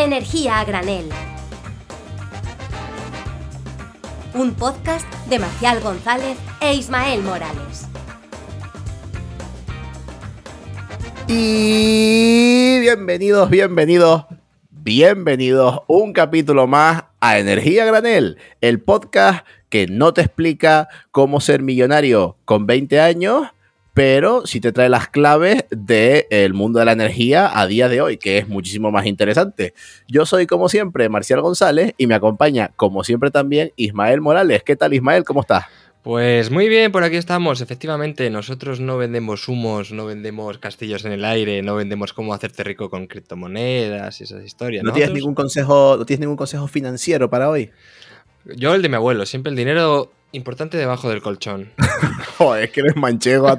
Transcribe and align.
Energía 0.00 0.60
a 0.60 0.64
granel. 0.64 1.08
Un 4.32 4.54
podcast 4.54 5.12
de 5.26 5.40
Marcial 5.40 5.80
González 5.80 6.38
e 6.60 6.74
Ismael 6.74 7.20
Morales. 7.24 7.88
Y 11.26 12.78
bienvenidos, 12.78 13.50
bienvenidos, 13.50 14.26
bienvenidos 14.70 15.80
un 15.88 16.12
capítulo 16.12 16.68
más 16.68 17.02
a 17.18 17.40
Energía 17.40 17.84
Granel, 17.84 18.38
el 18.60 18.80
podcast 18.80 19.44
que 19.68 19.88
no 19.88 20.14
te 20.14 20.20
explica 20.20 20.88
cómo 21.10 21.40
ser 21.40 21.60
millonario 21.60 22.36
con 22.44 22.66
20 22.66 23.00
años, 23.00 23.48
pero 23.98 24.46
sí 24.46 24.60
te 24.60 24.70
trae 24.70 24.88
las 24.88 25.08
claves 25.08 25.64
del 25.70 26.54
mundo 26.54 26.78
de 26.78 26.84
la 26.84 26.92
energía 26.92 27.50
a 27.58 27.66
día 27.66 27.88
de 27.88 28.00
hoy, 28.00 28.16
que 28.16 28.38
es 28.38 28.48
muchísimo 28.48 28.92
más 28.92 29.06
interesante. 29.06 29.74
Yo 30.06 30.24
soy, 30.24 30.46
como 30.46 30.68
siempre, 30.68 31.08
Marcial 31.08 31.40
González 31.40 31.94
y 31.98 32.06
me 32.06 32.14
acompaña, 32.14 32.70
como 32.76 33.02
siempre, 33.02 33.32
también 33.32 33.72
Ismael 33.74 34.20
Morales. 34.20 34.62
¿Qué 34.62 34.76
tal, 34.76 34.94
Ismael? 34.94 35.24
¿Cómo 35.24 35.40
estás? 35.40 35.64
Pues 36.04 36.52
muy 36.52 36.68
bien, 36.68 36.92
por 36.92 37.02
aquí 37.02 37.16
estamos. 37.16 37.60
Efectivamente, 37.60 38.30
nosotros 38.30 38.78
no 38.78 38.98
vendemos 38.98 39.48
humos, 39.48 39.90
no 39.90 40.06
vendemos 40.06 40.58
castillos 40.58 41.04
en 41.04 41.10
el 41.10 41.24
aire, 41.24 41.60
no 41.62 41.74
vendemos 41.74 42.12
cómo 42.12 42.32
hacerte 42.32 42.62
rico 42.62 42.90
con 42.90 43.08
criptomonedas 43.08 44.20
y 44.20 44.24
esas 44.24 44.44
historias. 44.44 44.84
¿No, 44.84 44.92
tienes 44.92 45.12
ningún 45.12 45.34
consejo, 45.34 45.96
¿No 45.98 46.06
tienes 46.06 46.20
ningún 46.20 46.36
consejo 46.36 46.68
financiero 46.68 47.28
para 47.28 47.50
hoy? 47.50 47.72
Yo 48.44 48.76
el 48.76 48.82
de 48.82 48.90
mi 48.90 48.94
abuelo, 48.94 49.26
siempre 49.26 49.50
el 49.50 49.56
dinero 49.56 50.12
importante 50.32 50.76
debajo 50.76 51.08
del 51.08 51.22
colchón. 51.22 51.70
Joder, 52.38 52.64
es 52.64 52.70
que 52.70 52.80
eres 52.80 52.96
manchego. 52.96 53.48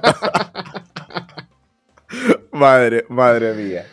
madre, 2.51 3.05
madre 3.09 3.53
mía. 3.53 3.85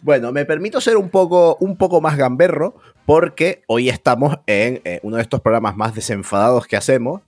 Bueno, 0.00 0.32
me 0.32 0.44
permito 0.44 0.80
ser 0.80 0.96
un 0.96 1.10
poco, 1.10 1.56
un 1.60 1.76
poco 1.76 2.00
más 2.00 2.16
gamberro 2.16 2.76
porque 3.06 3.62
hoy 3.66 3.88
estamos 3.88 4.38
en 4.46 4.80
eh, 4.84 5.00
uno 5.02 5.16
de 5.16 5.22
estos 5.22 5.40
programas 5.40 5.76
más 5.76 5.94
desenfadados 5.94 6.66
que 6.66 6.76
hacemos, 6.76 7.22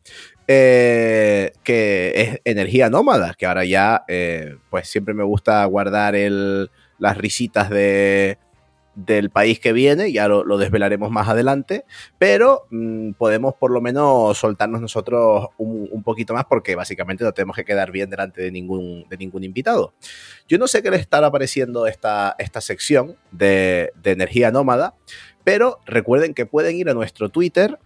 eh, 0.46 1.52
que 1.62 2.12
es 2.16 2.40
Energía 2.44 2.90
Nómada, 2.90 3.34
que 3.38 3.46
ahora 3.46 3.64
ya, 3.64 4.04
eh, 4.08 4.56
pues 4.70 4.88
siempre 4.88 5.14
me 5.14 5.24
gusta 5.24 5.64
guardar 5.66 6.14
el, 6.14 6.70
las 6.98 7.16
risitas 7.16 7.70
de, 7.70 8.38
del 8.94 9.30
país 9.30 9.58
que 9.58 9.72
viene, 9.72 10.12
ya 10.12 10.28
lo, 10.28 10.58
desvelaremos 10.58 11.10
más 11.10 11.28
adelante, 11.28 11.84
pero 12.18 12.66
mm, 12.70 13.12
podemos 13.12 13.54
por 13.54 13.70
lo 13.70 13.80
menos 13.80 14.38
soltarnos 14.38 14.80
nosotros 14.80 15.48
un, 15.58 16.02
poquito 16.02 16.34
más 16.34 16.44
porque 16.44 16.74
básicamente 16.74 17.24
no 17.24 17.32
tenemos 17.32 17.56
que 17.56 17.64
quedar 17.64 17.90
bien 17.90 18.10
delante 18.10 18.42
de 18.42 18.50
ningún, 18.50 19.06
de 19.08 19.16
ningún 19.16 19.44
invitado. 19.44 19.94
Yo 20.48 20.58
no 20.58 20.68
sé 20.68 20.82
qué 20.82 20.90
le 20.90 20.96
estará 20.96 21.30
pareciendo 21.30 21.86
esta, 21.86 22.36
esta 22.38 22.60
sección 22.60 23.16
de, 23.30 23.92
de 24.02 24.10
energía 24.12 24.50
nómada, 24.50 24.94
pero 25.44 25.78
recuerden 25.86 26.34
que 26.34 26.46
pueden 26.46 26.76
ir 26.76 26.88
a 26.88 26.94
nuestro 26.94 27.28
Twitter, 27.28 27.78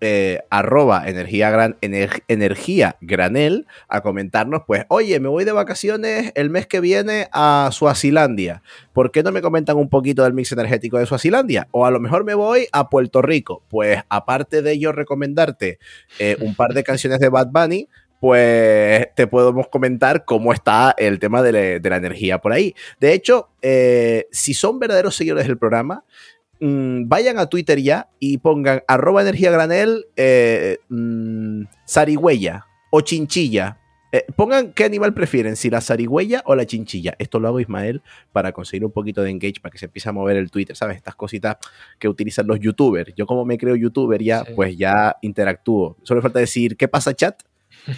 eh, 0.00 0.40
arroba 0.50 1.08
energía, 1.08 1.50
gran, 1.50 1.76
energía 1.80 2.96
granel 3.00 3.66
a 3.88 4.00
comentarnos, 4.00 4.62
pues, 4.66 4.84
oye, 4.88 5.20
me 5.20 5.28
voy 5.28 5.44
de 5.44 5.52
vacaciones 5.52 6.32
el 6.34 6.50
mes 6.50 6.66
que 6.66 6.80
viene 6.80 7.28
a 7.32 7.68
Suazilandia. 7.72 8.62
¿Por 8.92 9.10
qué 9.10 9.22
no 9.22 9.32
me 9.32 9.42
comentan 9.42 9.76
un 9.76 9.88
poquito 9.88 10.22
del 10.22 10.32
mix 10.32 10.52
energético 10.52 10.98
de 10.98 11.06
Suazilandia? 11.06 11.68
O 11.70 11.84
a 11.84 11.90
lo 11.90 12.00
mejor 12.00 12.24
me 12.24 12.34
voy 12.34 12.66
a 12.72 12.88
Puerto 12.88 13.22
Rico. 13.22 13.62
Pues, 13.68 14.02
aparte 14.08 14.62
de 14.62 14.78
yo 14.78 14.92
recomendarte 14.92 15.78
eh, 16.18 16.36
un 16.40 16.54
par 16.54 16.72
de 16.72 16.82
canciones 16.82 17.20
de 17.20 17.28
Bad 17.28 17.48
Bunny, 17.52 17.88
pues 18.20 19.08
te 19.14 19.26
podemos 19.26 19.68
comentar 19.68 20.24
cómo 20.26 20.52
está 20.52 20.94
el 20.98 21.18
tema 21.18 21.42
de, 21.42 21.80
la 21.82 21.96
energía 21.96 22.38
por 22.38 22.52
ahí. 22.52 22.74
De 23.00 23.14
hecho, 23.14 23.48
eh, 23.62 24.28
si 24.30 24.52
son 24.52 24.78
verdaderos 24.78 25.16
seguidores 25.16 25.46
del 25.46 25.58
programa, 25.58 26.04
Mm, 26.60 27.08
vayan 27.08 27.38
a 27.38 27.46
Twitter 27.46 27.80
ya 27.80 28.10
y 28.18 28.38
pongan 28.38 28.82
arroba 28.86 29.22
energía 29.22 29.50
granel 29.50 30.06
eh, 30.16 30.78
mm, 30.88 31.62
zarigüeya 31.88 32.66
o 32.90 33.00
chinchilla. 33.00 33.78
Eh, 34.12 34.26
pongan 34.34 34.72
qué 34.72 34.84
animal 34.84 35.14
prefieren, 35.14 35.54
si 35.56 35.70
la 35.70 35.80
zarigüeya 35.80 36.42
o 36.44 36.54
la 36.54 36.66
chinchilla. 36.66 37.14
Esto 37.18 37.38
lo 37.38 37.48
hago 37.48 37.60
Ismael 37.60 38.02
para 38.32 38.52
conseguir 38.52 38.84
un 38.84 38.90
poquito 38.90 39.22
de 39.22 39.30
engage, 39.30 39.60
para 39.62 39.70
que 39.70 39.78
se 39.78 39.86
empiece 39.86 40.08
a 40.08 40.12
mover 40.12 40.36
el 40.36 40.50
Twitter, 40.50 40.76
¿sabes? 40.76 40.96
Estas 40.96 41.14
cositas 41.14 41.56
que 41.98 42.08
utilizan 42.08 42.46
los 42.46 42.58
youtubers. 42.58 43.14
Yo 43.14 43.24
como 43.24 43.44
me 43.44 43.56
creo 43.56 43.76
youtuber 43.76 44.22
ya, 44.22 44.44
pues 44.56 44.76
ya 44.76 45.16
interactúo. 45.22 45.96
Solo 46.02 46.20
falta 46.20 46.40
decir, 46.40 46.76
¿qué 46.76 46.88
pasa 46.88 47.14
chat? 47.14 47.40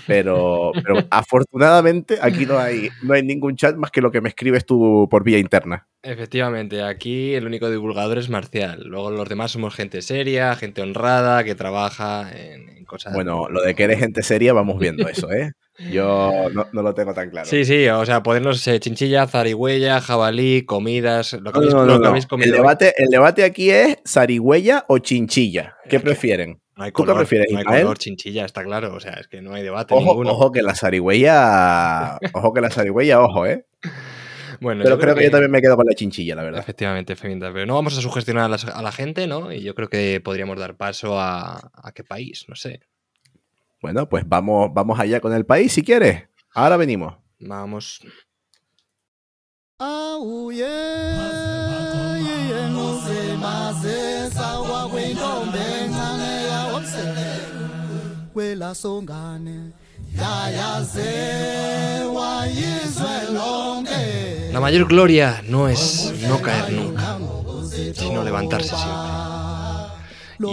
Pero, 0.06 0.72
pero 0.84 1.04
afortunadamente 1.10 2.18
aquí 2.20 2.46
no 2.46 2.58
hay, 2.58 2.88
no 3.02 3.14
hay 3.14 3.22
ningún 3.22 3.56
chat 3.56 3.76
más 3.76 3.90
que 3.90 4.00
lo 4.00 4.10
que 4.10 4.20
me 4.20 4.28
escribes 4.28 4.64
tú 4.64 5.08
por 5.10 5.24
vía 5.24 5.38
interna. 5.38 5.86
Efectivamente, 6.02 6.82
aquí 6.82 7.34
el 7.34 7.46
único 7.46 7.70
divulgador 7.70 8.18
es 8.18 8.28
Marcial. 8.28 8.82
Luego 8.84 9.10
los 9.10 9.28
demás 9.28 9.52
somos 9.52 9.74
gente 9.74 10.02
seria, 10.02 10.54
gente 10.56 10.82
honrada, 10.82 11.44
que 11.44 11.54
trabaja 11.54 12.30
en, 12.34 12.84
cosas. 12.84 13.14
Bueno, 13.14 13.48
lo 13.48 13.62
de 13.62 13.74
que 13.74 13.84
eres 13.84 14.00
gente 14.00 14.22
seria, 14.22 14.52
vamos 14.52 14.78
viendo 14.78 15.08
eso, 15.08 15.30
¿eh? 15.32 15.52
Yo 15.90 16.32
no, 16.72 16.82
lo 16.82 16.94
tengo 16.94 17.14
tan 17.14 17.30
claro. 17.30 17.48
Sí, 17.48 17.64
sí, 17.64 17.88
o 17.88 18.04
sea, 18.04 18.22
podernos 18.22 18.66
eh, 18.66 18.80
chinchilla, 18.80 19.26
zarigüeya, 19.26 20.00
jabalí, 20.00 20.62
comidas, 20.64 21.32
lo 21.34 21.52
que, 21.52 21.58
habéis, 22.04 22.26
comido. 22.26 22.50
El 22.50 22.52
debate, 22.52 22.94
el 22.96 23.08
debate 23.08 23.44
aquí 23.44 23.70
es 23.70 23.98
zarigüeya 24.06 24.84
o 24.88 24.98
chinchilla. 24.98 25.76
¿Qué 25.88 26.00
prefieren? 26.00 26.61
No 26.76 26.84
hay 26.84 26.92
color, 26.92 27.16
prefieres, 27.16 27.52
no 27.52 27.58
hay 27.58 27.64
color 27.64 27.98
chinchilla, 27.98 28.44
está 28.44 28.64
claro. 28.64 28.94
O 28.94 29.00
sea, 29.00 29.12
es 29.14 29.28
que 29.28 29.42
no 29.42 29.54
hay 29.54 29.62
debate 29.62 29.94
ojo, 29.94 30.04
ninguno. 30.04 30.30
Ojo 30.30 30.52
que 30.52 30.62
la 30.62 30.74
zarigüeya. 30.74 32.18
ojo 32.32 32.52
que 32.52 32.60
la 32.60 32.70
zarigüeya, 32.70 33.20
ojo, 33.20 33.46
¿eh? 33.46 33.66
Bueno, 34.60 34.84
pero 34.84 34.98
creo, 34.98 35.14
que, 35.14 35.24
yo 35.24 35.30
también 35.30 35.50
me 35.50 35.60
quedo 35.60 35.76
con 35.76 35.86
la 35.86 35.94
chinchilla, 35.94 36.34
la 36.36 36.44
verdad. 36.44 36.60
Efectivamente, 36.60 37.16
Feminta. 37.16 37.52
Pero 37.52 37.66
no 37.66 37.74
vamos 37.74 37.98
a 37.98 38.00
sugestionar 38.00 38.44
a 38.44 38.82
la, 38.82 38.92
gente, 38.92 39.26
¿no? 39.26 39.52
Y 39.52 39.62
yo 39.62 39.74
creo 39.74 39.88
que 39.88 40.20
podríamos 40.22 40.58
dar 40.58 40.76
paso 40.76 41.18
a, 41.18 41.70
a 41.74 41.92
qué 41.92 42.04
país, 42.04 42.46
no 42.48 42.54
sé. 42.54 42.80
Bueno, 43.82 44.08
pues 44.08 44.24
vamos, 44.26 44.70
vamos 44.72 45.00
allá 45.00 45.20
con 45.20 45.34
el 45.34 45.44
país 45.44 45.72
si 45.72 45.82
quieres. 45.82 46.28
Ahora 46.54 46.76
venimos. 46.76 47.14
Vamos. 47.40 48.00
La 64.52 64.60
mayor 64.60 64.86
gloria 64.86 65.42
no 65.48 65.68
es 65.68 66.12
no 66.28 66.40
caer 66.40 66.72
nunca, 66.72 67.18
sino 67.94 68.22
levantarse 68.22 68.68
siempre. 68.68 69.22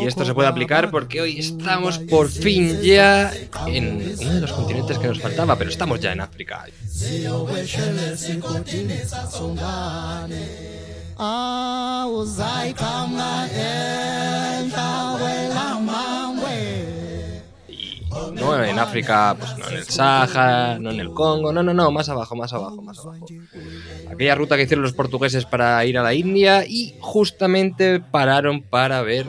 Y 0.01 0.07
esto 0.07 0.23
se 0.23 0.33
puede 0.33 0.47
aplicar 0.47 0.91
porque 0.91 1.21
hoy 1.21 1.39
estamos 1.39 1.97
por 1.99 2.29
fin 2.29 2.81
ya 2.81 3.31
en 3.67 4.15
uno 4.21 4.33
de 4.33 4.41
los 4.41 4.51
continentes 4.51 4.97
que 4.99 5.07
nos 5.07 5.19
faltaba, 5.19 5.55
pero 5.55 5.69
estamos 5.69 5.99
ya 5.99 6.13
en 6.13 6.21
África. 6.21 6.65
No 18.39 18.63
en 18.63 18.79
África, 18.79 19.35
pues 19.37 19.57
no 19.57 19.67
en 19.67 19.75
el 19.75 19.83
Sáhara, 19.83 20.79
no 20.79 20.91
en 20.91 20.99
el 20.99 21.11
Congo, 21.11 21.51
no, 21.51 21.63
no, 21.63 21.73
no, 21.73 21.91
más 21.91 22.09
abajo, 22.09 22.35
más 22.35 22.53
abajo, 22.53 22.81
más 22.81 22.99
abajo. 22.99 23.25
Aquella 24.11 24.35
ruta 24.35 24.55
que 24.55 24.63
hicieron 24.63 24.83
los 24.83 24.93
portugueses 24.93 25.45
para 25.45 25.83
ir 25.85 25.97
a 25.97 26.03
la 26.03 26.13
India 26.13 26.65
y 26.65 26.95
justamente 26.99 27.99
pararon 27.99 28.61
para 28.61 29.01
ver 29.01 29.27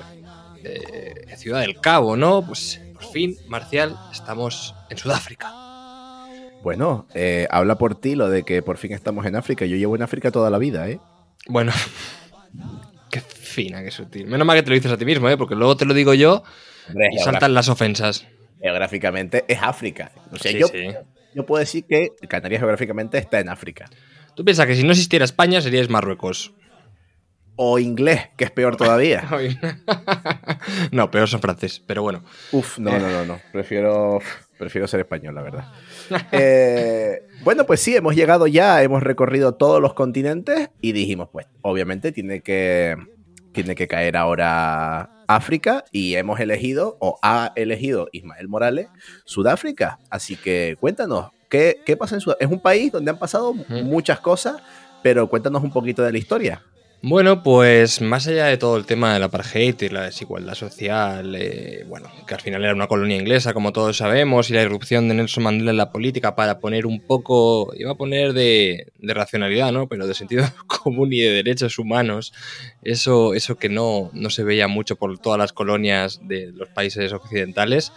eh, 0.65 1.27
Ciudad 1.37 1.61
del 1.61 1.81
Cabo, 1.81 2.17
¿no? 2.17 2.43
Pues 2.47 2.81
por 2.93 3.05
fin, 3.05 3.37
Marcial, 3.49 3.97
estamos 4.13 4.75
en 4.91 4.99
Sudáfrica. 4.99 5.51
Bueno, 6.63 7.07
eh, 7.15 7.47
habla 7.51 7.77
por 7.77 7.95
ti 7.95 8.15
lo 8.15 8.29
de 8.29 8.43
que 8.43 8.63
por 8.63 8.77
fin 8.77 8.93
estamos 8.93 9.25
en 9.25 9.37
África. 9.37 9.65
Yo 9.65 9.77
llevo 9.77 9.97
en 9.97 10.03
África 10.03 10.31
toda 10.31 10.51
la 10.51 10.59
vida, 10.59 10.89
¿eh? 10.89 11.01
Bueno, 11.49 11.73
qué 13.11 13.21
fina, 13.21 13.83
qué 13.83 13.91
sutil. 13.91 14.27
Menos 14.27 14.47
mal 14.47 14.57
que 14.57 14.63
te 14.63 14.69
lo 14.69 14.75
dices 14.75 14.93
a 14.93 14.99
ti 14.99 15.07
mismo, 15.07 15.31
¿eh? 15.31 15.39
Porque 15.39 15.55
luego 15.55 15.77
te 15.77 15.87
lo 15.87 15.95
digo 15.95 16.13
yo 16.13 16.43
y 17.13 17.19
saltan 17.19 17.55
las 17.55 17.71
ofensas 17.71 18.27
geográficamente 18.61 19.45
es 19.49 19.59
África. 19.63 20.13
O 20.33 20.37
sea, 20.37 20.53
yo, 20.53 20.67
yo 21.35 21.47
puedo 21.47 21.61
decir 21.61 21.85
que 21.85 22.13
Canarias 22.29 22.61
geográficamente 22.61 23.19
está 23.19 23.41
en 23.41 23.49
África. 23.49 23.89
Tú 24.35 24.45
piensas 24.45 24.67
que 24.67 24.75
si 24.75 24.85
no 24.85 24.93
existiera 24.93 25.25
España 25.25 25.61
serías 25.61 25.89
Marruecos. 25.89 26.55
O 27.63 27.79
inglés, 27.79 28.31
que 28.39 28.45
es 28.45 28.51
peor 28.51 28.77
todavía. 28.77 29.29
no, 30.93 31.11
peor 31.11 31.29
son 31.29 31.41
francés, 31.41 31.83
pero 31.87 32.03
bueno. 32.03 32.25
Uf, 32.53 32.79
no, 32.79 32.99
no, 32.99 33.11
no, 33.11 33.25
no. 33.27 33.41
Prefiero, 33.53 34.19
prefiero 34.59 34.89
ser 34.89 35.01
español, 35.01 35.35
la 35.35 35.43
verdad. 35.43 35.65
Eh, 36.33 37.23
bueno, 37.45 37.67
pues 37.67 37.79
sí, 37.81 37.95
hemos 37.95 38.17
llegado 38.17 38.49
ya, 38.49 38.83
hemos 38.83 39.01
recorrido 39.01 39.55
todos 39.55 39.81
los 39.81 39.95
continentes 39.95 40.71
y 40.81 40.91
dijimos, 40.91 41.29
pues, 41.31 41.47
obviamente 41.63 42.11
tiene 42.11 42.41
que, 42.41 42.97
tiene 43.53 43.75
que 43.75 43.89
caer 43.89 44.17
ahora 44.17 45.11
África 45.27 45.85
y 45.93 46.15
hemos 46.15 46.41
elegido, 46.41 46.97
o 47.01 47.19
ha 47.23 47.53
elegido 47.57 48.09
Ismael 48.13 48.49
Morales, 48.49 48.89
Sudáfrica. 49.25 49.99
Así 50.11 50.37
que 50.37 50.77
cuéntanos, 50.81 51.31
¿qué, 51.49 51.97
pasa 51.99 52.17
en 52.17 52.21
Sudáfrica? 52.21 52.47
Es 52.47 52.53
un 52.53 52.61
país 52.61 52.91
donde 52.93 53.11
han 53.11 53.19
pasado 53.19 53.55
muchas 53.55 54.21
cosas, 54.21 54.61
pero 55.03 55.29
cuéntanos 55.29 55.63
un 55.63 55.73
poquito 55.73 56.03
de 56.03 56.13
la 56.13 56.19
historia. 56.19 56.63
Bueno, 57.03 57.43
pues 57.43 58.03
más 58.03 58.27
allá 58.27 58.45
de 58.45 58.59
todo 58.59 58.77
el 58.77 58.85
tema 58.85 59.15
del 59.15 59.23
apartheid 59.23 59.75
y 59.81 59.89
la 59.89 60.03
desigualdad 60.03 60.55
social, 60.55 61.35
eh, 61.35 61.83
bueno, 61.89 62.11
que 62.27 62.35
al 62.35 62.43
final 62.43 62.63
era 62.63 62.75
una 62.75 62.89
colonia 62.89 63.17
inglesa, 63.17 63.55
como 63.55 63.73
todos 63.73 63.97
sabemos, 63.97 64.51
y 64.51 64.53
la 64.53 64.61
irrupción 64.61 65.09
de 65.09 65.15
Nelson 65.15 65.45
Mandela 65.45 65.71
en 65.71 65.79
la 65.79 65.93
política 65.93 66.37
para 66.37 66.59
poner 66.59 66.85
un 66.85 67.01
poco, 67.01 67.73
iba 67.75 67.93
a 67.93 67.95
poner 67.95 68.35
de, 68.35 68.93
de 68.99 69.15
racionalidad, 69.15 69.73
¿no? 69.73 69.89
Pero 69.89 70.07
de 70.07 70.13
sentido 70.13 70.45
común 70.67 71.11
y 71.11 71.21
de 71.21 71.31
derechos 71.31 71.79
humanos, 71.79 72.35
eso, 72.83 73.33
eso 73.33 73.57
que 73.57 73.71
no, 73.71 74.11
no 74.13 74.29
se 74.29 74.45
veía 74.45 74.69
mucho 74.69 74.97
por 74.97 75.19
todas 75.19 75.39
las 75.39 75.55
colonias 75.55 76.21
de 76.25 76.53
los 76.53 76.69
países 76.69 77.15
occidentales, 77.15 77.95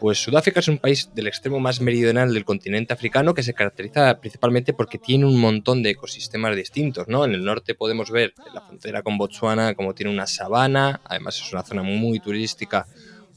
pues 0.00 0.18
Sudáfrica 0.18 0.60
es 0.60 0.68
un 0.68 0.78
país 0.78 1.10
del 1.14 1.26
extremo 1.26 1.60
más 1.60 1.80
meridional 1.80 2.32
del 2.32 2.44
continente 2.44 2.94
africano 2.94 3.34
que 3.34 3.42
se 3.42 3.52
caracteriza 3.54 4.18
principalmente 4.18 4.72
porque 4.72 4.98
tiene 4.98 5.26
un 5.26 5.38
montón 5.38 5.82
de 5.82 5.90
ecosistemas 5.90 6.56
distintos, 6.56 7.06
¿no? 7.06 7.24
En 7.24 7.34
el 7.34 7.44
norte 7.44 7.74
podemos 7.74 8.10
ver 8.10 8.32
la 8.54 8.62
frontera 8.62 9.02
con 9.02 9.18
Botswana 9.18 9.74
como 9.74 9.94
tiene 9.94 10.10
una 10.10 10.26
sabana, 10.26 11.00
además 11.04 11.36
es 11.36 11.52
una 11.52 11.62
zona 11.62 11.82
muy 11.82 12.18
turística 12.18 12.86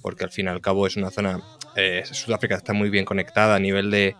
porque 0.01 0.23
al 0.23 0.31
fin 0.31 0.45
y 0.45 0.49
al 0.49 0.61
cabo 0.61 0.87
es 0.87 0.95
una 0.95 1.11
zona, 1.11 1.41
eh, 1.75 2.03
Sudáfrica 2.09 2.55
está 2.55 2.73
muy 2.73 2.89
bien 2.89 3.05
conectada 3.05 3.55
a 3.55 3.59
nivel 3.59 3.91
de, 3.91 4.15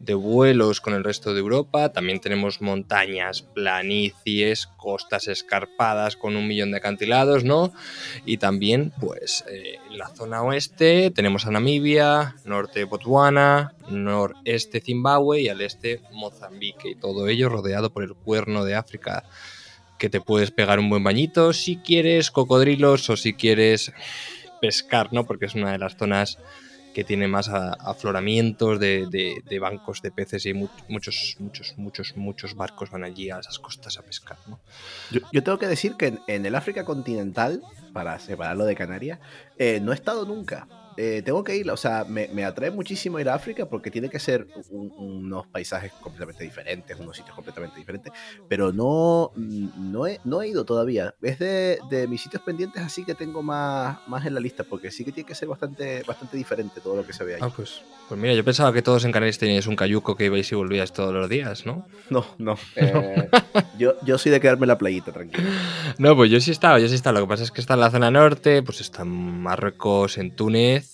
de 0.00 0.14
vuelos 0.14 0.80
con 0.80 0.94
el 0.94 1.04
resto 1.04 1.32
de 1.34 1.40
Europa. 1.40 1.92
También 1.92 2.20
tenemos 2.20 2.60
montañas, 2.60 3.42
planicies, 3.42 4.66
costas 4.66 5.28
escarpadas 5.28 6.16
con 6.16 6.36
un 6.36 6.48
millón 6.48 6.70
de 6.72 6.78
acantilados, 6.78 7.44
¿no? 7.44 7.72
Y 8.24 8.38
también, 8.38 8.92
pues, 8.98 9.44
eh, 9.48 9.78
en 9.90 9.98
la 9.98 10.08
zona 10.08 10.42
oeste 10.42 11.10
tenemos 11.10 11.46
a 11.46 11.50
Namibia, 11.50 12.34
norte 12.44 12.84
Botswana, 12.84 13.74
noreste 13.90 14.80
Zimbabue 14.80 15.42
y 15.42 15.48
al 15.48 15.60
este 15.60 16.00
Mozambique. 16.12 16.90
Y 16.90 16.94
todo 16.94 17.28
ello 17.28 17.50
rodeado 17.50 17.90
por 17.90 18.02
el 18.02 18.14
cuerno 18.14 18.64
de 18.64 18.74
África 18.74 19.24
que 19.98 20.08
te 20.08 20.22
puedes 20.22 20.50
pegar 20.50 20.78
un 20.78 20.88
buen 20.88 21.04
bañito 21.04 21.52
si 21.52 21.76
quieres 21.76 22.30
cocodrilos 22.30 23.10
o 23.10 23.18
si 23.18 23.34
quieres 23.34 23.92
pescar, 24.62 25.12
¿no? 25.12 25.26
Porque 25.26 25.44
es 25.44 25.54
una 25.54 25.72
de 25.72 25.78
las 25.78 25.96
zonas 25.96 26.38
que 26.94 27.04
tiene 27.04 27.28
más 27.28 27.48
afloramientos 27.48 28.78
de, 28.80 29.58
bancos 29.60 30.02
de 30.02 30.10
peces 30.10 30.46
y 30.46 30.54
muchos, 30.54 31.36
muchos, 31.38 31.74
muchos, 31.76 32.16
muchos 32.16 32.54
barcos 32.54 32.90
van 32.90 33.04
allí 33.04 33.30
a 33.30 33.38
esas 33.38 33.58
costas 33.58 33.98
a 33.98 34.02
pescar. 34.02 34.38
Yo, 35.32 35.42
tengo 35.42 35.58
que 35.58 35.66
decir 35.66 35.96
que 35.96 36.18
en, 36.26 36.46
el 36.46 36.54
África 36.54 36.84
continental, 36.84 37.62
para 37.92 38.18
separarlo 38.18 38.64
de 38.64 38.74
Canarias, 38.74 39.18
eh, 39.58 39.80
no 39.80 39.92
he 39.92 39.94
estado 39.94 40.24
nunca. 40.24 40.66
Eh, 41.02 41.22
tengo 41.22 41.42
que 41.42 41.56
ir, 41.56 41.70
o 41.70 41.78
sea, 41.78 42.04
me, 42.04 42.44
atrae 42.44 42.70
muchísimo 42.70 43.18
ir 43.18 43.30
a 43.30 43.34
África 43.34 43.64
porque 43.64 43.90
tiene 43.90 44.10
que 44.10 44.18
ser 44.18 44.46
unos 44.68 45.46
paisajes 45.46 45.92
completamente 45.94 46.44
diferentes, 46.44 47.00
unos 47.00 47.16
sitios 47.16 47.34
completamente 47.34 47.78
diferentes, 47.78 48.12
pero 48.50 48.70
no, 48.70 49.32
no, 49.34 50.06
he, 50.06 50.20
no 50.24 50.42
he 50.42 50.48
ido 50.48 50.66
todavía. 50.66 51.14
Es 51.22 51.38
de, 51.38 51.78
de, 51.88 52.06
mis 52.06 52.20
sitios 52.20 52.42
pendientes, 52.42 52.82
así 52.82 53.02
que 53.06 53.14
tengo 53.14 53.42
más, 53.42 54.06
más 54.08 54.26
en 54.26 54.34
la 54.34 54.40
lista, 54.40 54.62
porque 54.62 54.90
sí 54.90 55.02
que 55.02 55.10
tiene 55.10 55.26
que 55.26 55.34
ser 55.34 55.48
bastante, 55.48 56.02
bastante 56.02 56.36
diferente 56.36 56.82
todo 56.82 56.96
lo 56.96 57.06
que 57.06 57.14
se 57.14 57.24
ve 57.24 57.36
ahí. 57.36 57.40
Ah, 57.42 57.48
pues, 57.48 57.80
pues 58.06 58.20
mira, 58.20 58.34
yo 58.34 58.44
pensaba 58.44 58.70
que 58.70 58.82
todos 58.82 59.02
en 59.06 59.12
Canarias 59.12 59.38
teníais 59.38 59.66
un 59.66 59.76
cayuco 59.76 60.16
que 60.16 60.26
ibais 60.26 60.52
y 60.52 60.54
volvíais 60.54 60.92
todos 60.92 61.14
los 61.14 61.30
días, 61.30 61.64
¿no? 61.64 61.86
No, 62.10 62.26
no. 62.36 62.58
Eh, 62.76 63.28
yo, 63.78 63.94
yo 64.04 64.18
soy 64.18 64.32
de 64.32 64.40
quedarme 64.40 64.64
en 64.64 64.68
la 64.68 64.78
playita, 64.78 65.12
tranquilo. 65.12 65.48
No, 65.98 66.14
pues 66.14 66.30
yo 66.30 66.40
sí 66.40 66.50
estaba, 66.50 66.78
yo 66.78 66.88
sí 66.88 66.94
estaba. 66.94 67.20
Lo 67.20 67.26
que 67.26 67.30
pasa 67.30 67.44
es 67.44 67.50
que 67.50 67.60
está 67.60 67.74
en 67.74 67.80
la 67.80 67.90
zona 67.90 68.10
norte, 68.10 68.62
pues 68.62 68.80
está 68.80 69.02
en 69.02 69.42
Marruecos, 69.42 70.18
en 70.18 70.34
Túnez 70.34 70.89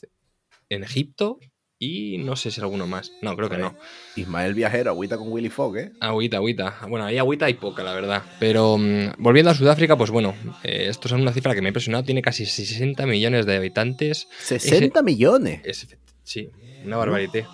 en 0.69 0.85
Egipto 0.85 1.39
y 1.79 2.19
no 2.19 2.37
sé 2.37 2.51
si 2.51 2.61
alguno 2.61 2.87
más. 2.87 3.13
No, 3.21 3.37
creo 3.37 3.51
que 3.51 3.59
no. 3.59 3.77
Ismael 4.17 4.55
Viajero, 4.55 4.91
agüita 4.91 5.19
con 5.19 5.31
Willy 5.31 5.51
Fogg, 5.51 5.77
¿eh? 5.77 5.93
Agüita, 6.01 6.39
agüita. 6.39 6.79
Bueno, 6.89 7.05
ahí 7.05 7.19
agüita 7.19 7.47
hay 7.47 7.55
poca, 7.55 7.83
la 7.83 7.93
verdad. 7.93 8.23
Pero 8.41 8.79
mm, 8.79 9.13
volviendo 9.19 9.51
a 9.51 9.55
Sudáfrica, 9.55 9.97
pues 9.97 10.11
bueno, 10.11 10.35
eh, 10.63 10.87
esto 10.89 11.09
es 11.09 11.13
una 11.13 11.33
cifra 11.33 11.55
que 11.55 11.61
me 11.61 11.69
ha 11.69 11.71
impresionado. 11.71 12.05
Tiene 12.05 12.23
casi 12.23 12.47
60 12.47 13.05
millones 13.07 13.45
de 13.45 13.57
habitantes. 13.57 14.29
¿60 14.43 15.03
millones? 15.03 15.87
sí, 16.23 16.51
una 16.85 16.97
barbaridad. 16.97 17.47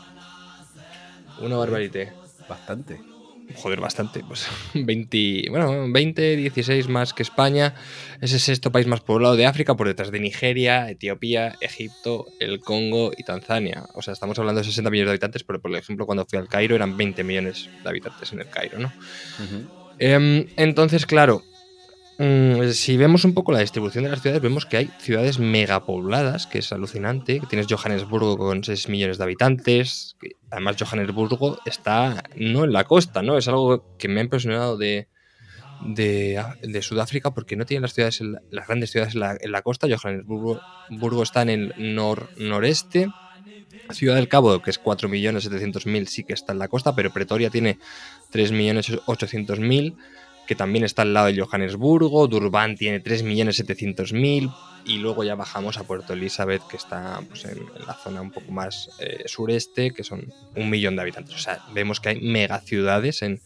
Una 1.41 1.57
barbaridad. 1.57 2.13
Bastante 2.49 3.12
joder, 3.57 3.81
bastante, 3.81 4.23
pues 4.27 4.47
20, 4.75 5.47
bueno, 5.51 5.91
20, 5.91 6.37
16 6.37 6.89
más 6.89 7.13
que 7.13 7.23
España. 7.23 7.75
Es 8.21 8.33
el 8.33 8.41
sexto 8.41 8.73
país 8.73 8.87
más 8.87 9.01
poblado 9.01 9.37
de 9.37 9.47
África, 9.47 9.75
por 9.77 9.89
detrás 9.89 10.11
de 10.11 10.21
Nigeria, 10.21 10.89
Etiopía, 10.91 11.57
Egipto, 11.61 12.27
el 12.41 12.61
Congo 12.61 13.13
y 13.17 13.25
Tanzania. 13.25 13.85
O 13.95 14.03
sea, 14.03 14.13
estamos 14.13 14.39
hablando 14.39 14.61
de 14.61 14.65
60 14.65 14.91
millones 14.91 15.09
de 15.09 15.13
habitantes, 15.13 15.45
pero 15.45 15.61
por 15.61 15.75
ejemplo, 15.75 16.07
cuando 16.07 16.27
fui 16.27 16.39
al 16.39 16.49
Cairo 16.49 16.75
eran 16.75 16.97
20 16.97 17.25
millones 17.25 17.69
de 17.83 17.89
habitantes 17.89 18.33
en 18.33 18.41
el 18.41 18.49
Cairo, 18.49 18.79
¿no? 18.79 18.93
Em, 19.99 20.47
entonces, 20.57 21.07
claro, 21.07 21.43
si 22.73 22.97
vemos 22.97 23.25
un 23.25 23.35
poco 23.35 23.53
la 23.53 23.59
distribución 23.61 24.05
de 24.05 24.11
las 24.11 24.23
ciudades, 24.23 24.43
vemos 24.43 24.67
que 24.67 24.77
hay 24.77 24.91
ciudades 24.99 25.39
megapobladas, 25.39 26.47
que 26.47 26.59
es 26.59 26.73
alucinante. 26.73 27.41
Tienes 27.49 27.67
Johannesburgo 27.69 28.37
con 28.39 28.63
6 28.63 28.89
millones 28.89 29.19
de 29.19 29.25
habitantes. 29.25 30.17
además, 30.51 30.77
Johannesburgo 30.79 31.59
está 31.65 32.23
no 32.37 32.65
en 32.65 32.73
la 32.73 32.85
costa, 32.85 33.23
¿no? 33.23 33.37
Es 33.37 33.49
algo 33.49 33.97
que 33.99 34.09
me 34.09 34.21
ha 34.21 34.25
impresionado 34.25 34.77
de, 34.77 35.09
de, 35.85 36.83
Sudáfrica 36.83 37.33
porque 37.33 37.57
no 37.57 37.67
tiene 37.67 37.83
las 37.83 37.95
ciudades, 37.95 38.21
las 38.21 38.67
grandes 38.69 38.93
ciudades 38.93 39.15
en 39.15 39.53
la, 39.53 39.63
costa. 39.63 39.89
Johannesburgo 39.89 40.61
Burgo 40.91 41.23
está 41.25 41.43
en 41.43 41.51
el 41.51 41.75
nor, 41.79 42.31
noreste. 42.37 43.09
Ciudad 43.91 44.15
del 44.15 44.29
Cabo, 44.29 44.63
que 44.63 44.71
es 44.71 44.81
4.700.000, 44.81 46.07
sí 46.07 46.23
que 46.23 46.35
está 46.35 46.53
en 46.53 46.61
la 46.61 46.69
costa, 46.69 46.95
pero 46.95 47.13
Pretoria 47.13 47.51
tiene 47.51 47.79
3.800.000 48.33 49.97
que 50.47 50.55
también 50.55 50.85
está 50.85 51.03
al 51.03 51.15
lado 51.15 51.27
de 51.29 51.41
Johannesburgo, 51.41 52.27
Durban 52.29 52.77
tiene 52.77 53.03
3.700.000 53.03 54.55
y 54.85 54.99
luego 54.99 55.25
ya 55.25 55.35
bajamos 55.35 55.79
a 55.79 55.85
Puerto 55.85 56.13
Elizabeth, 56.13 56.63
que 56.69 56.77
está 56.77 57.21
pues, 57.29 57.45
en, 57.45 57.61
la 57.87 57.95
zona 57.95 58.21
un 58.21 58.31
poco 58.31 58.51
más 58.51 58.91
eh, 58.99 59.23
sureste, 59.27 59.93
que 59.93 60.05
son 60.05 60.33
un 60.57 60.71
millón 60.71 60.97
de 60.97 61.03
habitantes. 61.03 61.35
O 61.35 61.39
sea, 61.39 61.61
vemos 61.73 62.01
que 62.01 62.11
hay 62.11 62.21
megaciudades 62.21 63.23
en, 63.23 63.41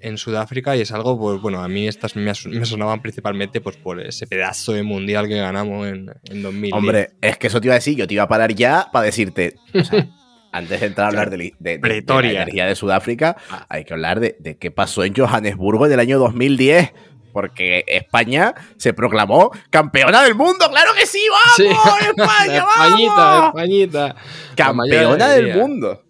en 0.00 0.18
Sudáfrica 0.18 0.76
y 0.76 0.80
es 0.80 0.92
algo, 0.92 1.18
pues 1.18 1.40
bueno, 1.40 1.62
a 1.62 1.68
mí 1.68 1.88
estas 1.88 2.16
me, 2.16 2.34
sonaban 2.34 3.02
principalmente 3.02 3.60
pues 3.60 3.76
por 3.76 4.00
ese 4.00 4.26
pedazo 4.26 4.72
de 4.72 4.82
mundial 4.82 5.28
que 5.28 5.36
ganamos 5.36 5.88
en, 5.88 6.10
en 6.24 6.42
2000. 6.42 6.74
Hombre, 6.74 7.10
es 7.20 7.38
que 7.38 7.48
eso 7.48 7.60
te 7.60 7.68
iba 7.68 7.74
a 7.74 7.78
decir, 7.78 7.96
yo 7.96 8.06
te 8.06 8.14
iba 8.14 8.24
a 8.24 8.28
parar 8.28 8.54
ya 8.54 8.88
para 8.92 9.06
decirte, 9.06 9.56
antes 10.52 10.80
de 10.80 10.86
entrar 10.86 11.06
a 11.06 11.08
hablar 11.08 11.30
de, 11.30 11.54
la 11.58 12.30
energía 12.30 12.66
de 12.66 12.74
Sudáfrica, 12.76 13.36
ah. 13.50 13.66
hay 13.68 13.84
que 13.84 13.94
hablar 13.94 14.20
de, 14.20 14.56
qué 14.60 14.70
pasó 14.70 15.02
en 15.02 15.14
Johannesburgo 15.14 15.86
en 15.86 15.92
el 15.92 16.00
año 16.00 16.18
2010. 16.18 16.92
Porque 17.32 17.82
España 17.86 18.54
se 18.76 18.92
proclamó 18.92 19.52
campeona 19.70 20.22
del 20.22 20.34
mundo. 20.34 20.66
¡Claro 20.68 20.90
que 20.94 21.06
sí! 21.06 21.24
¡Vamos! 21.30 22.02
¡España! 22.02 22.58
Españita, 22.76 23.46
Españita. 23.46 24.16
Campeona 24.54 25.28
del 25.30 25.56
mundo. 25.56 26.04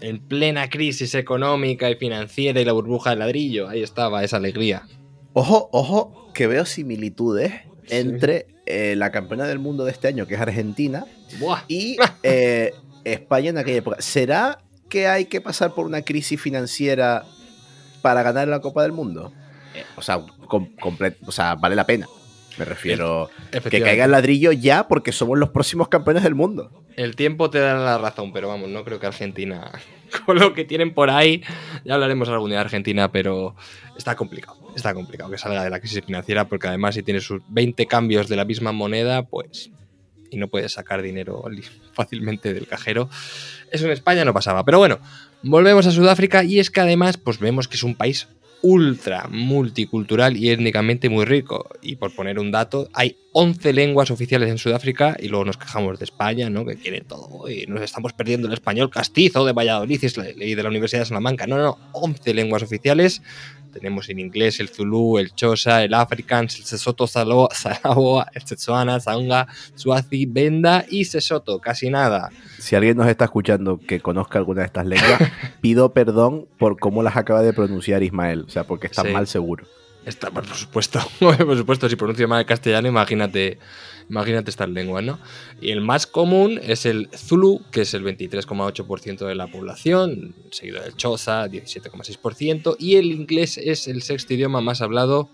En 0.00 0.18
plena 0.26 0.68
crisis 0.68 1.14
económica 1.14 1.88
y 1.88 1.94
financiera 1.94 2.60
y 2.60 2.64
la 2.64 2.72
burbuja 2.72 3.10
de 3.10 3.16
ladrillo. 3.16 3.68
Ahí 3.68 3.84
estaba 3.84 4.24
esa 4.24 4.38
alegría. 4.38 4.82
Ojo, 5.34 5.68
ojo, 5.70 6.32
que 6.34 6.48
veo 6.48 6.64
similitudes 6.64 7.52
entre 7.88 8.48
eh, 8.66 8.96
la 8.96 9.12
campeona 9.12 9.46
del 9.46 9.60
mundo 9.60 9.84
de 9.84 9.92
este 9.92 10.08
año, 10.08 10.26
que 10.26 10.34
es 10.34 10.40
Argentina, 10.40 11.06
y 11.68 11.96
eh, 12.24 12.72
España 13.12 13.50
en 13.50 13.58
aquella 13.58 13.78
época. 13.78 13.96
¿Será 14.00 14.58
que 14.88 15.06
hay 15.08 15.26
que 15.26 15.40
pasar 15.40 15.74
por 15.74 15.86
una 15.86 16.02
crisis 16.02 16.40
financiera 16.40 17.24
para 18.02 18.22
ganar 18.22 18.48
la 18.48 18.60
Copa 18.60 18.82
del 18.82 18.92
Mundo? 18.92 19.32
Eh, 19.74 19.84
o, 19.96 20.02
sea, 20.02 20.18
o 20.18 21.32
sea, 21.32 21.54
vale 21.54 21.76
la 21.76 21.86
pena. 21.86 22.06
Me 22.58 22.64
refiero 22.64 23.30
que 23.50 23.82
caiga 23.82 24.06
el 24.06 24.10
ladrillo 24.10 24.50
ya 24.50 24.88
porque 24.88 25.12
somos 25.12 25.38
los 25.38 25.50
próximos 25.50 25.88
campeones 25.88 26.22
del 26.22 26.34
mundo. 26.34 26.70
El 26.96 27.14
tiempo 27.14 27.50
te 27.50 27.58
da 27.58 27.74
la 27.74 27.98
razón, 27.98 28.32
pero 28.32 28.48
vamos, 28.48 28.70
no 28.70 28.82
creo 28.82 28.98
que 28.98 29.06
Argentina, 29.06 29.70
con 30.26 30.38
lo 30.38 30.54
que 30.54 30.64
tienen 30.64 30.94
por 30.94 31.10
ahí, 31.10 31.42
ya 31.84 31.94
hablaremos 31.94 32.28
algún 32.30 32.48
día 32.48 32.58
de 32.58 32.64
Argentina, 32.64 33.12
pero 33.12 33.54
está 33.98 34.16
complicado. 34.16 34.56
Está 34.74 34.94
complicado 34.94 35.30
que 35.30 35.38
salga 35.38 35.62
de 35.62 35.70
la 35.70 35.80
crisis 35.80 36.02
financiera 36.04 36.48
porque 36.48 36.68
además 36.68 36.94
si 36.94 37.02
tienes 37.02 37.24
sus 37.24 37.42
20 37.48 37.86
cambios 37.86 38.28
de 38.28 38.36
la 38.36 38.46
misma 38.46 38.72
moneda, 38.72 39.22
pues 39.22 39.70
y 40.30 40.36
no 40.36 40.48
puedes 40.48 40.72
sacar 40.72 41.02
dinero 41.02 41.44
fácilmente 41.92 42.54
del 42.54 42.66
cajero. 42.66 43.08
Eso 43.70 43.86
en 43.86 43.92
España 43.92 44.24
no 44.24 44.34
pasaba. 44.34 44.64
Pero 44.64 44.78
bueno, 44.78 44.98
volvemos 45.42 45.86
a 45.86 45.90
Sudáfrica 45.90 46.44
y 46.44 46.58
es 46.58 46.70
que 46.70 46.80
además 46.80 47.16
pues 47.16 47.38
vemos 47.38 47.68
que 47.68 47.76
es 47.76 47.82
un 47.82 47.94
país 47.94 48.28
ultra 48.62 49.28
multicultural 49.30 50.36
y 50.36 50.50
étnicamente 50.50 51.08
muy 51.08 51.24
rico. 51.24 51.68
Y 51.82 51.96
por 51.96 52.14
poner 52.14 52.38
un 52.38 52.50
dato, 52.50 52.88
hay 52.92 53.16
11 53.32 53.72
lenguas 53.72 54.10
oficiales 54.10 54.50
en 54.50 54.58
Sudáfrica 54.58 55.16
y 55.20 55.28
luego 55.28 55.44
nos 55.44 55.56
quejamos 55.56 55.98
de 55.98 56.04
España, 56.04 56.50
¿no? 56.50 56.64
Que 56.64 56.76
quiere 56.76 57.02
todo 57.02 57.48
y 57.48 57.66
nos 57.66 57.82
estamos 57.82 58.12
perdiendo 58.12 58.48
el 58.48 58.54
español 58.54 58.90
castizo 58.90 59.44
de 59.44 59.52
Valladolid 59.52 60.02
y 60.38 60.54
de 60.54 60.62
la 60.62 60.68
Universidad 60.68 61.02
de 61.02 61.06
Salamanca. 61.06 61.46
No, 61.46 61.58
no, 61.58 61.78
11 61.92 62.34
lenguas 62.34 62.62
oficiales 62.62 63.22
tenemos 63.76 64.08
en 64.08 64.18
inglés 64.18 64.58
el 64.60 64.68
Zulu, 64.68 65.18
el 65.18 65.34
Chosa, 65.34 65.84
el 65.84 65.92
Afrikaans, 65.92 66.56
el 66.56 66.64
Sesoto 66.64 67.06
Sarawak, 67.06 67.52
el 68.34 68.42
Setsuana, 68.42 68.98
Saunga, 69.00 69.46
Swazi, 69.74 70.24
Benda 70.24 70.86
y 70.88 71.04
Sesoto, 71.04 71.60
casi 71.60 71.90
nada. 71.90 72.30
Si 72.58 72.74
alguien 72.74 72.96
nos 72.96 73.06
está 73.06 73.26
escuchando 73.26 73.78
que 73.78 74.00
conozca 74.00 74.38
alguna 74.38 74.62
de 74.62 74.66
estas 74.66 74.86
lenguas, 74.86 75.20
pido 75.60 75.92
perdón 75.92 76.46
por 76.58 76.78
cómo 76.78 77.02
las 77.02 77.16
acaba 77.16 77.42
de 77.42 77.52
pronunciar 77.52 78.02
Ismael, 78.02 78.44
o 78.46 78.50
sea, 78.50 78.64
porque 78.64 78.86
están 78.86 79.12
mal 79.12 79.26
seguro. 79.26 79.66
Está, 80.06 80.30
por 80.30 80.46
supuesto, 80.46 81.00
por 81.20 81.56
supuesto, 81.56 81.88
si 81.88 81.96
pronuncio 81.96 82.28
mal 82.28 82.40
el 82.40 82.46
castellano, 82.46 82.88
imagínate, 82.88 83.58
imagínate 84.08 84.50
estas 84.50 84.68
lenguas, 84.68 85.04
¿no? 85.04 85.18
Y 85.60 85.70
el 85.70 85.80
más 85.80 86.06
común 86.06 86.60
es 86.62 86.86
el 86.86 87.08
Zulu, 87.14 87.62
que 87.70 87.82
es 87.82 87.94
el 87.94 88.04
23,8% 88.04 89.26
de 89.26 89.34
la 89.34 89.46
población, 89.46 90.34
seguido 90.50 90.82
del 90.82 90.94
Xhosa, 90.94 91.46
17,6%, 91.46 92.76
y 92.78 92.96
el 92.96 93.06
inglés 93.12 93.58
es 93.58 93.88
el 93.88 94.02
sexto 94.02 94.34
idioma 94.34 94.60
más 94.60 94.80
hablado 94.80 95.28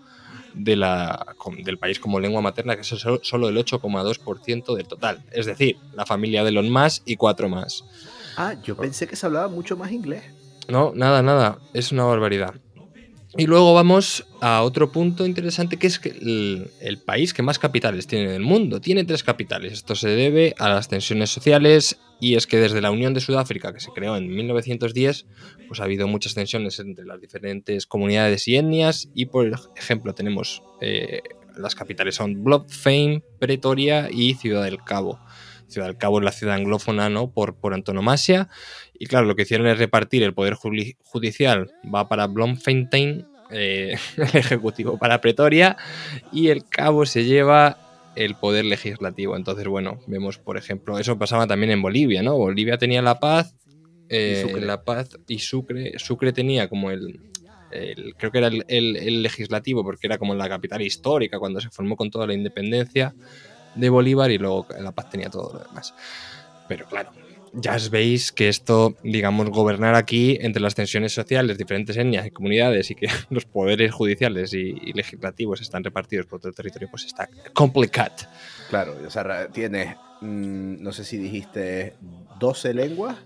de 0.53 0.75
la, 0.75 1.35
del 1.63 1.77
país 1.77 1.99
como 1.99 2.19
lengua 2.19 2.41
materna, 2.41 2.75
que 2.75 2.81
es 2.81 2.87
solo 2.87 3.49
el 3.49 3.57
8,2% 3.57 4.75
del 4.75 4.87
total. 4.87 5.23
Es 5.31 5.45
decir, 5.45 5.77
la 5.93 6.05
familia 6.05 6.43
de 6.43 6.51
los 6.51 6.65
más 6.65 7.01
y 7.05 7.15
cuatro 7.15 7.49
más. 7.49 7.83
Ah, 8.37 8.55
yo 8.63 8.75
pensé 8.75 9.07
que 9.07 9.15
se 9.15 9.25
hablaba 9.25 9.47
mucho 9.47 9.77
más 9.77 9.91
inglés. 9.91 10.23
No, 10.67 10.93
nada, 10.95 11.21
nada, 11.21 11.59
es 11.73 11.91
una 11.91 12.03
barbaridad. 12.05 12.55
Y 13.35 13.47
luego 13.47 13.73
vamos 13.73 14.25
a 14.41 14.61
otro 14.61 14.91
punto 14.91 15.25
interesante 15.25 15.77
que 15.77 15.87
es 15.87 15.97
que 15.97 16.09
el, 16.09 16.97
país 17.03 17.33
que 17.33 17.41
más 17.41 17.57
capitales 17.57 18.05
tiene 18.05 18.25
en 18.25 18.31
el 18.31 18.41
mundo 18.41 18.79
tiene 18.79 19.05
tres 19.05 19.23
capitales. 19.23 19.73
Esto 19.73 19.95
se 19.95 20.09
debe 20.09 20.53
a 20.59 20.69
las 20.69 20.87
tensiones 20.87 21.31
sociales 21.31 21.97
y 22.19 22.35
es 22.35 22.45
que 22.45 22.57
desde 22.57 22.79
la 22.79 22.91
Unión 22.91 23.13
de 23.15 23.21
Sudáfrica, 23.21 23.73
que 23.73 23.79
se 23.79 23.91
creó 23.91 24.15
en 24.17 24.27
1910, 24.33 25.25
pues 25.67 25.79
ha 25.79 25.85
habido 25.85 26.07
muchas 26.07 26.35
tensiones 26.35 26.77
entre 26.79 27.05
las 27.05 27.19
diferentes 27.19 27.87
comunidades 27.87 28.47
y 28.47 28.55
etnias 28.55 29.09
y 29.15 29.25
por 29.25 29.51
ejemplo 29.75 30.13
tenemos 30.13 30.61
eh, 30.79 31.21
las 31.57 31.75
capitales 31.75 32.15
son 32.15 32.43
Bloemfontein, 32.43 33.23
Pretoria 33.39 34.09
y 34.11 34.35
Ciudad 34.35 34.63
del 34.63 34.83
Cabo. 34.83 35.19
Ciudad 35.73 35.87
del 35.87 35.97
Cabo 35.97 36.19
es 36.19 36.25
la 36.25 36.31
ciudad 36.31 36.55
anglófona, 36.55 37.09
¿no? 37.09 37.31
Por, 37.31 37.55
por 37.55 37.73
antonomasia. 37.73 38.47
Y 38.97 39.07
claro, 39.07 39.25
lo 39.25 39.35
que 39.35 39.41
hicieron 39.41 39.67
es 39.67 39.77
repartir 39.77 40.23
el 40.23 40.33
poder 40.33 40.55
judicial, 40.55 41.71
va 41.93 42.07
para 42.07 42.27
Bloemfontein, 42.27 43.25
eh, 43.51 43.95
el 44.17 44.37
ejecutivo 44.39 44.97
para 44.97 45.19
Pretoria, 45.19 45.77
y 46.31 46.49
el 46.49 46.65
Cabo 46.67 47.05
se 47.05 47.25
lleva 47.25 47.77
el 48.15 48.35
poder 48.35 48.65
legislativo. 48.65 49.35
Entonces, 49.35 49.67
bueno, 49.67 49.99
vemos, 50.07 50.37
por 50.37 50.57
ejemplo, 50.57 50.99
eso 50.99 51.17
pasaba 51.17 51.47
también 51.47 51.71
en 51.71 51.81
Bolivia, 51.81 52.21
¿no? 52.21 52.37
Bolivia 52.37 52.77
tenía 52.77 53.01
la 53.01 53.19
paz, 53.19 53.55
eh, 54.09 54.45
la 54.61 54.83
paz 54.83 55.17
y 55.27 55.39
Sucre, 55.39 55.97
Sucre 55.97 56.31
tenía 56.33 56.69
como 56.69 56.91
el, 56.91 57.19
creo 58.17 58.31
que 58.31 58.37
era 58.37 58.47
el, 58.47 58.63
el, 58.67 59.23
legislativo, 59.23 59.83
porque 59.83 60.07
era 60.07 60.17
como 60.17 60.35
la 60.35 60.47
capital 60.47 60.81
histórica 60.81 61.39
cuando 61.39 61.59
se 61.59 61.69
formó 61.69 61.95
con 61.95 62.11
toda 62.11 62.27
la 62.27 62.33
independencia 62.33 63.15
de 63.75 63.89
Bolívar 63.89 64.31
y 64.31 64.37
luego 64.37 64.67
La 64.79 64.91
Paz 64.91 65.09
tenía 65.09 65.29
todo 65.29 65.53
lo 65.53 65.59
demás. 65.59 65.93
Pero 66.67 66.85
claro, 66.85 67.11
ya 67.53 67.77
veis 67.91 68.31
que 68.31 68.49
esto, 68.49 68.95
digamos, 69.03 69.49
gobernar 69.49 69.95
aquí 69.95 70.37
entre 70.41 70.61
las 70.61 70.73
tensiones 70.75 71.13
sociales, 71.13 71.57
diferentes 71.57 71.95
etnias 71.95 72.25
y 72.25 72.31
comunidades 72.31 72.89
y 72.91 72.95
que 72.95 73.07
los 73.29 73.45
poderes 73.45 73.93
judiciales 73.93 74.53
y, 74.53 74.73
legislativos 74.93 75.61
están 75.61 75.83
repartidos 75.83 76.25
por 76.25 76.39
todo 76.39 76.49
el 76.49 76.55
territorio, 76.55 76.87
pues 76.89 77.05
está 77.05 77.29
complicado. 77.53 78.15
Claro, 78.69 78.97
o 79.05 79.09
sea, 79.09 79.47
tienes, 79.49 79.95
mm, 80.21 80.81
no 80.81 80.91
sé 80.91 81.03
si 81.03 81.17
dijiste 81.17 81.93
12 82.39 82.73
lenguas. 82.73 83.17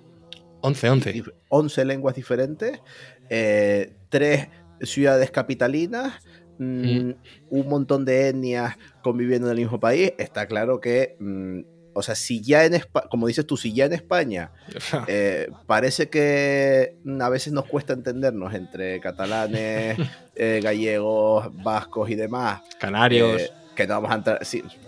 11, 0.61 0.89
11. 0.89 1.23
11 1.49 1.85
lenguas 1.85 2.15
diferentes, 2.15 2.81
eh, 3.29 3.93
tres 4.09 4.49
ciudades 4.81 5.31
capitalinas, 5.31 6.15
mm, 6.59 7.11
un 7.49 7.67
montón 7.67 8.05
de 8.05 8.29
etnias 8.29 8.77
conviviendo 9.01 9.47
en 9.47 9.57
el 9.57 9.63
mismo 9.63 9.79
país, 9.79 10.13
está 10.17 10.47
claro 10.47 10.79
que, 10.79 11.15
mm, 11.19 11.61
o 11.93 12.03
sea, 12.03 12.13
si 12.13 12.41
ya 12.41 12.63
en 12.65 12.75
España, 12.75 13.07
como 13.09 13.25
dices 13.25 13.47
tú, 13.47 13.57
si 13.57 13.73
ya 13.73 13.85
en 13.85 13.93
España 13.93 14.51
eh, 15.07 15.49
parece 15.65 16.09
que 16.09 16.95
mm, 17.03 17.21
a 17.21 17.29
veces 17.29 17.53
nos 17.53 17.65
cuesta 17.65 17.93
entendernos 17.93 18.53
entre 18.53 18.99
catalanes, 18.99 19.97
eh, 20.35 20.59
gallegos, 20.63 21.49
vascos 21.63 22.09
y 22.09 22.15
demás. 22.15 22.61
Canarios. 22.79 23.41
Eh, 23.41 23.51
que 23.75 23.85
no, 23.85 23.93
vamos 23.95 24.11
a 24.11 24.15
entrar, 24.15 24.39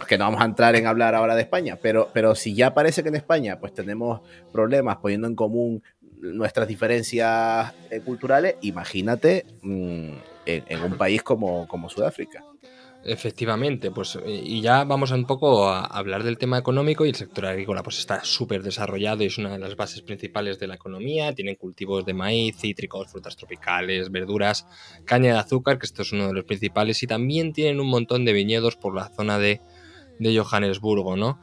que 0.08 0.18
no 0.18 0.26
vamos 0.26 0.42
a 0.42 0.46
entrar 0.46 0.76
en 0.76 0.88
hablar 0.88 1.14
ahora 1.14 1.36
de 1.36 1.44
España, 1.44 1.78
pero, 1.80 2.10
pero 2.12 2.34
si 2.34 2.56
ya 2.56 2.74
parece 2.74 3.04
que 3.04 3.10
en 3.10 3.16
España 3.16 3.60
pues 3.60 3.72
tenemos 3.72 4.22
problemas 4.52 4.98
poniendo 4.98 5.28
en 5.28 5.36
común 5.36 5.84
nuestras 6.20 6.68
diferencias 6.68 7.72
culturales, 8.04 8.56
imagínate 8.62 9.46
en, 10.46 10.82
un 10.82 10.98
país 10.98 11.22
como, 11.24 11.68
como 11.68 11.90
Sudáfrica. 11.90 12.44
Efectivamente, 13.02 13.92
pues 13.92 14.20
y 14.26 14.60
ya 14.60 14.84
vamos 14.84 15.12
un 15.12 15.26
poco 15.26 15.70
a 15.70 15.86
hablar 15.86 16.24
del 16.24 16.38
tema 16.38 16.58
económico 16.58 17.06
y 17.06 17.10
el 17.10 17.16
sector 17.16 17.46
agrícola 17.46 17.82
pues 17.82 17.98
está 17.98 18.26
súper 18.26 18.62
desarrollado 18.62 19.24
y 19.24 19.28
es 19.28 19.38
una 19.38 19.54
de 19.54 19.60
las 19.60 19.78
bases 19.78 20.02
principales 20.02 20.60
de 20.60 20.68
la 20.68 20.76
economía. 20.76 21.34
Tienen 21.34 21.56
cultivos 21.56 22.06
de 22.06 22.14
maíz, 22.14 22.58
cítricos, 22.58 23.10
frutas 23.10 23.38
tropicales, 23.38 24.12
verduras, 24.12 24.68
caña 25.06 25.32
de 25.32 25.40
azúcar, 25.40 25.80
que 25.80 25.86
esto 25.86 26.02
es 26.02 26.12
uno 26.12 26.28
de 26.28 26.34
los 26.34 26.44
principales, 26.44 27.02
y 27.02 27.08
también 27.08 27.54
tienen 27.54 27.80
un 27.80 27.88
montón 27.88 28.26
de 28.26 28.34
viñedos 28.34 28.76
por 28.76 28.94
la 28.94 29.08
zona 29.08 29.40
de, 29.40 29.62
de 30.20 30.38
Johannesburgo, 30.38 31.16
¿no? 31.16 31.40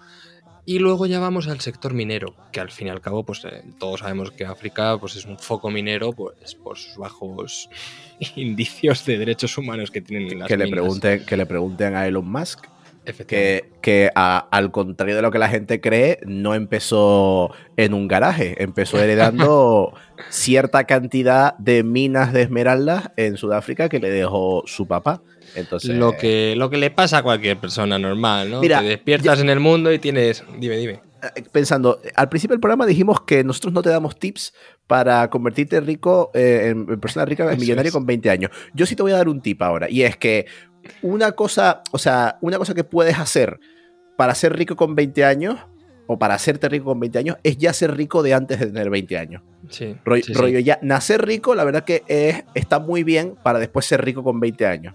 Y 0.69 0.81
luego 0.81 1.07
ya 1.07 1.21
vamos 1.21 1.47
al 1.47 1.61
sector 1.61 1.95
minero, 1.95 2.35
que 2.51 2.59
al 2.59 2.73
fin 2.73 2.89
y 2.89 2.91
al 2.91 3.01
cabo, 3.01 3.23
pues 3.23 3.45
eh, 3.45 3.63
todos 3.79 4.01
sabemos 4.01 4.33
que 4.33 4.45
África 4.45 4.99
pues, 4.99 5.15
es 5.15 5.25
un 5.25 5.39
foco 5.39 5.71
minero 5.71 6.13
pues, 6.13 6.57
por 6.57 6.77
sus 6.77 6.97
bajos 6.97 7.71
indicios 8.35 9.07
de 9.07 9.17
derechos 9.17 9.57
humanos 9.57 9.93
que 9.93 10.01
tienen 10.01 10.41
las 10.41 10.49
que 10.49 10.57
Le 10.57 10.69
pregunten, 10.69 11.25
que 11.25 11.37
le 11.37 11.47
pregunten 11.47 11.95
a 11.95 12.09
Elon 12.09 12.29
Musk. 12.29 12.67
Que, 13.27 13.71
que 13.81 14.11
al 14.15 14.71
contrario 14.73 15.17
de 15.17 15.23
lo 15.23 15.31
que 15.31 15.39
la 15.39 15.49
gente 15.49 15.81
cree, 15.81 16.19
no 16.27 16.55
empezó 16.55 17.53
en 17.77 17.95
un 17.95 18.09
garaje, 18.09 18.63
empezó 18.63 18.99
heredando 18.99 19.95
cierta 20.29 20.85
cantidad 20.85 21.57
de 21.59 21.83
minas 21.83 22.33
de 22.33 22.43
esmeraldas 22.43 23.11
en 23.17 23.37
Sudáfrica 23.37 23.89
que 23.89 24.01
le 24.01 24.11
dejó 24.11 24.63
su 24.67 24.87
papá. 24.87 25.23
Entonces, 25.55 25.97
lo, 25.97 26.17
que, 26.17 26.55
lo 26.57 26.71
que 26.71 26.77
le 26.77 26.91
pasa 26.91 27.19
a 27.19 27.23
cualquier 27.23 27.59
persona 27.59 27.99
normal, 27.99 28.51
¿no? 28.51 28.61
Te 28.61 28.69
despiertas 28.69 29.41
en 29.41 29.49
el 29.49 29.61
mundo 29.61 29.93
y 29.93 29.99
tienes. 29.99 30.45
Dime, 30.59 30.77
dime. 30.77 31.01
Eh, 31.35 31.43
pensando, 31.51 32.01
al 32.15 32.29
principio 32.29 32.55
del 32.55 32.61
programa 32.61 32.87
dijimos 32.87 33.23
que 33.23 33.43
nosotros 33.43 33.73
no 33.73 33.83
te 33.83 33.89
damos 33.89 34.19
tips 34.19 34.53
para 34.87 35.29
convertirte 35.31 35.81
rico 35.81 36.31
eh, 36.35 36.69
en, 36.69 37.01
persona 37.01 37.25
rica, 37.25 37.51
en 37.51 37.59
millonario 37.59 37.93
con 37.93 38.05
20 38.07 38.31
años. 38.31 38.51
Yo 38.75 38.87
sí 38.87 38.97
te 38.97 39.03
voy 39.03 39.13
a 39.13 39.17
dar 39.17 39.29
un 39.29 39.41
tip 39.41 39.63
ahora, 39.63 39.89
y 39.89 40.03
es 40.03 40.17
que 40.17 40.47
una 41.03 41.33
cosa, 41.33 41.83
o 41.93 41.99
sea, 41.99 42.39
una 42.41 42.59
cosa 42.59 42.75
que 42.75 42.85
puedes 42.85 43.19
hacer 43.19 43.59
para 44.17 44.35
ser 44.35 44.57
rico 44.57 44.77
con 44.77 44.95
20 44.95 45.25
años 45.25 45.59
o 46.07 46.19
para 46.19 46.35
hacerte 46.35 46.69
rico 46.69 46.87
con 46.87 47.01
20 47.01 47.19
años 47.19 47.37
es 47.43 47.59
ya 47.59 47.73
ser 47.73 47.97
rico 47.97 48.23
de 48.23 48.35
antes 48.35 48.61
de 48.61 48.67
tener 48.67 48.91
20 48.91 49.19
años. 49.19 49.43
Sí, 49.69 49.97
rollo, 50.05 50.59
ya 50.61 50.79
nacer 50.83 51.25
rico, 51.27 51.55
la 51.55 51.65
verdad 51.65 51.85
que 51.85 52.05
es, 52.07 52.45
está 52.55 52.79
muy 52.79 53.03
bien 53.03 53.37
para 53.43 53.59
después 53.59 53.87
ser 53.87 54.05
rico 54.05 54.23
con 54.23 54.39
20 54.41 54.67
años. 54.67 54.95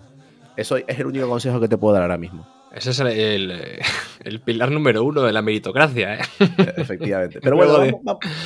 Eso 0.56 0.78
es 0.78 1.00
el 1.00 1.06
único 1.06 1.28
consejo 1.28 1.60
que 1.60 1.68
te 1.68 1.78
puedo 1.78 1.94
dar 1.94 2.04
ahora 2.04 2.18
mismo. 2.18 2.48
Ese 2.74 2.92
es 2.92 3.00
el, 4.24 4.40
pilar 4.40 4.72
número 4.72 5.04
uno 5.04 5.24
de 5.24 5.34
la 5.34 5.42
meritocracia. 5.42 6.16
¿eh? 6.16 6.20
Efectivamente. 6.78 7.40
Pero 7.42 7.56
bueno, 7.58 8.02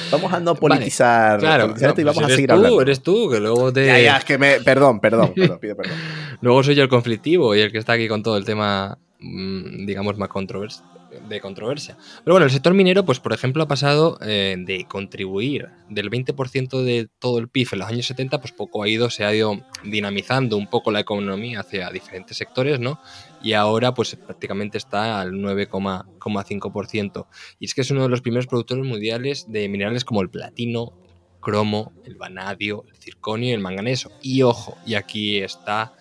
vamos, 0.10 0.34
a 0.34 0.40
no 0.40 0.56
politizar, 0.56 1.40
claro, 1.40 1.74
y 1.78 2.04
vamos 2.04 2.24
a 2.24 2.30
seguir 2.30 2.50
tú, 2.50 2.56
hablando. 2.56 2.82
Eres 2.82 3.02
tú, 3.02 3.30
que 3.30 3.40
luego 3.40 3.72
te. 3.72 3.86
Ya, 3.86 4.00
ya, 4.00 4.18
es 4.18 4.26
que 4.26 4.38
me. 4.38 4.60
Perdón, 4.62 5.00
perdón, 5.00 5.34
perdón, 5.36 5.60
pido 5.60 5.76
perdón. 5.76 5.96
luego 6.42 6.64
soy 6.64 6.76
yo 6.76 6.84
el 6.84 6.90
conflictivo 6.90 7.56
y 7.56 7.62
el 7.62 7.72
que 7.72 7.78
está 7.78 7.94
aquí 7.94 8.08
con 8.08 8.24
todo 8.24 8.38
el 8.38 8.46
tema, 8.46 8.98
mm, 9.20 9.86
digamos, 9.86 10.18
más 10.18 10.30
controverso 10.30 10.84
de 11.28 11.42
controversia. 11.42 11.98
Pero 12.24 12.34
bueno, 12.34 12.46
el 12.46 12.52
sector 12.52 12.74
minero, 12.74 13.06
pues 13.06 13.20
por 13.20 13.34
ejemplo, 13.34 13.64
ha 13.64 13.68
pasado 13.68 14.18
eh, 14.22 14.56
de 14.58 14.86
contribuir 14.86 15.70
del 15.90 16.10
20% 16.10 16.84
de 16.84 17.10
todo 17.20 17.40
el 17.40 17.48
PIB 17.50 17.70
en 17.74 17.80
los 17.80 17.88
años 17.88 18.06
70, 18.06 18.40
pues 18.40 18.52
poco 18.54 18.84
ha 18.84 18.88
ido, 18.88 19.10
se 19.10 19.26
ha 19.26 19.34
ido 19.34 19.62
dinamizando 19.84 20.58
un 20.58 20.68
poco 20.68 20.92
la 20.92 21.00
economía 21.00 21.60
hacia 21.60 21.90
diferentes 21.90 22.38
sectores, 22.38 22.80
¿no? 22.80 23.00
Y 23.42 23.54
ahora 23.54 23.94
pues 23.94 24.16
prácticamente 24.16 24.78
está 24.78 25.22
al 25.22 25.34
9,5%. 25.34 27.28
Y 27.60 27.66
es 27.66 27.74
que 27.74 27.82
es 27.82 27.92
uno 27.92 28.04
de 28.04 28.10
los 28.10 28.22
primeros 28.22 28.48
productores 28.48 28.86
mundiales 28.86 29.52
de 29.52 29.70
minerales 29.70 30.04
como 30.04 30.22
el 30.22 30.30
platino, 30.30 30.94
cromo, 31.42 31.94
el 32.06 32.16
vanadio, 32.16 32.86
el 32.90 32.98
circonio 32.98 33.50
y 33.50 33.54
el 33.54 33.60
manganeso. 33.60 34.12
Y 34.22 34.42
ojo, 34.42 34.78
y 34.86 34.96
aquí 34.96 35.38
está 35.38 35.94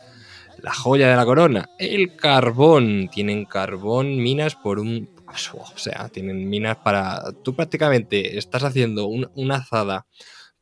la 0.64 0.72
joya 0.72 1.10
de 1.10 1.16
la 1.16 1.26
corona, 1.26 1.68
el 1.78 2.16
carbón. 2.16 3.10
Tienen 3.12 3.44
carbón, 3.44 4.16
minas 4.16 4.56
por 4.56 4.78
un... 4.78 5.13
O 5.54 5.78
sea, 5.78 6.08
tienen 6.08 6.48
minas 6.48 6.76
para... 6.78 7.32
Tú 7.42 7.54
prácticamente 7.54 8.38
estás 8.38 8.64
haciendo 8.64 9.06
una 9.06 9.56
azada 9.56 10.06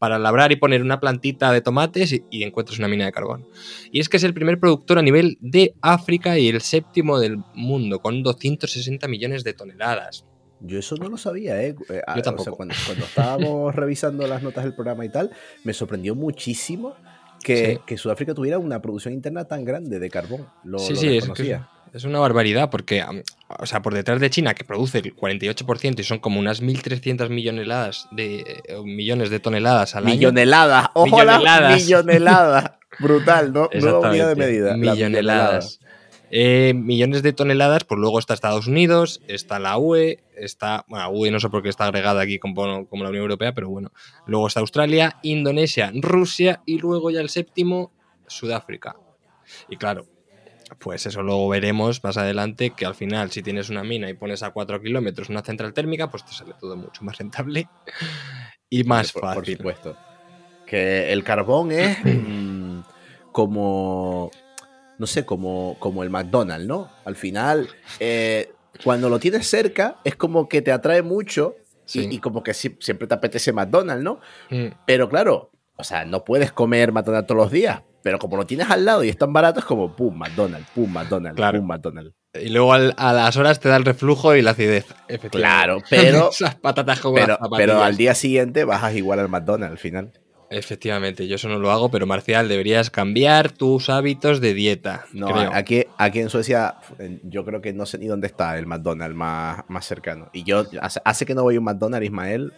para 0.03 0.19
labrar 0.19 0.51
y 0.51 0.57
poner 0.57 0.83
una 0.83 0.99
plantita 0.99 1.53
de 1.53 1.61
tomates 1.61 2.13
y, 2.13 2.43
encuentras 2.43 2.81
una 2.81 2.89
mina 2.89 3.05
de 3.05 3.13
carbón. 3.13 3.47
Y 3.93 4.01
es 4.01 4.09
que 4.09 4.17
es 4.17 4.25
el 4.25 4.35
primer 4.35 4.59
productor 4.59 4.99
a 4.99 5.03
nivel 5.03 5.39
de 5.41 5.77
África 5.81 6.37
y 6.41 6.49
el 6.49 6.61
séptimo 6.61 7.21
del 7.21 7.39
mundo, 7.55 8.01
con 8.01 8.25
260 8.25 9.07
millones 9.07 9.45
de 9.45 9.53
toneladas. 9.53 10.27
Yo 10.59 10.81
eso 10.81 10.97
no 10.97 11.09
lo 11.09 11.17
sabía, 11.17 11.63
¿eh? 11.63 11.77
eh 11.89 12.01
Yo 12.17 12.23
tampoco. 12.23 12.57
cuando, 12.57 12.75
estábamos 12.75 13.73
revisando 13.77 14.27
las 14.27 14.43
notas 14.43 14.65
del 14.65 14.75
programa 14.75 15.05
y 15.05 15.09
tal, 15.09 15.31
me 15.63 15.73
sorprendió 15.73 16.17
muchísimo 16.17 16.97
que, 17.45 17.81
Sudáfrica 17.97 18.35
tuviera 18.35 18.59
una 18.59 18.83
producción 18.83 19.15
interna 19.15 19.45
tan 19.45 19.65
grande 19.65 20.01
de 20.01 20.11
carbón. 20.11 20.49
Lo, 20.65 20.81
sí, 20.81 20.97
sí, 20.97 21.17
es, 21.17 21.29
es, 21.93 22.05
una 22.05 22.19
barbaridad 22.19 22.71
porque, 22.71 23.05
o 23.49 23.67
sea, 23.67 23.83
por 23.83 23.95
detrás 23.95 24.21
de 24.21 24.31
China, 24.31 24.55
que 24.55 24.65
produce 24.65 24.99
el 24.99 25.15
48% 25.15 26.01
y 26.01 26.05
son 26.05 26.19
como 26.19 26.41
unas 26.41 26.63
1.300 26.63 27.29
millones 27.29 28.07
de, 28.11 28.41
eh, 28.41 28.83
millones 28.85 29.31
de 29.31 29.41
toneladas 29.41 29.95
al 29.95 30.07
año. 30.07 30.15
Milloneladas, 30.15 30.91
milloneladas. 30.95 31.75
milloneladas. 31.83 32.73
Brutal, 32.99 33.53
¿no? 33.53 33.69
Nueva 33.73 34.11
unidad 34.11 34.29
de 34.29 34.37
medida. 34.37 34.71
la 34.71 34.77
Milloneladas. 34.77 35.81
Eh, 36.35 36.73
millones 36.75 37.23
de 37.23 37.35
toneladas, 37.35 37.85
pues 37.85 38.01
luego 38.01 38.19
está 38.19 38.33
Estados 38.33 38.67
Unidos, 38.67 39.21
está 39.29 39.59
la 39.59 39.77
UE, 39.77 40.25
está, 40.35 40.87
bueno, 40.89 41.05
la 41.05 41.11
UE 41.11 41.31
no 41.31 41.39
sé 41.41 41.51
por 41.51 41.63
qué 41.63 41.69
está 41.69 41.85
agregada 41.85 42.23
aquí 42.23 42.39
como, 42.39 42.87
como 42.87 43.05
la 43.05 43.11
Unión 43.11 43.25
Europea, 43.25 43.53
pero 43.53 43.69
bueno, 43.69 43.93
luego 44.27 44.47
está 44.47 44.61
Australia, 44.61 45.19
Indonesia, 45.23 45.93
Rusia 45.95 46.63
y 46.65 46.79
luego 46.79 47.11
ya 47.11 47.21
el 47.21 47.29
séptimo, 47.29 47.93
Sudáfrica. 48.27 48.97
Y 49.69 49.77
claro, 49.77 50.07
pues 50.79 51.07
eso 51.07 51.23
luego 51.23 51.49
veremos 51.49 52.03
más 52.05 52.17
adelante 52.17 52.71
que 52.71 52.87
al 52.87 52.95
final 52.95 53.31
si 53.31 53.43
tienes 53.43 53.71
una 53.71 53.83
mina 53.85 54.09
y 54.09 54.15
pones 54.15 54.43
a 54.43 54.51
4 54.51 54.81
kilómetros 54.83 55.29
una 55.29 55.43
central 55.43 55.73
térmica, 55.73 56.09
pues 56.11 56.25
te 56.25 56.33
sale 56.33 56.55
todo 56.61 56.77
mucho 56.77 57.05
más 57.05 57.19
rentable 57.19 57.69
y 58.71 58.85
más 58.85 59.13
por, 59.13 59.23
por 59.23 59.35
fácil. 59.37 59.57
supuesto. 59.57 59.97
Que 60.67 61.13
el 61.13 61.23
carbón 61.25 61.73
es 61.73 61.99
mm, 62.05 62.81
como, 63.33 64.31
no 64.99 65.07
sé, 65.07 65.25
como, 65.25 65.77
como 65.79 66.03
el 66.03 66.11
McDonald's, 66.11 66.67
¿no? 66.67 66.91
Al 67.05 67.17
final, 67.17 67.69
eh, 68.01 68.53
cuando 68.85 69.09
lo 69.09 69.19
tienes 69.19 69.47
cerca, 69.49 69.99
es 70.05 70.17
como 70.17 70.49
que 70.49 70.63
te 70.63 70.73
atrae 70.73 71.03
mucho 71.03 71.55
y- 71.59 71.63
Sí. 71.85 72.09
y, 72.11 72.19
como 72.21 72.43
que 72.43 72.55
si- 72.55 72.77
siempre 72.81 73.07
te 73.07 73.15
apetece 73.15 73.53
McDonald's, 73.53 74.05
¿no? 74.05 74.21
Mm. 74.51 74.69
Pero 74.87 75.09
claro, 75.09 75.51
o 75.77 75.85
sea, 75.85 76.05
no 76.05 76.25
puedes 76.25 76.53
comer 76.53 76.93
McDonald's 76.93 77.27
todos 77.27 77.43
los 77.43 77.51
días, 77.51 77.83
pero 78.03 78.19
como 78.19 78.37
lo 78.37 78.47
tienes 78.47 78.69
al 78.71 78.85
lado 78.85 79.05
y 79.05 79.09
es 79.09 79.17
tan 79.17 79.33
barato, 79.33 79.61
es 79.61 79.65
como 79.67 79.95
pum, 79.95 80.17
McDonald's, 80.17 80.69
pum, 80.75 80.93
McDonald's, 80.93 81.37
Claro. 81.37 81.59
pum, 81.59 81.69
McDonald's. 81.69 82.15
Y 82.35 82.49
luego 82.49 82.73
al- 82.73 82.95
a 82.97 83.13
las 83.13 83.37
horas 83.37 83.61
te 83.61 83.69
da 83.69 83.77
el 83.77 83.85
reflujo 83.85 84.35
y 84.35 84.43
la 84.43 84.53
acidez. 84.53 84.87
efectivamente. 85.09 85.31
Claro, 85.39 85.79
pero, 85.91 86.31
Esas 86.31 86.55
patatas 86.57 87.01
como 87.01 87.15
pero, 87.17 87.39
las 87.41 87.49
pero 87.57 87.83
al 87.83 87.97
día 87.97 88.15
siguiente 88.15 88.65
bajas 88.65 88.95
igual 88.97 89.21
al 89.21 89.29
McDonald's 89.29 89.73
al 89.73 89.79
final. 89.79 90.13
Efectivamente, 90.55 91.27
yo 91.29 91.37
eso 91.37 91.49
no 91.49 91.59
lo 91.59 91.71
hago, 91.71 91.91
pero 91.91 92.07
Marcial, 92.07 92.47
deberías 92.47 92.91
cambiar 92.91 93.51
tus 93.53 93.89
hábitos 93.89 94.39
de 94.43 94.53
dieta. 94.53 95.07
No, 95.15 95.29
creo. 95.29 95.51
aquí, 95.55 95.87
aquí 95.97 96.21
en 96.21 96.29
Suecia 96.29 96.75
eh, 96.99 97.21
yo 97.23 97.47
creo 97.47 97.63
que 97.63 97.73
no 97.73 97.87
sé 97.87 97.97
ni 97.97 98.07
dónde 98.07 98.27
está 98.27 98.59
el 98.59 98.67
McDonald's 98.67 99.17
más, 99.17 99.63
más 99.69 99.87
cercano. 99.87 100.29
Y 100.35 100.45
yo, 100.45 100.67
hace, 100.83 101.01
hace 101.07 101.25
que 101.25 101.35
no 101.35 101.43
voy 101.43 101.57
a 101.57 101.59
un 101.59 101.65
McDonald's, 101.65 102.05
Ismael, 102.05 102.53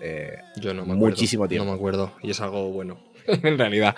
eh, 0.00 0.38
Yo 0.56 0.72
no 0.72 0.86
me 0.86 0.92
acuerdo. 0.94 1.06
muchísimo 1.10 1.46
tiempo. 1.46 1.66
No 1.66 1.72
me 1.72 1.76
acuerdo. 1.76 2.12
Y 2.22 2.30
es 2.30 2.40
algo 2.40 2.70
bueno. 2.72 2.98
en 3.42 3.58
realidad. 3.58 3.94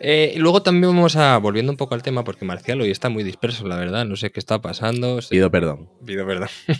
Eh, 0.00 0.34
luego 0.36 0.62
también 0.62 0.92
vamos 0.94 1.16
a, 1.16 1.38
volviendo 1.38 1.72
un 1.72 1.76
poco 1.76 1.94
al 1.94 2.02
tema, 2.02 2.24
porque 2.24 2.44
Marcial 2.44 2.80
hoy 2.80 2.90
está 2.90 3.08
muy 3.08 3.24
disperso, 3.24 3.66
la 3.66 3.76
verdad. 3.76 4.04
No 4.04 4.16
sé 4.16 4.30
qué 4.30 4.40
está 4.40 4.60
pasando. 4.60 5.20
Se- 5.22 5.30
pido 5.30 5.50
perdón. 5.50 5.88
Pido 6.04 6.26
perdón. 6.26 6.48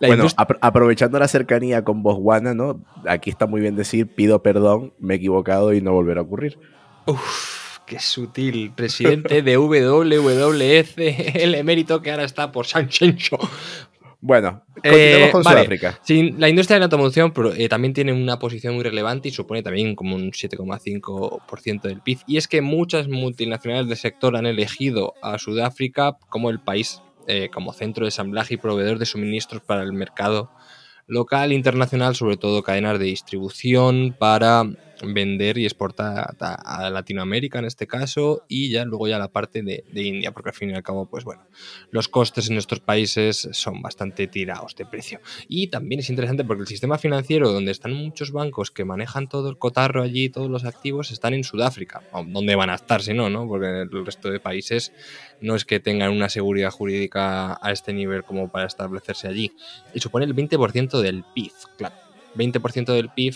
Bueno, 0.00 0.26
apro- 0.36 0.58
aprovechando 0.60 1.18
la 1.18 1.28
cercanía 1.28 1.84
con 1.84 2.02
Botswana, 2.02 2.54
¿no? 2.54 2.84
Aquí 3.06 3.30
está 3.30 3.46
muy 3.46 3.60
bien 3.60 3.76
decir 3.76 4.06
pido 4.08 4.42
perdón, 4.42 4.92
me 4.98 5.14
he 5.14 5.16
equivocado 5.16 5.72
y 5.72 5.80
no 5.80 5.92
volverá 5.92 6.20
a 6.20 6.24
ocurrir. 6.24 6.58
Uf, 7.06 7.78
qué 7.86 7.98
sutil. 8.00 8.72
Presidente 8.74 9.40
de 9.42 9.56
WWF, 9.56 10.94
el 10.98 11.54
emérito 11.54 12.02
que 12.02 12.10
ahora 12.10 12.24
está 12.24 12.52
por 12.52 12.66
San 12.66 12.88
Chencho. 12.88 13.38
Bueno, 14.26 14.62
continuemos 14.72 15.28
Eh, 15.28 15.28
con 15.32 15.42
vale. 15.42 15.58
Sudáfrica. 15.58 16.00
Sí, 16.02 16.34
la 16.38 16.48
industria 16.48 16.76
de 16.76 16.80
la 16.80 16.84
automoción 16.86 17.30
pero, 17.32 17.52
eh, 17.52 17.68
también 17.68 17.92
tiene 17.92 18.10
una 18.14 18.38
posición 18.38 18.74
muy 18.74 18.82
relevante 18.82 19.28
y 19.28 19.32
supone 19.32 19.62
también 19.62 19.94
como 19.94 20.16
un 20.16 20.32
7,5% 20.32 21.88
del 21.88 22.00
PIB. 22.00 22.20
Y 22.26 22.38
es 22.38 22.48
que 22.48 22.62
muchas 22.62 23.06
multinacionales 23.06 23.86
del 23.86 23.98
sector 23.98 24.34
han 24.34 24.46
elegido 24.46 25.12
a 25.22 25.38
Sudáfrica 25.38 26.16
como 26.30 26.48
el 26.48 26.58
país, 26.58 27.02
eh, 27.26 27.50
como 27.52 27.74
centro 27.74 28.06
de 28.06 28.08
ensamblaje 28.08 28.54
y 28.54 28.56
proveedor 28.56 28.98
de 28.98 29.04
suministros 29.04 29.60
para 29.60 29.82
el 29.82 29.92
mercado 29.92 30.50
local 31.06 31.52
internacional, 31.52 32.14
sobre 32.16 32.38
todo 32.38 32.62
cadenas 32.62 32.98
de 32.98 33.04
distribución 33.04 34.16
para 34.18 34.64
vender 35.02 35.58
y 35.58 35.64
exportar 35.64 36.36
a, 36.40 36.90
Latinoamérica 36.90 37.58
en 37.58 37.64
este 37.64 37.86
caso 37.86 38.44
y 38.48 38.70
ya 38.70 38.84
luego 38.84 39.08
ya 39.08 39.18
la 39.18 39.28
parte 39.28 39.62
de, 39.62 39.84
de 39.90 40.02
India, 40.02 40.32
porque 40.32 40.50
al 40.50 40.54
fin 40.54 40.70
y 40.70 40.74
al 40.74 40.82
cabo, 40.82 41.06
pues 41.06 41.24
bueno, 41.24 41.42
los 41.90 42.08
costes 42.08 42.50
en 42.50 42.56
estos 42.56 42.80
países 42.80 43.48
son 43.52 43.82
bastante 43.82 44.26
tirados 44.26 44.74
de 44.76 44.86
precio. 44.86 45.20
Y 45.48 45.68
también 45.68 46.00
es 46.00 46.10
interesante 46.10 46.44
porque 46.44 46.62
el 46.62 46.68
sistema 46.68 46.98
financiero, 46.98 47.50
donde 47.50 47.72
están 47.72 47.92
muchos 47.92 48.32
bancos 48.32 48.70
que 48.70 48.84
manejan 48.84 49.28
todo 49.28 49.48
el 49.48 49.58
cotarro 49.58 50.02
allí, 50.02 50.28
todos 50.28 50.50
los 50.50 50.64
activos, 50.64 51.10
están 51.10 51.34
en 51.34 51.44
Sudáfrica. 51.44 52.02
O 52.12 52.24
¿Dónde 52.24 52.54
van 52.54 52.70
a 52.70 52.74
estar 52.74 53.02
si 53.02 53.14
no, 53.14 53.30
no? 53.30 53.46
Porque 53.46 53.82
el 53.82 54.06
resto 54.06 54.30
de 54.30 54.40
países 54.40 54.92
no 55.40 55.54
es 55.54 55.64
que 55.64 55.80
tengan 55.80 56.12
una 56.12 56.28
seguridad 56.28 56.70
jurídica 56.70 57.58
a 57.60 57.72
este 57.72 57.92
nivel 57.92 58.24
como 58.24 58.50
para 58.50 58.66
establecerse 58.66 59.28
allí. 59.28 59.52
Y 59.92 60.00
supone 60.00 60.24
el 60.24 60.34
20% 60.34 61.00
del 61.00 61.24
PIB, 61.34 61.52
claro. 61.76 61.94
20% 62.36 62.92
del 62.92 63.10
PIB, 63.10 63.34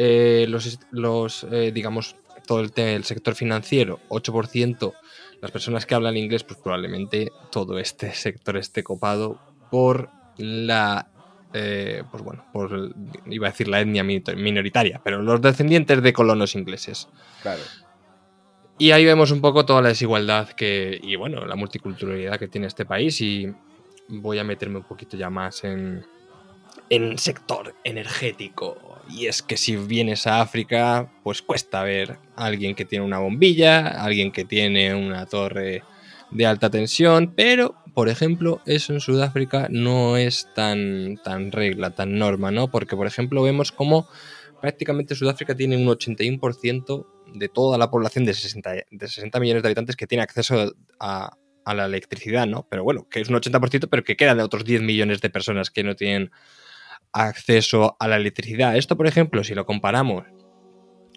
eh, 0.00 0.46
los, 0.48 0.78
los 0.92 1.44
eh, 1.50 1.72
digamos, 1.72 2.14
todo 2.46 2.60
el, 2.60 3.04
sector 3.04 3.34
financiero, 3.34 3.98
8%, 4.10 4.94
las 5.40 5.50
personas 5.50 5.86
que 5.86 5.96
hablan 5.96 6.16
inglés, 6.16 6.44
pues 6.44 6.60
probablemente 6.62 7.32
todo 7.50 7.80
este 7.80 8.14
sector 8.14 8.56
esté 8.56 8.84
copado 8.84 9.40
por 9.72 10.08
la, 10.36 11.08
eh, 11.52 12.04
pues 12.12 12.22
bueno, 12.22 12.44
por, 12.52 12.94
iba 13.26 13.48
a 13.48 13.50
decir 13.50 13.66
la 13.66 13.80
etnia 13.80 14.04
mi- 14.04 14.22
minoritaria, 14.36 15.00
pero 15.02 15.20
los 15.20 15.42
descendientes 15.42 16.00
de 16.00 16.12
colonos 16.12 16.54
ingleses. 16.54 17.08
Claro. 17.42 17.62
Y 18.78 18.92
ahí 18.92 19.04
vemos 19.04 19.32
un 19.32 19.40
poco 19.40 19.66
toda 19.66 19.82
la 19.82 19.88
desigualdad 19.88 20.50
que, 20.50 21.00
y 21.02 21.16
bueno, 21.16 21.44
la 21.44 21.56
multiculturalidad 21.56 22.38
que 22.38 22.46
tiene 22.46 22.68
este 22.68 22.84
país 22.86 23.20
y 23.20 23.52
voy 24.06 24.38
a 24.38 24.44
meterme 24.44 24.76
un 24.76 24.84
poquito 24.84 25.16
ya 25.16 25.28
más 25.28 25.64
en, 25.64 26.06
en 26.90 27.18
sector 27.18 27.74
energético. 27.84 28.98
Y 29.10 29.26
es 29.26 29.42
que 29.42 29.56
si 29.56 29.76
vienes 29.76 30.26
a 30.26 30.40
África, 30.40 31.10
pues 31.22 31.42
cuesta 31.42 31.82
ver 31.82 32.18
a 32.36 32.44
alguien 32.46 32.74
que 32.74 32.84
tiene 32.84 33.04
una 33.04 33.18
bombilla, 33.18 34.02
alguien 34.02 34.32
que 34.32 34.44
tiene 34.44 34.94
una 34.94 35.26
torre 35.26 35.82
de 36.30 36.46
alta 36.46 36.68
tensión, 36.68 37.32
pero, 37.34 37.74
por 37.94 38.08
ejemplo, 38.08 38.60
eso 38.66 38.92
en 38.92 39.00
Sudáfrica 39.00 39.68
no 39.70 40.16
es 40.16 40.48
tan, 40.54 41.16
tan 41.24 41.52
regla, 41.52 41.90
tan 41.90 42.18
norma, 42.18 42.50
¿no? 42.50 42.70
Porque, 42.70 42.96
por 42.96 43.06
ejemplo, 43.06 43.42
vemos 43.42 43.72
como 43.72 44.08
prácticamente 44.60 45.14
Sudáfrica 45.14 45.54
tiene 45.54 45.76
un 45.76 45.86
81% 45.86 47.06
de 47.34 47.48
toda 47.48 47.78
la 47.78 47.90
población 47.90 48.24
de 48.24 48.34
60, 48.34 48.72
de 48.90 49.08
60 49.08 49.40
millones 49.40 49.62
de 49.62 49.68
habitantes 49.68 49.96
que 49.96 50.06
tiene 50.06 50.22
acceso 50.22 50.74
a, 51.00 51.36
a 51.64 51.74
la 51.74 51.84
electricidad, 51.84 52.46
¿no? 52.46 52.66
Pero 52.70 52.82
bueno, 52.82 53.06
que 53.10 53.20
es 53.20 53.28
un 53.28 53.36
80%, 53.36 53.88
pero 53.90 54.02
que 54.02 54.16
quedan 54.16 54.38
de 54.38 54.42
otros 54.42 54.64
10 54.64 54.82
millones 54.82 55.20
de 55.20 55.30
personas 55.30 55.70
que 55.70 55.82
no 55.82 55.96
tienen 55.96 56.30
acceso 57.26 57.96
a 57.98 58.08
la 58.08 58.16
electricidad. 58.16 58.76
Esto, 58.76 58.96
por 58.96 59.06
ejemplo, 59.06 59.44
si 59.44 59.54
lo 59.54 59.66
comparamos, 59.66 60.24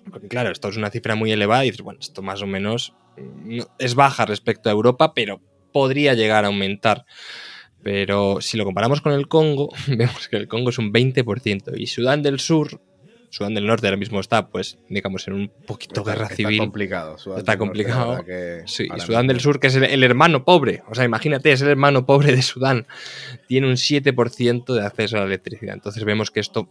porque 0.10 0.28
claro, 0.28 0.52
esto 0.52 0.70
es 0.70 0.78
una 0.78 0.90
cifra 0.90 1.16
muy 1.16 1.32
elevada 1.32 1.64
y 1.64 1.72
dices, 1.72 1.84
bueno, 1.84 2.00
esto 2.00 2.22
más 2.22 2.42
o 2.42 2.48
menos 2.48 2.94
mm, 3.18 3.60
es 3.80 3.96
baja 3.96 4.26
respecto 4.26 4.70
a 4.70 4.72
Europa, 4.72 5.14
pero 5.14 5.42
podría 5.72 6.14
llegar 6.14 6.44
a 6.44 6.48
aumentar. 6.48 7.06
Pero 7.84 8.42
si 8.42 8.58
lo 8.58 8.66
comparamos 8.66 9.02
con 9.02 9.14
el 9.14 9.28
Congo, 9.28 9.70
vemos 9.88 10.28
que 10.28 10.38
el 10.38 10.48
Congo 10.48 10.70
es 10.70 10.78
un 10.78 10.92
20% 10.92 11.74
y 11.78 11.88
Sudán 11.88 12.24
del 12.24 12.40
Sur, 12.40 12.82
Sudán 13.32 13.54
del 13.56 13.65
Norte 13.65 13.88
ahora 13.88 13.98
mismo 13.98 14.20
está, 14.20 14.50
pues, 14.50 14.78
digamos, 14.89 15.28
en 15.28 15.34
un 15.34 15.52
poquito 15.65 16.02
Está- 16.02 16.12
guerra 16.12 16.24
está 16.26 16.36
civil. 16.36 16.60
complicado. 16.60 17.17
Sudán 17.17 17.39
Está 17.39 17.54
Norte, 17.54 17.60
complicado. 17.65 18.24
Sí, 18.67 18.88
y 18.96 19.00
Sudán 19.00 19.26
del 19.26 19.39
Sur, 19.39 19.60
que 19.60 19.67
es 19.67 19.76
el, 19.76 19.86
el 19.86 20.04
hermano 20.04 20.44
pobre, 20.46 20.84
o 20.89 20.94
sea, 20.94 21.06
imagínate, 21.06 21.52
es 21.52 21.62
el 21.62 21.70
hermano 21.70 22.06
pobre 22.06 22.36
de 22.36 22.41
Sudán, 22.44 22.86
tiene 23.48 23.67
un 23.67 23.78
7% 23.78 24.74
de 24.74 24.86
acceso 24.86 25.15
a 25.17 25.22
la 25.22 25.26
electricidad. 25.28 25.74
Entonces 25.74 26.04
vemos 26.04 26.30
que 26.30 26.41
esto, 26.41 26.70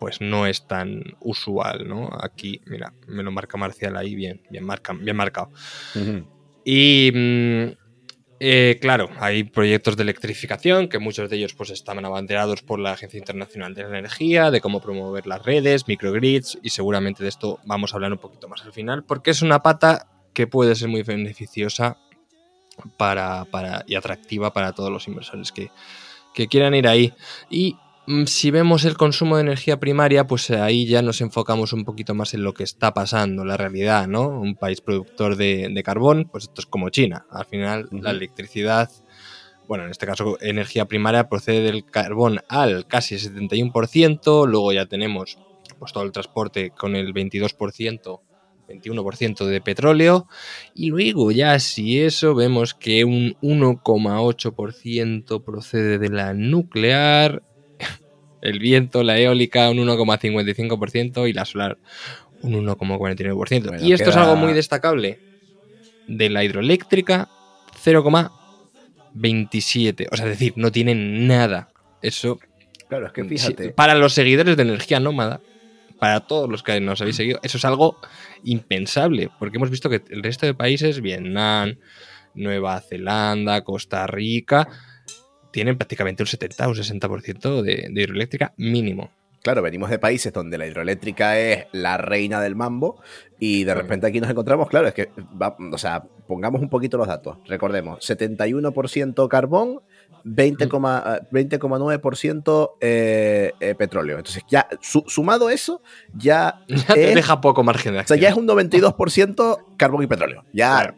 pues, 0.00 0.20
no 0.20 0.46
es 0.46 0.66
tan 0.66 1.02
usual, 1.20 1.88
¿no? 1.88 2.10
Aquí, 2.20 2.60
mira, 2.66 2.92
me 3.06 3.22
lo 3.22 3.30
marca 3.30 3.56
Marcial 3.56 3.96
ahí, 3.96 4.14
bien, 4.14 4.42
bien, 4.50 4.64
marca, 4.64 4.92
bien 4.92 5.16
marcado. 5.16 5.50
Y 6.64 7.12
mm, 7.14 7.85
eh, 8.40 8.78
claro, 8.80 9.08
hay 9.18 9.44
proyectos 9.44 9.96
de 9.96 10.02
electrificación 10.02 10.88
que 10.88 10.98
muchos 10.98 11.30
de 11.30 11.36
ellos 11.36 11.54
pues 11.54 11.70
están 11.70 12.04
abanderados 12.04 12.62
por 12.62 12.78
la 12.78 12.92
Agencia 12.92 13.18
Internacional 13.18 13.74
de 13.74 13.82
la 13.84 13.98
Energía, 13.98 14.50
de 14.50 14.60
cómo 14.60 14.80
promover 14.80 15.26
las 15.26 15.42
redes, 15.44 15.88
microgrids 15.88 16.58
y 16.62 16.70
seguramente 16.70 17.22
de 17.22 17.28
esto 17.30 17.58
vamos 17.64 17.92
a 17.92 17.96
hablar 17.96 18.12
un 18.12 18.18
poquito 18.18 18.48
más 18.48 18.62
al 18.64 18.72
final 18.72 19.04
porque 19.04 19.30
es 19.30 19.42
una 19.42 19.62
pata 19.62 20.08
que 20.34 20.46
puede 20.46 20.74
ser 20.74 20.88
muy 20.88 21.02
beneficiosa 21.02 21.98
para, 22.98 23.46
para- 23.46 23.84
y 23.86 23.94
atractiva 23.94 24.52
para 24.52 24.72
todos 24.72 24.90
los 24.92 25.08
inversores 25.08 25.50
que, 25.50 25.70
que 26.34 26.46
quieran 26.46 26.74
ir 26.74 26.86
ahí. 26.88 27.14
Y 27.48 27.76
si 28.26 28.50
vemos 28.50 28.84
el 28.84 28.96
consumo 28.96 29.36
de 29.36 29.42
energía 29.42 29.80
primaria, 29.80 30.26
pues 30.26 30.50
eh, 30.50 30.56
ahí 30.56 30.86
ya 30.86 31.02
nos 31.02 31.20
enfocamos 31.20 31.72
un 31.72 31.84
poquito 31.84 32.14
más 32.14 32.34
en 32.34 32.42
lo 32.42 32.54
que 32.54 32.62
está 32.62 32.94
pasando, 32.94 33.44
la 33.44 33.56
realidad, 33.56 34.06
¿no? 34.06 34.28
Un 34.28 34.54
país 34.54 34.80
productor 34.80 35.36
de, 35.36 35.68
de 35.72 35.82
carbón, 35.82 36.28
pues 36.30 36.44
esto 36.44 36.60
es 36.60 36.66
como 36.66 36.90
China. 36.90 37.26
Al 37.30 37.46
final, 37.46 37.88
la 37.90 38.10
electricidad, 38.10 38.90
bueno, 39.66 39.84
en 39.84 39.90
este 39.90 40.06
caso 40.06 40.38
energía 40.40 40.86
primaria, 40.86 41.28
procede 41.28 41.62
del 41.62 41.84
carbón 41.84 42.40
al 42.48 42.86
casi 42.86 43.16
71%, 43.16 44.46
luego 44.46 44.72
ya 44.72 44.86
tenemos 44.86 45.38
pues 45.78 45.92
todo 45.92 46.04
el 46.04 46.12
transporte 46.12 46.70
con 46.70 46.96
el 46.96 47.12
22%. 47.12 48.20
21% 48.68 49.46
de 49.46 49.60
petróleo 49.60 50.26
y 50.74 50.88
luego 50.88 51.30
ya 51.30 51.60
si 51.60 52.00
eso 52.00 52.34
vemos 52.34 52.74
que 52.74 53.04
un 53.04 53.36
1,8% 53.40 55.44
procede 55.44 55.98
de 55.98 56.08
la 56.08 56.34
nuclear, 56.34 57.44
el 58.42 58.58
viento, 58.58 59.02
la 59.02 59.18
eólica 59.18 59.70
un 59.70 59.78
1,55% 59.78 61.28
y 61.28 61.32
la 61.32 61.44
solar 61.44 61.78
un 62.42 62.54
1,49%. 62.66 63.68
Bueno, 63.68 63.84
y 63.84 63.92
esto 63.92 64.10
es 64.10 64.16
algo 64.16 64.36
muy 64.36 64.52
destacable. 64.52 65.18
De 66.06 66.30
la 66.30 66.44
hidroeléctrica, 66.44 67.28
0,27. 67.84 70.06
O 70.10 70.16
sea, 70.16 70.26
es 70.26 70.32
decir, 70.32 70.52
no 70.56 70.70
tienen 70.70 71.26
nada. 71.26 71.68
Eso, 72.02 72.38
Claro, 72.88 73.06
es 73.06 73.12
que 73.12 73.24
fíjate. 73.24 73.70
para 73.70 73.94
los 73.94 74.12
seguidores 74.12 74.56
de 74.56 74.62
energía 74.62 75.00
nómada, 75.00 75.40
para 75.98 76.20
todos 76.20 76.48
los 76.48 76.62
que 76.62 76.80
nos 76.80 77.00
habéis 77.00 77.16
seguido, 77.16 77.40
eso 77.42 77.58
es 77.58 77.64
algo 77.64 77.98
impensable. 78.44 79.30
Porque 79.38 79.56
hemos 79.56 79.70
visto 79.70 79.90
que 79.90 80.02
el 80.10 80.22
resto 80.22 80.46
de 80.46 80.54
países, 80.54 81.00
Vietnam, 81.00 81.76
Nueva 82.34 82.80
Zelanda, 82.80 83.64
Costa 83.64 84.06
Rica, 84.06 84.68
tienen 85.56 85.78
prácticamente 85.78 86.22
un 86.22 86.26
70 86.26 86.66
o 86.66 86.68
un 86.68 86.74
60% 86.76 87.62
de, 87.62 87.88
de 87.90 88.02
hidroeléctrica 88.02 88.52
mínimo. 88.58 89.10
Claro, 89.42 89.62
venimos 89.62 89.88
de 89.88 89.98
países 89.98 90.30
donde 90.34 90.58
la 90.58 90.66
hidroeléctrica 90.66 91.38
es 91.38 91.66
la 91.72 91.96
reina 91.96 92.42
del 92.42 92.56
mambo 92.56 93.00
y 93.38 93.64
de 93.64 93.74
repente 93.74 94.06
aquí 94.06 94.20
nos 94.20 94.28
encontramos, 94.28 94.68
claro, 94.68 94.86
es 94.88 94.92
que, 94.92 95.08
va- 95.40 95.56
o 95.72 95.78
sea, 95.78 96.02
pongamos 96.26 96.60
un 96.60 96.68
poquito 96.68 96.98
los 96.98 97.06
datos. 97.06 97.38
Recordemos, 97.46 98.00
71% 98.06 99.28
carbón, 99.28 99.80
20, 100.24 100.68
coma- 100.68 101.20
eh, 101.22 101.26
20,9% 101.30 102.70
eh, 102.80 103.52
eh, 103.60 103.74
petróleo. 103.76 104.18
Entonces, 104.18 104.42
ya 104.50 104.68
su- 104.82 105.04
sumado 105.06 105.48
eso, 105.48 105.80
ya, 106.14 106.60
Ya 106.68 106.94
te 106.94 107.08
es, 107.10 107.14
deja 107.14 107.40
poco 107.40 107.62
margen 107.62 107.94
de 107.94 108.00
o 108.00 108.06
sea, 108.06 108.16
ya 108.16 108.28
es 108.28 108.34
un 108.36 108.46
92% 108.46 109.76
carbón 109.78 110.02
y 110.02 110.06
petróleo. 110.06 110.44
Ya 110.52 110.80
Claro. 110.80 110.96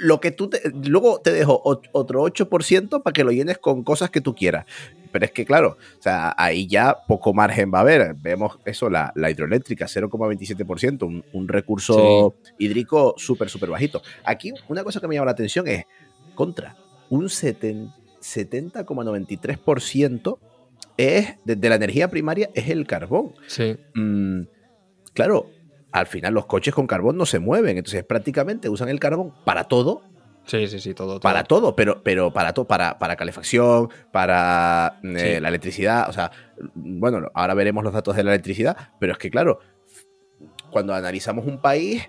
Lo 0.00 0.20
que 0.20 0.30
tú 0.30 0.48
te- 0.48 0.60
luego 0.88 1.20
te 1.20 1.32
dejo 1.32 1.62
ot- 1.62 1.88
otro 1.92 2.22
8% 2.22 3.02
para 3.02 3.12
que 3.12 3.24
lo 3.24 3.32
llenes 3.32 3.58
con 3.58 3.82
cosas 3.84 4.10
que 4.10 4.20
tú 4.20 4.34
quieras. 4.34 4.66
Pero 5.12 5.24
es 5.24 5.32
que, 5.32 5.44
claro, 5.46 5.78
o 5.98 6.02
sea, 6.02 6.34
ahí 6.36 6.66
ya 6.66 6.96
poco 7.08 7.32
margen 7.32 7.70
va 7.72 7.78
a 7.78 7.80
haber. 7.82 8.14
Vemos 8.14 8.58
eso, 8.66 8.90
la, 8.90 9.12
la 9.14 9.30
hidroeléctrica, 9.30 9.86
0,27%, 9.86 11.02
un, 11.06 11.24
un 11.32 11.48
recurso 11.48 12.34
hídrico 12.58 13.14
súper, 13.16 13.48
súper 13.48 13.70
bajito. 13.70 14.02
Aquí, 14.24 14.52
una 14.68 14.84
cosa 14.84 15.00
que 15.00 15.08
me 15.08 15.14
llama 15.14 15.26
la 15.26 15.32
atención 15.32 15.66
es, 15.68 15.84
contra, 16.34 16.76
un 17.08 17.28
70 17.30 17.94
70,93% 19.14 20.38
es 20.96 21.34
de, 21.44 21.56
de 21.56 21.68
la 21.68 21.74
energía 21.76 22.08
primaria 22.08 22.50
es 22.54 22.68
el 22.68 22.86
carbón. 22.86 23.32
Sí. 23.46 23.76
Mm, 23.94 24.42
claro, 25.12 25.50
al 25.92 26.06
final 26.06 26.34
los 26.34 26.46
coches 26.46 26.74
con 26.74 26.86
carbón 26.86 27.16
no 27.16 27.26
se 27.26 27.38
mueven, 27.38 27.78
entonces 27.78 28.04
prácticamente 28.04 28.68
usan 28.68 28.88
el 28.88 29.00
carbón 29.00 29.32
para 29.44 29.64
todo, 29.64 30.02
Sí, 30.44 30.68
sí, 30.68 30.78
sí, 30.78 30.94
todo. 30.94 31.14
todo. 31.14 31.20
para 31.20 31.42
todo, 31.44 31.74
pero, 31.74 32.02
pero 32.04 32.32
para 32.32 32.52
todo, 32.52 32.66
para, 32.66 32.98
para 32.98 33.16
calefacción, 33.16 33.88
para 34.12 34.98
eh, 35.02 35.34
Sí. 35.36 35.40
la 35.40 35.48
electricidad, 35.48 36.08
o 36.08 36.12
sea, 36.12 36.30
bueno, 36.74 37.28
ahora 37.34 37.54
veremos 37.54 37.82
los 37.82 37.92
datos 37.92 38.14
de 38.14 38.22
la 38.24 38.30
electricidad, 38.32 38.76
pero 39.00 39.12
es 39.12 39.18
que 39.18 39.30
claro, 39.30 39.58
cuando 40.70 40.94
analizamos 40.94 41.46
un 41.46 41.60
país 41.60 42.08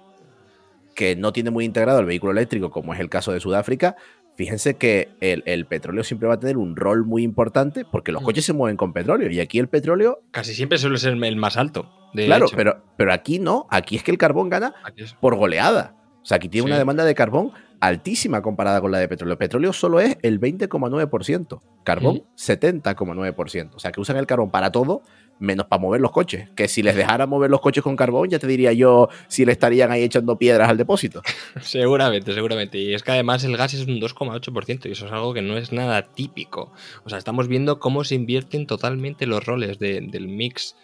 que 0.95 1.15
no 1.15 1.31
tiene 1.33 1.51
muy 1.51 1.63
integrado 1.65 1.99
el 1.99 2.05
vehículo 2.05 2.31
eléctrico, 2.31 2.69
como 2.71 2.93
es 2.93 2.99
el 2.99 3.09
caso 3.09 3.31
de 3.31 3.39
Sudáfrica, 3.39 3.95
fíjense 4.38 4.76
que 4.78 5.10
el, 5.19 5.43
el 5.45 5.65
petróleo 5.65 6.04
siempre 6.06 6.28
va 6.30 6.36
a 6.36 6.39
tener 6.39 6.56
un 6.58 6.76
rol 6.78 7.04
muy 7.06 7.23
importante 7.23 7.84
porque 7.91 8.12
los 8.13 8.21
Mm. 8.21 8.26
coches 8.26 8.45
se 8.45 8.54
mueven 8.54 8.78
con 8.78 8.93
petróleo 8.93 9.30
y 9.30 9.39
aquí 9.41 9.60
el 9.60 9.67
petróleo, 9.67 10.21
Casi 10.32 10.54
siempre 10.54 10.78
suele 10.78 10.97
ser 10.97 11.13
el 11.21 11.36
más 11.36 11.58
alto. 11.58 11.89
De 12.13 12.26
claro, 12.28 12.45
hecho. 12.45 12.56
pero, 12.56 12.84
pero 12.95 13.12
aquí 13.12 13.39
no, 13.39 13.67
aquí 13.69 13.97
es 13.97 14.04
que 14.04 14.12
el 14.12 14.17
carbón 14.17 14.50
gana 14.50 14.73
por 15.19 15.36
goleada. 15.36 15.95
O 16.21 16.26
sea, 16.26 16.38
aquí 16.38 16.47
tiene 16.50 16.65
Sí. 16.65 16.71
una 16.71 16.78
demanda 16.78 17.04
de 17.04 17.13
carbón 17.15 17.52
altísima 17.80 18.41
comparada 18.41 18.82
con 18.82 18.91
la 18.91 18.97
de 19.00 19.08
petróleo. 19.08 19.38
Petróleo 19.38 19.71
solo 19.73 20.00
es 20.00 20.17
el 20.23 20.39
20,9%, 20.39 21.62
carbón 21.84 22.23
70,9%. 22.36 23.76
O 23.76 23.80
sea, 23.80 23.91
que 23.91 24.02
usan 24.02 24.17
el 24.17 24.26
carbón 24.28 24.50
para 24.52 24.71
todo, 24.71 25.04
menos 25.39 25.67
para 25.67 25.82
mover 25.82 26.02
los 26.02 26.12
coches. 26.12 26.50
Que 26.56 26.67
si 26.67 26.82
les 26.84 26.95
dejara 26.95 27.26
mover 27.28 27.50
los 27.52 27.62
coches 27.62 27.84
con 27.84 27.95
carbón, 27.95 28.30
ya 28.30 28.39
te 28.39 28.47
diría 28.47 28.73
yo 28.73 29.10
si 29.28 29.45
le 29.45 29.52
estarían 29.52 29.91
ahí 29.91 30.04
echando 30.04 30.38
piedras 30.38 30.69
al 30.69 30.78
depósito. 30.78 31.21
Seguramente, 31.62 32.34
seguramente. 32.34 32.78
Y 32.78 32.93
es 32.93 33.04
que 33.04 33.12
además 33.12 33.43
el 33.43 33.56
gas 33.58 33.73
es 33.73 33.86
un 33.88 34.00
2,8% 34.00 34.86
y 34.88 34.91
eso 34.91 35.06
es 35.06 35.12
algo 35.12 35.34
que 35.34 35.41
no 35.41 35.58
es 35.58 35.71
nada 35.71 36.02
típico. 36.04 36.71
O 37.04 37.10
sea, 37.10 37.17
estamos 37.17 37.47
viendo 37.47 37.80
cómo 37.80 38.04
se 38.04 38.15
invierten 38.15 38.65
totalmente 38.67 39.26
los 39.28 39.45
roles 39.45 39.80
de- 39.80 40.02
del 40.02 40.28
mix 40.28 40.76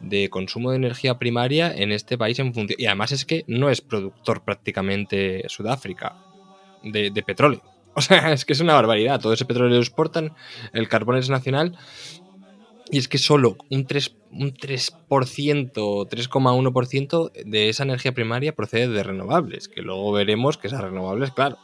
de 0.00 0.28
consumo 0.28 0.70
de 0.72 0.76
energía 0.76 1.18
primaria 1.18 1.72
en 1.74 1.90
este 1.90 2.18
país 2.18 2.38
en 2.38 2.52
función. 2.52 2.78
Y 2.78 2.86
además 2.86 3.12
es 3.12 3.24
que 3.24 3.44
no 3.46 3.70
es 3.70 3.80
productor 3.80 4.44
prácticamente 4.44 5.44
Sudáfrica 5.48 6.16
de, 6.82 7.10
de 7.10 7.22
petróleo. 7.22 7.62
O 7.98 8.02
sea, 8.02 8.30
es 8.34 8.44
que 8.44 8.52
es 8.52 8.60
una 8.60 8.74
barbaridad. 8.74 9.18
Todo 9.22 9.32
ese 9.32 9.46
petróleo 9.46 9.76
lo 9.76 9.80
exportan, 9.80 10.34
el 10.74 10.86
carbón 10.86 11.16
es 11.16 11.30
nacional. 11.30 11.78
Y 12.90 12.98
es 12.98 13.08
que 13.08 13.18
solo 13.18 13.56
un 13.70 13.86
3%, 13.86 14.12
un 14.32 14.52
3% 14.54 15.72
o 15.76 16.06
3,1% 16.06 17.32
de 17.44 17.68
esa 17.68 17.82
energía 17.84 18.12
primaria 18.12 18.54
procede 18.54 18.88
de 18.88 19.02
renovables, 19.02 19.68
que 19.68 19.82
luego 19.82 20.12
veremos 20.12 20.56
que 20.58 20.68
esas 20.68 20.82
renovables, 20.82 21.30
claro, 21.32 21.58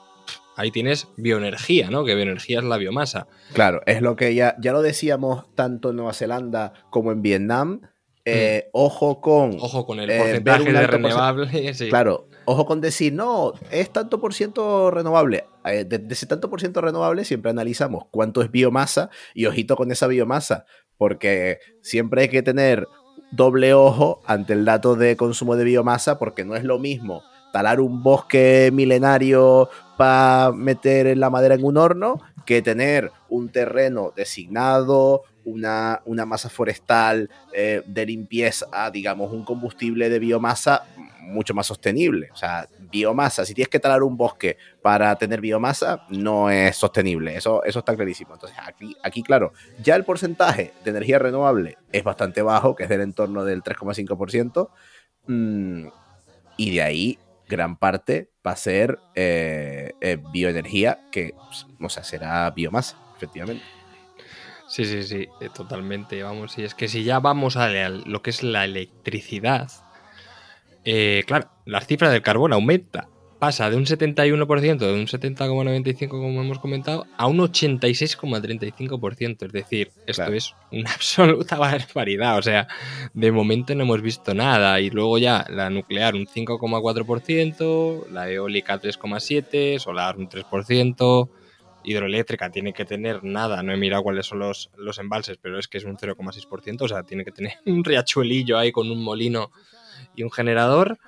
ahí 0.56 0.70
tienes 0.70 1.08
bioenergía, 1.16 1.90
¿no? 1.90 2.04
Que 2.04 2.14
bioenergía 2.14 2.58
es 2.58 2.64
la 2.64 2.76
biomasa. 2.78 3.26
Claro, 3.52 3.82
es 3.86 4.02
lo 4.02 4.16
que 4.16 4.34
ya, 4.34 4.56
ya 4.60 4.72
lo 4.72 4.82
decíamos 4.82 5.44
tanto 5.54 5.90
en 5.90 5.96
Nueva 5.96 6.12
Zelanda 6.12 6.72
como 6.90 7.12
en 7.12 7.22
Vietnam. 7.22 7.82
Eh, 8.24 8.68
Ojo 8.72 9.20
con. 9.20 9.56
Ojo 9.60 9.84
con 9.84 9.98
el 9.98 10.08
Eh, 10.10 10.18
porcentaje 10.18 10.72
de 10.72 10.86
renovables. 10.86 11.76
sí. 11.78 11.88
Claro, 11.88 12.28
ojo 12.44 12.66
con 12.66 12.80
decir, 12.80 13.12
no, 13.12 13.52
es 13.72 13.90
tanto 13.90 14.20
por 14.20 14.32
ciento 14.32 14.90
renovable. 14.92 15.44
Eh, 15.64 15.84
De, 15.84 15.98
de 15.98 16.14
ese 16.14 16.26
tanto 16.26 16.48
por 16.48 16.60
ciento 16.60 16.80
renovable 16.80 17.24
siempre 17.24 17.50
analizamos 17.50 18.04
cuánto 18.12 18.40
es 18.42 18.50
biomasa 18.50 19.10
y 19.34 19.46
ojito 19.46 19.74
con 19.76 19.90
esa 19.90 20.06
biomasa, 20.06 20.66
porque 21.02 21.58
siempre 21.80 22.22
hay 22.22 22.28
que 22.28 22.44
tener 22.44 22.86
doble 23.32 23.74
ojo 23.74 24.20
ante 24.24 24.52
el 24.52 24.64
dato 24.64 24.94
de 24.94 25.16
consumo 25.16 25.56
de 25.56 25.64
biomasa, 25.64 26.16
porque 26.16 26.44
no 26.44 26.54
es 26.54 26.62
lo 26.62 26.78
mismo 26.78 27.24
talar 27.52 27.80
un 27.80 28.04
bosque 28.04 28.70
milenario 28.72 29.68
para 29.96 30.52
meter 30.52 31.18
la 31.18 31.28
madera 31.28 31.56
en 31.56 31.64
un 31.64 31.76
horno 31.76 32.20
que 32.46 32.62
tener 32.62 33.10
un 33.28 33.48
terreno 33.48 34.12
designado, 34.14 35.24
una, 35.44 36.02
masa 36.26 36.48
forestal 36.48 37.30
eh, 37.52 37.82
de 37.86 38.06
limpieza, 38.06 38.90
digamos, 38.90 39.32
un 39.32 39.44
combustible 39.44 40.08
de 40.08 40.18
biomasa 40.18 40.84
mucho 41.20 41.54
más 41.54 41.66
sostenible. 41.66 42.30
O 42.32 42.36
sea, 42.36 42.68
biomasa, 42.78 43.44
si 43.44 43.54
tienes 43.54 43.68
que 43.68 43.80
talar 43.80 44.02
un 44.02 44.16
bosque 44.16 44.56
para 44.82 45.14
tener 45.16 45.40
biomasa, 45.40 46.04
no 46.10 46.50
es 46.50 46.76
sostenible. 46.76 47.36
Eso, 47.36 47.62
eso 47.64 47.78
está 47.78 47.94
clarísimo. 47.96 48.34
Entonces, 48.34 48.58
aquí, 48.64 48.96
aquí, 49.02 49.22
claro, 49.22 49.52
ya 49.82 49.96
el 49.96 50.04
porcentaje 50.04 50.72
de 50.84 50.90
energía 50.90 51.18
renovable 51.18 51.78
es 51.90 52.04
bastante 52.04 52.42
bajo, 52.42 52.76
que 52.76 52.84
es 52.84 52.88
del 52.88 53.00
entorno 53.00 53.44
del 53.44 53.62
3,5%. 53.62 54.70
mm, 55.26 55.86
y 56.56 56.74
de 56.74 56.82
ahí, 56.82 57.18
gran 57.48 57.76
parte 57.76 58.30
va 58.46 58.52
a 58.52 58.56
ser 58.56 58.98
eh, 59.14 59.92
eh, 60.00 60.18
bioenergía, 60.32 61.00
que, 61.10 61.34
o 61.80 61.88
sea, 61.88 62.04
será 62.04 62.50
biomasa, 62.50 62.96
efectivamente. 63.16 63.64
Sí, 64.72 64.86
sí, 64.86 65.02
sí, 65.02 65.28
eh, 65.42 65.50
totalmente. 65.54 66.22
Vamos, 66.22 66.56
y 66.56 66.62
es 66.62 66.74
que 66.74 66.88
si 66.88 67.04
ya 67.04 67.20
vamos 67.20 67.58
a 67.58 67.68
lo 67.68 68.22
que 68.22 68.30
es 68.30 68.42
la 68.42 68.64
electricidad, 68.64 69.70
eh, 70.86 71.24
claro, 71.26 71.50
la 71.66 71.82
cifra 71.82 72.08
del 72.08 72.22
carbón 72.22 72.54
aumenta. 72.54 73.06
Pasa 73.38 73.68
de 73.68 73.76
un 73.76 73.84
71%, 73.84 74.86
de 74.86 74.94
un 74.94 75.06
70,95% 75.08 76.08
como 76.08 76.40
hemos 76.40 76.58
comentado, 76.58 77.06
a 77.18 77.26
un 77.26 77.40
86,35%. 77.40 79.44
Es 79.44 79.52
decir, 79.52 79.90
esto 80.06 80.22
Claro. 80.22 80.36
es 80.36 80.54
una 80.70 80.90
absoluta 80.94 81.58
barbaridad. 81.58 82.38
O 82.38 82.42
sea, 82.42 82.66
de 83.12 83.30
momento 83.30 83.74
no 83.74 83.82
hemos 83.82 84.00
visto 84.00 84.32
nada. 84.32 84.80
Y 84.80 84.88
luego 84.88 85.18
ya 85.18 85.44
la 85.50 85.68
nuclear 85.68 86.14
un 86.14 86.26
5,4%, 86.26 88.06
la 88.10 88.30
eólica 88.30 88.80
3,7%, 88.80 89.78
solar 89.80 90.16
un 90.16 90.30
3%, 90.30 91.28
hidroeléctrica 91.84 92.50
tiene 92.50 92.72
que 92.72 92.84
tener 92.84 93.24
nada, 93.24 93.62
no 93.62 93.72
he 93.72 93.76
mirado 93.76 94.02
cuáles 94.02 94.26
son 94.26 94.38
los, 94.38 94.70
los 94.76 94.98
embalses, 94.98 95.38
pero 95.40 95.58
es 95.58 95.68
que 95.68 95.78
es 95.78 95.84
un 95.84 95.96
0,6%, 95.96 96.82
o 96.82 96.88
sea, 96.88 97.02
tiene 97.02 97.24
que 97.24 97.32
tener 97.32 97.52
un 97.66 97.84
riachuelillo 97.84 98.58
ahí 98.58 98.72
con 98.72 98.90
un 98.90 99.02
molino 99.02 99.50
y 100.14 100.22
un 100.22 100.30
generador. 100.30 100.98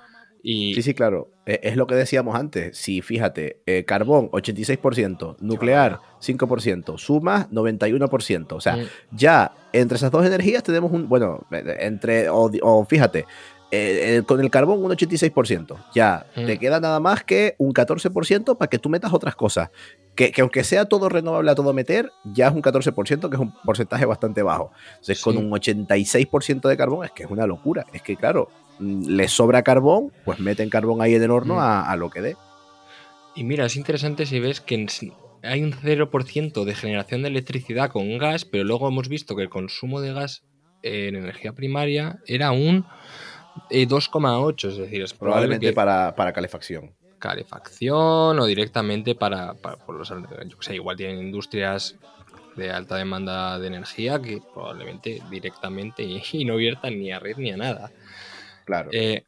Y 0.47 0.75
Sí, 0.75 0.83
sí, 0.83 0.93
claro. 0.93 1.31
Eh, 1.47 1.59
es 1.63 1.75
lo 1.75 1.87
que 1.87 1.95
decíamos 1.95 2.35
antes. 2.35 2.77
Si 2.77 3.01
fíjate, 3.01 3.61
eh, 3.65 3.83
carbón 3.83 4.29
86%, 4.29 5.37
nuclear 5.39 5.99
5%, 6.21 6.99
sumas 6.99 7.49
91%. 7.49 8.55
O 8.55 8.61
sea, 8.61 8.75
Mm, 8.75 8.85
ya 9.11 9.51
entre 9.73 9.95
esas 9.97 10.11
dos 10.11 10.23
energías 10.23 10.61
tenemos 10.61 10.91
un. 10.91 11.09
Bueno, 11.09 11.47
eh, 11.51 11.77
entre. 11.79 12.29
O, 12.29 12.51
o 12.61 12.85
fíjate, 12.85 13.25
eh, 13.75 14.17
eh, 14.17 14.23
con 14.23 14.39
el 14.39 14.49
carbón 14.49 14.83
un 14.83 14.91
86%. 14.91 15.77
Ya 15.93 16.25
Mm. 16.35 16.45
te 16.45 16.57
queda 16.59 16.79
nada 16.79 16.99
más 16.99 17.23
que 17.23 17.55
un 17.57 17.73
14% 17.73 18.57
para 18.57 18.69
que 18.69 18.79
tú 18.79 18.89
metas 18.89 19.13
otras 19.13 19.35
cosas. 19.35 19.69
Que, 20.15 20.31
que 20.31 20.41
aunque 20.41 20.63
sea 20.63 20.85
todo 20.85 21.09
renovable 21.09 21.51
a 21.51 21.55
todo 21.55 21.73
meter, 21.73 22.09
ya 22.23 22.47
es 22.47 22.53
un 22.53 22.61
14%, 22.61 23.29
que 23.29 23.35
es 23.35 23.41
un 23.41 23.53
porcentaje 23.63 24.05
bastante 24.05 24.41
bajo. 24.43 24.71
Entonces, 24.91 25.21
con 25.21 25.35
un 25.37 25.49
86% 25.51 26.69
de 26.69 26.77
carbón, 26.77 27.05
es 27.05 27.11
que 27.11 27.23
es 27.23 27.29
una 27.29 27.45
locura. 27.45 27.85
Es 27.93 28.01
que, 28.01 28.15
claro, 28.15 28.49
mm, 28.79 29.07
le 29.07 29.27
sobra 29.27 29.61
carbón, 29.63 30.11
pues 30.23 30.39
meten 30.39 30.69
carbón 30.69 31.01
ahí 31.01 31.15
en 31.15 31.23
el 31.23 31.31
horno 31.31 31.55
Mm. 31.55 31.59
a, 31.59 31.91
a 31.91 31.95
lo 31.97 32.09
que 32.09 32.21
dé. 32.21 32.37
Y 33.35 33.43
mira, 33.43 33.65
es 33.65 33.75
interesante 33.75 34.25
si 34.25 34.39
ves 34.39 34.61
que 34.61 34.87
hay 35.43 35.61
un 35.63 35.73
0% 35.73 36.63
de 36.63 36.75
generación 36.75 37.21
de 37.21 37.27
electricidad 37.27 37.91
con 37.91 38.17
gas, 38.17 38.45
pero 38.45 38.63
luego 38.63 38.87
hemos 38.87 39.09
visto 39.09 39.35
que 39.35 39.41
el 39.43 39.49
consumo 39.49 39.99
de 39.99 40.13
gas 40.13 40.43
en 40.81 41.15
energía 41.15 41.51
primaria 41.51 42.19
era 42.27 42.51
un 42.51 42.85
eh, 43.69 43.87
2,8, 43.87 44.69
es 44.69 44.77
decir, 44.77 45.01
es 45.01 45.13
probable 45.13 45.19
Probablemente 45.47 45.65
que 45.67 45.73
para, 45.73 46.15
para 46.15 46.33
calefacción. 46.33 46.91
calefacción 47.19 48.39
o 48.39 48.45
directamente 48.45 49.15
para, 49.15 49.53
para 49.55 49.77
por 49.77 49.95
los, 49.95 50.09
yo 50.09 50.57
qué 50.59 50.65
sé, 50.65 50.75
igual 50.75 50.97
tienen 50.97 51.19
industrias 51.19 51.95
de 52.55 52.71
alta 52.71 52.95
demanda 52.95 53.59
de 53.59 53.67
energía 53.67 54.21
que 54.21 54.41
probablemente 54.53 55.21
directamente 55.29 56.03
y, 56.03 56.21
y 56.31 56.45
no 56.45 56.55
viertan 56.55 56.97
ni 56.99 57.11
a 57.11 57.19
red 57.19 57.37
ni 57.37 57.51
a 57.51 57.57
nada. 57.57 57.91
Claro. 58.65 58.89
Eh, 58.93 59.23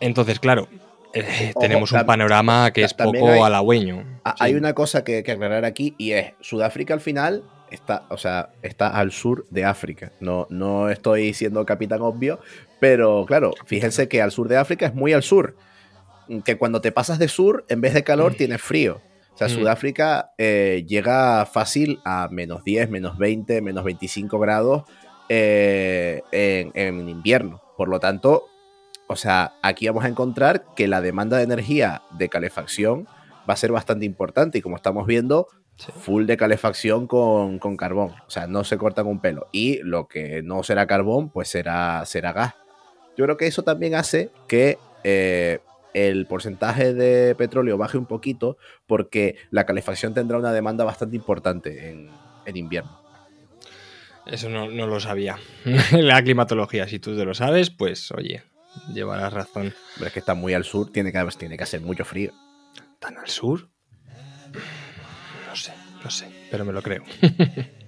entonces, 0.00 0.38
claro, 0.38 0.68
eh, 1.14 1.52
Ojo, 1.54 1.60
tenemos 1.60 1.90
un 1.92 2.04
panorama 2.04 2.70
que 2.72 2.82
es 2.84 2.92
poco 2.94 3.28
hay- 3.30 3.40
halagüeño. 3.40 4.02
Sí. 4.02 4.32
Hay 4.40 4.54
una 4.54 4.74
cosa 4.74 5.02
que, 5.04 5.22
que 5.22 5.32
aclarar 5.32 5.64
aquí 5.64 5.94
y 5.98 6.12
es 6.12 6.32
Sudáfrica 6.40 6.92
al 6.94 7.00
final 7.00 7.42
está, 7.70 8.04
o 8.08 8.16
sea, 8.16 8.50
está 8.62 8.88
al 8.88 9.12
sur 9.12 9.46
de 9.50 9.64
África. 9.64 10.12
No, 10.20 10.46
no 10.50 10.88
estoy 10.90 11.34
siendo 11.34 11.64
capitán 11.66 12.02
obvio, 12.02 12.40
pero 12.80 13.24
claro, 13.26 13.52
fíjense 13.66 14.08
que 14.08 14.22
al 14.22 14.32
sur 14.32 14.48
de 14.48 14.56
África 14.56 14.86
es 14.86 14.94
muy 14.94 15.12
al 15.12 15.22
sur. 15.22 15.56
Que 16.44 16.58
cuando 16.58 16.80
te 16.80 16.92
pasas 16.92 17.18
de 17.18 17.28
sur, 17.28 17.64
en 17.68 17.80
vez 17.80 17.94
de 17.94 18.04
calor, 18.04 18.34
tienes 18.34 18.60
frío. 18.60 19.00
O 19.34 19.38
sea, 19.38 19.48
Mm. 19.48 19.50
Sudáfrica 19.50 20.32
eh, 20.36 20.84
llega 20.86 21.46
fácil 21.46 22.00
a 22.04 22.28
menos 22.30 22.64
10, 22.64 22.90
menos 22.90 23.16
20, 23.18 23.62
menos 23.62 23.84
25 23.84 24.38
grados 24.38 24.82
eh, 25.28 26.22
en, 26.32 26.72
en 26.74 27.08
invierno. 27.08 27.62
Por 27.76 27.88
lo 27.88 28.00
tanto, 28.00 28.46
o 29.06 29.16
sea, 29.16 29.54
aquí 29.62 29.86
vamos 29.86 30.04
a 30.04 30.08
encontrar 30.08 30.64
que 30.74 30.88
la 30.88 31.00
demanda 31.00 31.36
de 31.36 31.44
energía 31.44 32.02
de 32.18 32.28
calefacción 32.28 33.06
va 33.48 33.54
a 33.54 33.56
ser 33.56 33.72
bastante 33.72 34.04
importante 34.04 34.58
y 34.58 34.60
como 34.60 34.76
estamos 34.76 35.06
viendo, 35.06 35.46
Sí. 35.78 35.92
full 35.92 36.26
de 36.26 36.36
calefacción 36.36 37.06
con, 37.06 37.58
con 37.58 37.76
carbón. 37.76 38.10
O 38.26 38.30
sea, 38.30 38.46
no 38.46 38.64
se 38.64 38.76
cortan 38.78 39.06
un 39.06 39.20
pelo. 39.20 39.48
Y 39.52 39.78
lo 39.82 40.08
que 40.08 40.42
no 40.42 40.62
será 40.62 40.86
carbón, 40.86 41.30
pues 41.30 41.48
será, 41.48 42.04
será 42.04 42.32
gas. 42.32 42.54
Yo 43.16 43.24
creo 43.24 43.36
que 43.36 43.46
eso 43.46 43.62
también 43.62 43.94
hace 43.94 44.30
que 44.48 44.78
eh, 45.04 45.60
el 45.94 46.26
porcentaje 46.26 46.94
de 46.94 47.34
petróleo 47.34 47.78
baje 47.78 47.96
un 47.96 48.06
poquito 48.06 48.56
porque 48.86 49.36
la 49.50 49.66
calefacción 49.66 50.14
tendrá 50.14 50.38
una 50.38 50.52
demanda 50.52 50.84
bastante 50.84 51.16
importante 51.16 51.90
en, 51.90 52.10
en 52.44 52.56
invierno. 52.56 53.00
Eso 54.26 54.48
no, 54.50 54.68
no 54.70 54.86
lo 54.86 55.00
sabía. 55.00 55.38
La 55.92 56.22
climatología, 56.22 56.86
si 56.86 56.98
tú 56.98 57.16
te 57.16 57.24
lo 57.24 57.34
sabes, 57.34 57.70
pues 57.70 58.10
oye, 58.12 58.42
llevarás 58.92 59.32
razón. 59.32 59.74
Pero 59.94 60.06
es 60.08 60.12
que 60.12 60.18
está 60.18 60.34
muy 60.34 60.54
al 60.54 60.64
sur, 60.64 60.92
tiene 60.92 61.12
que, 61.12 61.24
tiene 61.38 61.56
que 61.56 61.64
hacer 61.64 61.80
mucho 61.80 62.04
frío. 62.04 62.32
¿Tan 62.98 63.16
al 63.16 63.28
sur? 63.28 63.70
No 66.08 66.12
sé, 66.12 66.32
pero 66.48 66.64
me 66.64 66.72
lo 66.72 66.80
creo. 66.82 67.02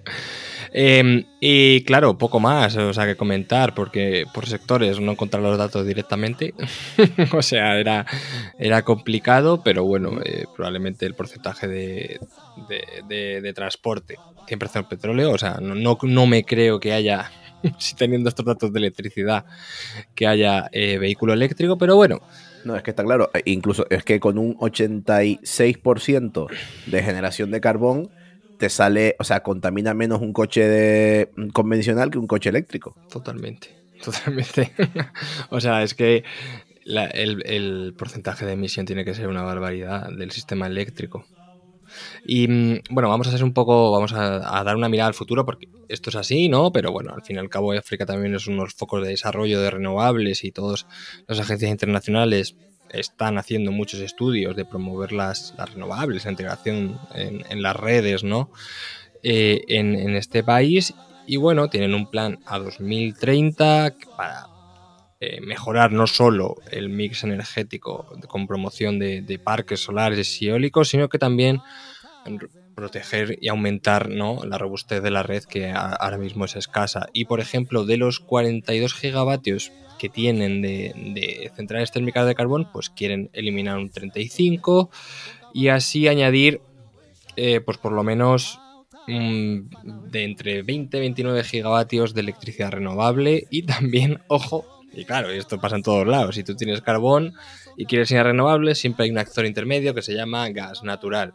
Em, 0.73 1.25
y 1.39 1.83
claro, 1.83 2.17
poco 2.17 2.39
más, 2.39 2.77
o 2.77 2.93
sea, 2.93 3.05
que 3.05 3.17
comentar, 3.17 3.73
porque 3.73 4.25
por 4.31 4.47
sectores 4.47 4.99
no 4.99 5.11
encontrar 5.13 5.43
los 5.43 5.57
datos 5.57 5.85
directamente. 5.85 6.55
o 7.33 7.41
sea, 7.41 7.77
era, 7.79 8.05
era 8.57 8.83
complicado, 8.83 9.63
pero 9.63 9.83
bueno, 9.85 10.19
eh, 10.23 10.45
probablemente 10.53 11.05
el 11.05 11.15
porcentaje 11.15 11.67
de, 11.67 12.19
de, 12.55 13.01
de- 13.03 13.41
de 13.41 13.53
transporte 13.53 14.21
100% 14.47 14.87
petróleo, 14.87 15.31
o 15.31 15.37
sea, 15.37 15.57
no, 15.61 15.75
no, 15.75 15.97
no 16.03 16.25
me 16.27 16.45
creo 16.45 16.79
que 16.79 16.93
haya, 16.93 17.31
si 17.77 17.95
teniendo 17.95 18.29
estos 18.29 18.45
datos 18.45 18.71
de 18.71 18.79
electricidad, 18.79 19.45
que 20.15 20.27
haya 20.27 20.67
eh, 20.71 20.97
vehículo 20.97 21.33
eléctrico, 21.33 21.77
pero 21.77 21.95
bueno, 21.95 22.23
No, 22.63 22.75
es 22.75 22.83
que 22.83 22.91
está 22.91 23.03
claro. 23.03 23.29
eh, 23.33 23.41
Incluso 23.45 23.85
es 23.89 24.03
que 24.03 24.19
con 24.19 24.37
un 24.37 24.55
86% 24.59 26.47
de 26.87 27.03
generación 27.03 27.51
de 27.51 27.61
carbón 27.61 28.11
te 28.57 28.69
sale, 28.69 29.15
o 29.19 29.23
sea, 29.23 29.41
contamina 29.41 29.93
menos 29.93 30.21
un 30.21 30.33
coche 30.33 30.67
de- 30.67 31.31
convencional 31.53 32.11
que 32.11 32.19
un 32.19 32.27
coche 32.27 32.49
eléctrico. 32.49 32.95
Totalmente, 33.09 33.69
totalmente. 34.03 34.71
o 35.49 35.59
sea, 35.59 35.81
es 35.83 35.95
que 35.95 36.23
el 36.85 37.93
porcentaje 37.97 38.45
de 38.45 38.53
emisión 38.53 38.85
tiene 38.85 39.05
que 39.05 39.13
ser 39.13 39.27
una 39.27 39.43
barbaridad 39.43 40.09
del 40.11 40.31
sistema 40.31 40.67
eléctrico. 40.67 41.25
Y 42.25 42.47
mm, 42.47 42.79
bueno, 42.89 43.09
vamos 43.09 43.27
a 43.27 43.31
ser 43.31 43.43
un 43.43 43.53
poco, 43.53 43.91
vamos 43.91 44.13
a, 44.13 44.63
dar 44.63 44.75
una 44.75 44.89
mirada 44.89 45.07
al 45.07 45.13
futuro 45.13 45.45
porque 45.45 45.69
esto 45.89 46.09
es 46.09 46.15
así, 46.15 46.49
¿no? 46.49 46.71
Pero 46.71 46.91
bueno, 46.91 47.13
al 47.13 47.23
fin 47.23 47.37
y 47.37 47.39
al 47.39 47.49
cabo 47.49 47.73
África 47.73 48.05
también 48.05 48.35
es 48.35 48.47
unos 48.47 48.73
focos 48.73 49.03
de 49.03 49.09
desarrollo 49.09 49.61
de 49.61 49.71
renovables 49.71 50.43
y 50.43 50.51
todas 50.51 50.85
las 51.27 51.39
agencias 51.39 51.71
internacionales 51.71 52.55
están 52.89 53.37
haciendo 53.37 53.71
muchos 53.71 54.01
estudios 54.01 54.55
de 54.55 54.65
promover 54.65 55.13
las, 55.13 55.53
las 55.57 55.73
renovables, 55.73 56.25
la 56.25 56.31
integración 56.31 56.99
en, 57.15 57.61
las 57.61 57.75
redes, 57.75 58.23
¿no? 58.23 58.51
Eh, 59.23 59.63
en 59.67 60.15
este 60.15 60.43
país 60.43 60.93
y 61.31 61.37
bueno, 61.37 61.69
tienen 61.69 61.93
un 61.93 62.09
plan 62.09 62.39
a 62.45 62.59
2030 62.59 63.95
para 64.17 64.47
eh, 65.21 65.39
mejorar 65.41 65.91
no 65.91 66.07
solo 66.07 66.55
el 66.71 66.89
mix 66.89 67.23
energético 67.23 68.07
con 68.27 68.47
promoción 68.47 68.99
de, 68.99 69.39
parques 69.43 69.79
solares 69.79 70.41
y 70.41 70.49
eólicos, 70.49 70.89
sino 70.89 71.07
que 71.07 71.19
también 71.19 71.61
proteger 72.75 73.37
y 73.39 73.47
aumentar 73.47 74.09
¿no? 74.09 74.43
la 74.43 74.57
robustez 74.57 75.01
de 75.01 75.11
la 75.11 75.23
red 75.23 75.43
que 75.43 75.71
ahora 75.71 76.17
mismo 76.17 76.45
es 76.45 76.55
escasa. 76.55 77.07
Y 77.13 77.25
por 77.25 77.39
ejemplo, 77.39 77.85
de 77.85 77.97
los 77.97 78.19
42 78.19 78.93
gigavatios 78.93 79.71
que 79.99 80.09
tienen 80.09 80.61
de, 80.61 80.93
de 80.95 81.51
centrales 81.55 81.91
térmicas 81.91 82.25
de 82.25 82.35
carbón, 82.35 82.67
pues 82.73 82.89
quieren 82.89 83.29
eliminar 83.33 83.77
un 83.77 83.91
35 83.91 84.89
y 85.53 85.67
así 85.67 86.07
añadir 86.07 86.61
eh, 87.35 87.61
pues 87.61 87.77
por 87.77 87.93
lo 87.93 88.03
menos 88.03 88.59
mm, 89.07 90.09
de 90.09 90.23
entre 90.23 90.63
20 90.63 90.97
y 90.97 90.99
29 90.99 91.43
gigavatios 91.43 92.13
de 92.13 92.21
electricidad 92.21 92.71
renovable 92.71 93.47
y 93.49 93.63
también, 93.63 94.19
ojo, 94.27 94.80
y 94.93 95.05
claro, 95.05 95.29
esto 95.29 95.59
pasa 95.59 95.75
en 95.75 95.83
todos 95.83 96.07
lados, 96.07 96.35
si 96.35 96.43
tú 96.43 96.55
tienes 96.55 96.81
carbón 96.81 97.33
y 97.77 97.85
quieres 97.85 98.11
ir 98.11 98.17
a 98.17 98.23
renovables, 98.23 98.79
siempre 98.79 99.05
hay 99.05 99.11
un 99.11 99.17
actor 99.17 99.45
intermedio 99.45 99.93
que 99.93 100.01
se 100.01 100.13
llama 100.13 100.49
gas 100.49 100.83
natural. 100.83 101.33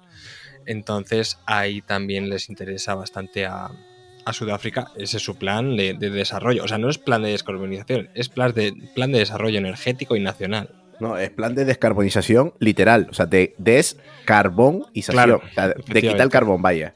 Entonces 0.66 1.38
ahí 1.46 1.80
también 1.80 2.28
les 2.28 2.48
interesa 2.48 2.94
bastante 2.94 3.46
a, 3.46 3.70
a 4.24 4.32
Sudáfrica, 4.32 4.88
ese 4.96 5.16
es 5.16 5.22
su 5.22 5.36
plan 5.36 5.76
de, 5.76 5.94
de 5.94 6.10
desarrollo. 6.10 6.64
O 6.64 6.68
sea, 6.68 6.78
no 6.78 6.90
es 6.90 6.98
plan 6.98 7.22
de 7.22 7.30
descarbonización, 7.30 8.10
es 8.14 8.28
plan 8.28 8.52
de, 8.52 8.74
plan 8.94 9.12
de 9.12 9.20
desarrollo 9.20 9.58
energético 9.58 10.16
y 10.16 10.20
nacional. 10.20 10.70
No, 10.98 11.18
es 11.18 11.30
plan 11.30 11.54
de 11.54 11.64
descarbonización 11.64 12.54
literal. 12.58 13.06
O 13.10 13.14
sea, 13.14 13.26
de 13.26 13.54
descarbonización. 13.58 15.14
Claro, 15.14 15.42
o 15.44 15.54
sea, 15.54 15.68
de 15.68 16.02
quitar 16.02 16.22
el 16.22 16.30
carbón, 16.30 16.62
vaya. 16.62 16.94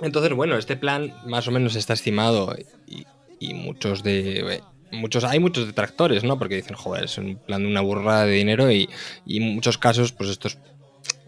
Entonces, 0.00 0.32
bueno, 0.32 0.56
este 0.56 0.76
plan 0.76 1.14
más 1.26 1.48
o 1.48 1.52
menos 1.52 1.76
está 1.76 1.94
estimado 1.94 2.54
y, 2.86 3.06
y 3.38 3.54
muchos 3.54 4.02
de... 4.02 4.60
Muchos, 4.96 5.24
hay 5.24 5.38
muchos 5.38 5.66
detractores, 5.66 6.24
¿no? 6.24 6.38
Porque 6.38 6.56
dicen, 6.56 6.76
joder, 6.76 7.04
es 7.04 7.18
un 7.18 7.36
plan 7.36 7.62
de 7.62 7.68
una 7.68 7.80
burrada 7.80 8.24
de 8.24 8.32
dinero 8.32 8.70
y, 8.70 8.88
en 9.26 9.54
muchos 9.54 9.78
casos, 9.78 10.12
pues 10.12 10.30
estos... 10.30 10.58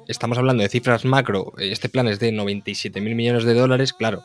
Estamos 0.08 0.38
hablando 0.38 0.62
de 0.62 0.70
cifras 0.70 1.04
macro, 1.04 1.52
este 1.58 1.90
plan 1.90 2.08
es 2.08 2.18
de 2.18 2.32
97 2.32 2.98
mil 3.02 3.14
millones 3.14 3.44
de 3.44 3.52
dólares, 3.52 3.92
claro. 3.92 4.24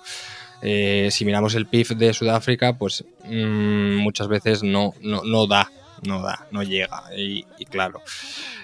eh, 0.62 1.10
si 1.12 1.26
miramos 1.26 1.56
el 1.56 1.66
PIB 1.66 1.98
de 1.98 2.14
Sudáfrica, 2.14 2.78
pues 2.78 3.04
mm, 3.26 3.96
muchas 3.98 4.30
veces 4.30 4.64
no, 4.64 4.94
no, 5.02 5.24
no 5.26 5.46
da, 5.46 5.70
no 6.06 6.22
da, 6.22 6.48
no 6.52 6.64
llega. 6.64 7.04
Y, 7.16 7.46
y 7.58 7.66
claro, 7.66 8.02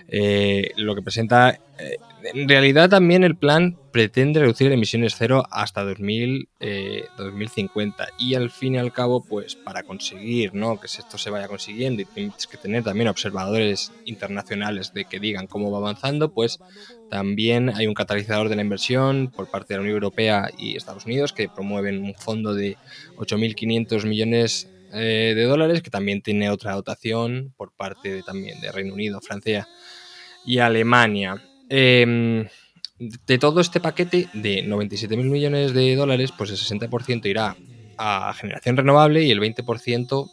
eh, 0.07 0.71
lo 0.77 0.95
que 0.95 1.01
presenta 1.01 1.59
eh, 1.79 1.97
en 2.33 2.49
realidad 2.49 2.89
también 2.89 3.23
el 3.23 3.37
plan 3.37 3.77
pretende 3.91 4.41
reducir 4.41 4.71
emisiones 4.71 5.15
cero 5.17 5.45
hasta 5.49 5.83
2000, 5.85 6.49
eh, 6.59 7.05
2050 7.17 8.09
y 8.19 8.35
al 8.35 8.49
fin 8.49 8.75
y 8.75 8.77
al 8.79 8.91
cabo 8.91 9.23
pues 9.23 9.55
para 9.55 9.83
conseguir 9.83 10.53
¿no? 10.53 10.79
que 10.79 10.87
esto 10.87 11.17
se 11.17 11.29
vaya 11.29 11.47
consiguiendo 11.47 12.01
y 12.01 12.05
tienes 12.05 12.47
que 12.47 12.57
tener 12.57 12.83
también 12.83 13.07
observadores 13.07 13.93
internacionales 14.05 14.93
de 14.93 15.05
que 15.05 15.19
digan 15.19 15.47
cómo 15.47 15.71
va 15.71 15.77
avanzando 15.77 16.33
pues 16.33 16.59
también 17.09 17.69
hay 17.69 17.87
un 17.87 17.93
catalizador 17.93 18.49
de 18.49 18.57
la 18.57 18.61
inversión 18.61 19.31
por 19.33 19.49
parte 19.49 19.73
de 19.73 19.77
la 19.77 19.81
Unión 19.81 19.95
Europea 19.95 20.49
y 20.57 20.75
Estados 20.75 21.05
Unidos 21.05 21.31
que 21.31 21.47
promueven 21.47 22.03
un 22.03 22.13
fondo 22.15 22.53
de 22.53 22.77
8.500 23.17 24.05
millones 24.05 24.67
eh, 24.93 25.33
de 25.35 25.43
dólares 25.43 25.81
que 25.81 25.89
también 25.89 26.21
tiene 26.21 26.49
otra 26.49 26.73
dotación 26.73 27.53
por 27.57 27.71
parte 27.71 28.13
de, 28.13 28.23
también 28.23 28.59
de 28.61 28.71
Reino 28.71 28.93
Unido, 28.93 29.21
Francia 29.21 29.67
y 30.45 30.59
Alemania. 30.59 31.41
Eh, 31.69 32.47
de 32.99 33.37
todo 33.37 33.61
este 33.61 33.79
paquete 33.79 34.27
de 34.33 34.61
97 34.61 35.15
mil 35.15 35.29
millones 35.29 35.73
de 35.73 35.95
dólares, 35.95 36.33
pues 36.37 36.49
el 36.51 36.57
60% 36.57 37.25
irá 37.27 37.55
a 37.97 38.33
generación 38.33 38.75
renovable 38.75 39.23
y 39.23 39.31
el 39.31 39.39
20% 39.39 40.29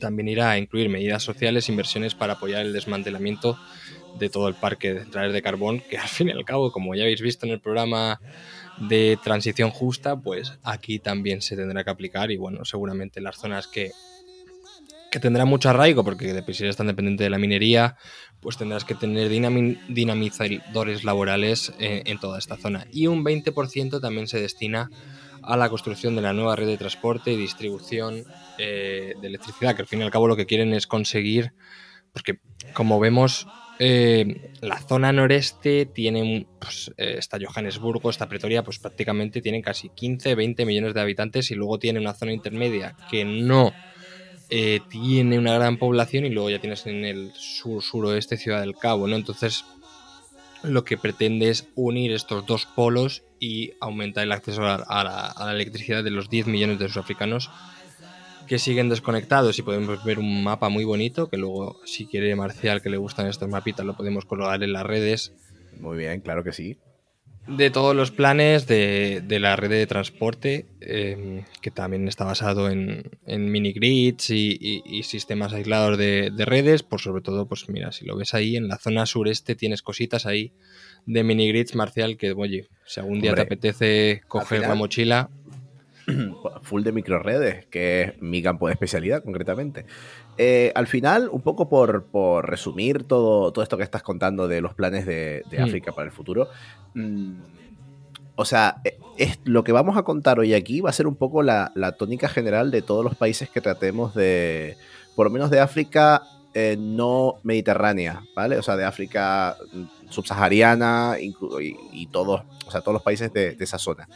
también 0.00 0.28
irá 0.28 0.50
a 0.50 0.58
incluir 0.58 0.88
medidas 0.88 1.22
sociales, 1.22 1.68
inversiones 1.68 2.14
para 2.14 2.34
apoyar 2.34 2.62
el 2.62 2.72
desmantelamiento 2.72 3.58
de 4.18 4.28
todo 4.28 4.48
el 4.48 4.54
parque 4.54 4.94
de 4.94 5.00
centrales 5.00 5.32
de 5.32 5.42
carbón, 5.42 5.80
que 5.80 5.98
al 5.98 6.08
fin 6.08 6.28
y 6.28 6.32
al 6.32 6.44
cabo, 6.44 6.72
como 6.72 6.94
ya 6.94 7.02
habéis 7.02 7.20
visto 7.20 7.46
en 7.46 7.52
el 7.52 7.60
programa 7.60 8.20
de 8.78 9.18
transición 9.22 9.70
justa, 9.70 10.20
pues 10.20 10.58
aquí 10.62 10.98
también 10.98 11.42
se 11.42 11.56
tendrá 11.56 11.84
que 11.84 11.90
aplicar 11.90 12.30
y 12.30 12.36
bueno, 12.36 12.64
seguramente 12.64 13.20
las 13.20 13.36
zonas 13.36 13.66
que, 13.66 13.92
que 15.10 15.20
tendrán 15.20 15.48
mucho 15.48 15.68
arraigo, 15.68 16.04
porque 16.04 16.32
de 16.32 16.54
si 16.54 16.64
eres 16.64 16.76
tan 16.76 16.86
dependiente 16.86 17.24
de 17.24 17.30
la 17.30 17.38
minería, 17.38 17.96
pues 18.40 18.56
tendrás 18.56 18.84
que 18.84 18.94
tener 18.94 19.28
dinami 19.28 19.78
dinamizadores 19.88 21.04
laborales 21.04 21.72
en, 21.78 22.06
en, 22.06 22.18
toda 22.18 22.38
esta 22.38 22.56
zona. 22.56 22.86
Y 22.90 23.06
un 23.06 23.24
20% 23.24 24.00
también 24.00 24.28
se 24.28 24.40
destina 24.40 24.88
a 25.42 25.56
la 25.56 25.68
construcción 25.68 26.16
de 26.16 26.22
la 26.22 26.32
nueva 26.32 26.56
red 26.56 26.66
de 26.66 26.76
transporte 26.76 27.32
y 27.32 27.36
distribución 27.36 28.24
eh, 28.58 29.14
de 29.20 29.26
electricidad, 29.26 29.74
que 29.74 29.82
al 29.82 29.88
fin 29.88 30.00
y 30.00 30.02
al 30.02 30.10
cabo 30.10 30.28
lo 30.28 30.36
que 30.36 30.46
quieren 30.46 30.72
es 30.74 30.86
conseguir, 30.86 31.52
porque 32.12 32.40
como 32.74 33.00
vemos, 33.00 33.46
eh, 33.82 34.52
la 34.60 34.78
zona 34.78 35.10
noreste 35.10 35.86
tiene, 35.86 36.46
pues, 36.58 36.92
eh, 36.98 37.14
está 37.16 37.38
Johannesburgo, 37.42 38.10
está 38.10 38.28
Pretoria, 38.28 38.62
pues 38.62 38.78
prácticamente 38.78 39.40
tienen 39.40 39.62
casi 39.62 39.88
15, 39.88 40.34
20 40.34 40.66
millones 40.66 40.92
de 40.92 41.00
habitantes 41.00 41.50
y 41.50 41.54
luego 41.54 41.78
tiene 41.78 41.98
una 41.98 42.12
zona 42.12 42.34
intermedia 42.34 42.94
que 43.10 43.24
no 43.24 43.72
eh, 44.50 44.80
tiene 44.90 45.38
una 45.38 45.54
gran 45.54 45.78
población 45.78 46.26
y 46.26 46.28
luego 46.28 46.50
ya 46.50 46.58
tienes 46.58 46.84
en 46.86 47.06
el 47.06 47.32
sur 47.32 47.82
suroeste 47.82 48.36
Ciudad 48.36 48.60
del 48.60 48.76
Cabo, 48.76 49.08
¿no? 49.08 49.16
Entonces 49.16 49.64
lo 50.62 50.84
que 50.84 50.98
pretende 50.98 51.48
es 51.48 51.66
unir 51.74 52.12
estos 52.12 52.44
dos 52.44 52.66
polos 52.66 53.22
y 53.38 53.72
aumentar 53.80 54.24
el 54.24 54.32
acceso 54.32 54.62
a, 54.62 54.76
la, 55.04 55.26
a 55.26 55.46
la 55.46 55.52
electricidad 55.52 56.04
de 56.04 56.10
los 56.10 56.28
10 56.28 56.48
millones 56.48 56.78
de 56.80 56.90
sudafricanos 56.90 57.48
que 58.50 58.58
siguen 58.58 58.88
desconectados 58.88 59.56
y 59.60 59.62
podemos 59.62 60.02
ver 60.04 60.18
un 60.18 60.42
mapa 60.42 60.68
muy 60.70 60.82
bonito 60.84 61.28
que 61.28 61.36
luego 61.36 61.78
si 61.84 62.06
quiere 62.06 62.34
Marcial 62.34 62.82
que 62.82 62.90
le 62.90 62.96
gustan 62.96 63.28
estos 63.28 63.48
mapitas 63.48 63.86
lo 63.86 63.96
podemos 63.96 64.24
colgar 64.24 64.60
en 64.64 64.72
las 64.72 64.84
redes 64.84 65.32
Muy 65.78 65.96
bien, 65.96 66.20
claro 66.20 66.42
que 66.42 66.52
sí. 66.52 66.76
de 67.46 67.70
todos 67.70 67.94
los 67.94 68.10
planes 68.10 68.66
de, 68.66 69.22
de 69.24 69.38
la 69.38 69.54
red 69.54 69.70
de 69.70 69.86
transporte 69.86 70.66
eh, 70.80 71.44
que 71.62 71.70
también 71.70 72.08
está 72.08 72.24
basado 72.24 72.68
en, 72.70 73.04
en 73.24 73.52
mini-grids 73.52 74.30
y, 74.30 74.58
y- 74.60 74.82
y 74.84 75.04
sistemas 75.04 75.52
aislados 75.52 75.96
de, 75.96 76.30
de 76.30 76.44
redes 76.44 76.82
por 76.82 77.00
sobre 77.00 77.22
todo 77.22 77.46
pues 77.46 77.68
mira 77.68 77.92
si 77.92 78.04
lo 78.04 78.16
ves 78.16 78.34
ahí 78.34 78.56
en 78.56 78.66
la 78.66 78.78
zona 78.78 79.06
sureste 79.06 79.54
tienes 79.54 79.80
cositas 79.82 80.26
ahí 80.26 80.52
de 81.06 81.22
mini-grids 81.22 81.76
Marcial 81.76 82.16
que 82.16 82.32
oye 82.32 82.66
si 82.84 82.98
algún 82.98 83.20
día 83.20 83.30
Hombre, 83.30 83.44
te 83.44 83.54
apetece 83.54 84.22
coger 84.26 84.58
final- 84.58 84.70
la 84.70 84.74
mochila 84.74 85.30
full 86.62 86.82
de 86.82 86.92
microredes, 86.92 87.66
que 87.66 88.02
es 88.02 88.22
mi 88.22 88.42
campo 88.42 88.66
de 88.66 88.72
especialidad 88.72 89.22
concretamente. 89.22 89.86
Eh, 90.38 90.72
al 90.74 90.86
final, 90.86 91.28
un 91.30 91.42
poco 91.42 91.68
por, 91.68 92.06
por 92.06 92.48
resumir 92.48 93.04
todo, 93.04 93.52
todo 93.52 93.62
esto 93.62 93.76
que 93.76 93.82
estás 93.82 94.02
contando 94.02 94.48
de 94.48 94.60
los 94.60 94.74
planes 94.74 95.06
de, 95.06 95.42
de. 95.50 95.60
África 95.60 95.92
para 95.92 96.06
el 96.06 96.12
futuro, 96.12 96.48
mm, 96.94 97.32
o 98.36 98.44
sea, 98.46 98.80
eh, 98.84 98.98
es, 99.18 99.38
lo 99.44 99.64
que 99.64 99.72
vamos 99.72 99.98
a 99.98 100.02
contar 100.02 100.38
hoy 100.38 100.54
aquí 100.54 100.80
va 100.80 100.88
a 100.90 100.94
ser 100.94 101.06
un 101.06 101.16
poco 101.16 101.42
la, 101.42 101.72
la 101.74 101.92
tónica 101.92 102.28
general 102.28 102.70
de 102.70 102.80
todos 102.80 103.04
los 103.04 103.14
países 103.14 103.50
que 103.50 103.60
tratemos 103.60 104.14
de, 104.14 104.78
por 105.14 105.26
lo 105.26 105.30
menos 105.30 105.50
de 105.50 105.60
África 105.60 106.22
eh, 106.54 106.76
no 106.78 107.34
mediterránea, 107.42 108.22
¿vale? 108.34 108.56
O 108.56 108.62
sea, 108.62 108.76
de 108.76 108.84
África 108.84 109.56
mm, 109.72 110.08
subsahariana 110.08 111.16
y, 111.20 111.34
y 111.92 112.06
todos, 112.06 112.42
o 112.66 112.70
sea, 112.70 112.80
todos 112.80 112.94
los 112.94 113.02
países 113.02 113.32
de, 113.32 113.54
de 113.54 113.64
esa 113.64 113.78
zona. 113.78 114.08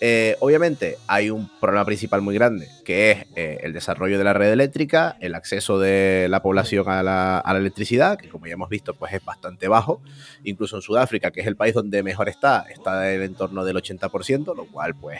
Eh, 0.00 0.36
obviamente 0.40 0.96
hay 1.08 1.28
un 1.30 1.48
problema 1.60 1.84
principal 1.84 2.22
muy 2.22 2.34
grande, 2.34 2.68
que 2.84 3.10
es 3.10 3.26
eh, 3.34 3.58
el 3.62 3.72
desarrollo 3.72 4.16
de 4.16 4.22
la 4.24 4.32
red 4.32 4.52
eléctrica, 4.52 5.16
el 5.20 5.34
acceso 5.34 5.80
de 5.80 6.28
la 6.30 6.40
población 6.40 6.88
a 6.88 7.02
la, 7.02 7.38
a 7.38 7.52
la 7.52 7.58
electricidad, 7.58 8.16
que 8.16 8.28
como 8.28 8.46
ya 8.46 8.52
hemos 8.52 8.68
visto, 8.68 8.94
pues 8.94 9.12
es 9.12 9.24
bastante 9.24 9.66
bajo. 9.66 10.00
Incluso 10.44 10.76
en 10.76 10.82
Sudáfrica, 10.82 11.32
que 11.32 11.40
es 11.40 11.46
el 11.48 11.56
país 11.56 11.74
donde 11.74 12.02
mejor 12.04 12.28
está, 12.28 12.64
está 12.72 13.10
en 13.12 13.16
el 13.20 13.26
entorno 13.26 13.64
del 13.64 13.76
80%, 13.76 14.54
lo 14.54 14.66
cual 14.66 14.94
pues 14.94 15.18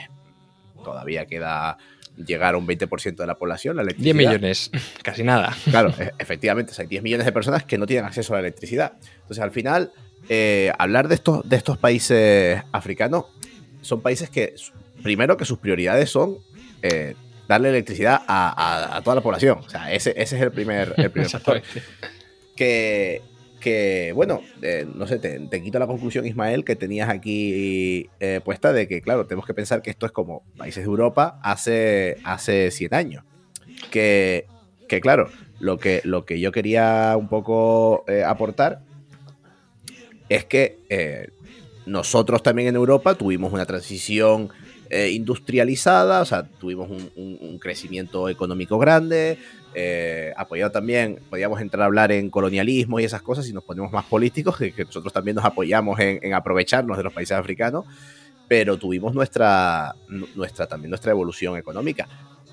todavía 0.85 1.27
queda 1.27 1.77
llegar 2.17 2.55
a 2.55 2.59
un 2.59 2.67
20% 2.67 3.17
de 3.17 3.27
la 3.27 3.35
población. 3.37 3.77
La 3.77 3.83
10 3.83 3.95
electricidad. 3.99 4.15
millones 4.33 4.71
casi 5.03 5.23
nada 5.25 5.57
Claro, 5.71 5.93
e- 5.99 6.13
efectivamente, 6.19 6.73
o 6.73 6.75
sea, 6.75 6.85
hay 6.85 6.89
10 6.89 7.03
millones 7.03 7.27
de 7.27 7.33
personas 7.33 7.65
que 7.65 7.79
no 7.79 7.87
tienen 7.87 8.05
acceso 8.05 8.33
a 8.35 8.37
la 8.37 8.41
electricidad. 8.41 8.93
Entonces, 9.23 9.41
al 9.41 9.51
final, 9.51 9.93
eh, 10.29 10.73
hablar 10.79 11.09
de 11.09 11.17
estos, 11.17 11.49
de 11.49 11.57
estos 11.57 11.79
países 11.79 12.63
africanos 12.73 13.25
son 13.81 14.01
países 14.03 14.31
que, 14.31 14.55
primero, 15.03 15.37
que 15.37 15.45
sus 15.45 15.59
prioridades 15.59 16.11
son 16.11 16.39
eh, 16.83 17.15
darle 17.49 17.71
electricidad 17.71 18.23
a, 18.27 18.49
a- 18.49 18.97
a 18.97 19.03
toda 19.03 19.17
la 19.17 19.23
población. 19.23 19.59
O 19.65 19.69
sea, 19.69 19.93
ese, 19.93 20.11
ese 20.17 20.37
es 20.37 20.43
el 20.43 20.53
primer, 20.53 20.95
el 20.97 21.11
primer 21.11 21.31
factor. 21.31 21.63
Que, 22.57 23.23
que 23.61 24.13
bueno, 24.15 24.41
eh, 24.63 24.87
no 24.93 25.07
sé, 25.07 25.19
te, 25.19 25.39
te 25.41 25.63
quito 25.63 25.79
la 25.79 25.87
conclusión, 25.87 26.27
Ismael, 26.27 26.65
que 26.65 26.77
tenías 26.77 27.09
aquí 27.09 28.09
eh, 28.21 28.41
puesta 28.45 28.73
de 28.73 28.87
que, 28.89 29.01
claro, 29.01 29.27
tenemos 29.27 29.47
que 29.47 29.55
pensar 29.55 29.83
que 29.83 29.91
esto 29.91 30.07
es 30.07 30.13
como 30.13 30.43
países 30.57 30.83
de 30.85 30.89
Europa 30.89 31.39
hace, 31.43 32.19
hace 32.25 32.71
100 32.71 32.95
años. 32.95 33.25
Que, 33.91 34.47
que 34.89 35.01
claro, 35.01 35.31
lo 35.61 35.79
que, 35.79 36.01
lo 36.05 36.25
que 36.25 36.41
yo 36.41 36.51
quería 36.53 37.15
un 37.17 37.29
poco 37.29 38.05
eh, 38.09 38.25
aportar 38.25 38.81
es 40.29 40.45
que 40.45 40.79
nosotros 41.89 42.43
también 42.43 42.69
en 42.69 42.77
Europa 42.77 43.15
tuvimos 43.15 43.53
una 43.53 43.67
transición 43.67 44.51
eh, 44.91 45.11
industrializada, 45.11 46.23
o 46.23 46.25
sea, 46.25 46.49
tuvimos 46.59 46.89
un, 46.91 47.59
crecimiento 47.61 48.29
económico 48.29 48.79
grande, 48.79 49.39
eh, 49.73 50.33
apoyado 50.37 50.71
también, 50.71 51.25
podíamos 51.29 51.61
entrar 51.61 51.83
a 51.83 51.87
hablar 51.87 52.13
en 52.13 52.31
colonialismo 52.31 53.01
y 53.01 53.05
esas 53.05 53.23
cosas 53.23 53.45
si 53.47 53.53
nos 53.53 53.65
ponemos 53.65 53.93
más 53.93 54.07
políticos, 54.07 54.57
que, 54.57 54.73
nosotros 54.85 55.13
también 55.13 55.35
nos 55.35 55.45
apoyamos 55.45 55.99
en, 56.01 56.19
en 56.23 56.35
aprovecharnos 56.35 56.97
de 56.97 57.03
los 57.03 57.13
países 57.13 57.37
africanos, 57.37 57.85
pero 58.47 58.79
tuvimos 58.79 59.15
nuestra, 59.15 59.97
nu- 60.07 60.29
nuestra, 60.33 60.67
también 60.67 60.91
nuestra 60.91 61.11
evolución 61.13 61.57
económica. 61.59 62.09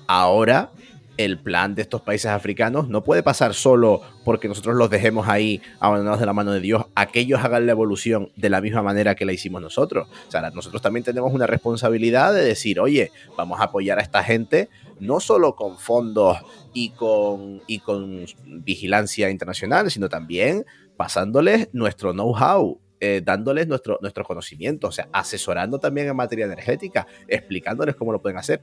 Ahora, 0.06 0.74
el 1.16 1.38
plan 1.38 1.74
de 1.74 1.82
estos 1.82 2.02
países 2.02 2.30
africanos 2.30 2.88
no 2.88 3.02
puede 3.02 3.22
pasar 3.22 3.54
solo 3.54 4.02
porque 4.24 4.48
nosotros 4.48 4.76
los 4.76 4.90
dejemos 4.90 5.28
ahí 5.28 5.62
abandonados 5.80 6.20
de 6.20 6.26
la 6.26 6.32
mano 6.32 6.52
de 6.52 6.60
Dios, 6.60 6.86
a 6.94 7.08
ellos 7.14 7.40
hagan 7.42 7.66
la 7.66 7.72
evolución 7.72 8.30
de 8.36 8.50
la 8.50 8.60
misma 8.60 8.82
manera 8.82 9.14
que 9.14 9.24
la 9.24 9.32
hicimos 9.32 9.62
nosotros. 9.62 10.08
O 10.28 10.30
sea, 10.30 10.50
nosotros 10.50 10.82
también 10.82 11.04
tenemos 11.04 11.32
una 11.32 11.46
responsabilidad 11.46 12.32
de 12.34 12.44
decir, 12.44 12.80
oye, 12.80 13.10
vamos 13.36 13.60
a 13.60 13.64
apoyar 13.64 13.98
a 13.98 14.02
esta 14.02 14.22
gente 14.22 14.68
no 15.00 15.20
solo 15.20 15.56
con 15.56 15.78
fondos 15.78 16.38
y 16.72 16.90
con, 16.90 17.62
y 17.66 17.80
con 17.80 18.26
vigilancia 18.44 19.30
internacional, 19.30 19.90
sino 19.90 20.08
también 20.08 20.64
pasándoles 20.96 21.68
nuestro 21.72 22.12
know-how, 22.12 22.80
eh, 23.00 23.22
dándoles 23.24 23.68
nuestro, 23.68 23.98
nuestros 24.00 24.26
conocimientos, 24.26 24.88
o 24.88 24.92
sea, 24.92 25.08
asesorando 25.12 25.78
también 25.78 26.08
en 26.08 26.16
materia 26.16 26.46
energética, 26.46 27.06
explicándoles 27.28 27.94
cómo 27.94 28.12
lo 28.12 28.22
pueden 28.22 28.38
hacer. 28.38 28.60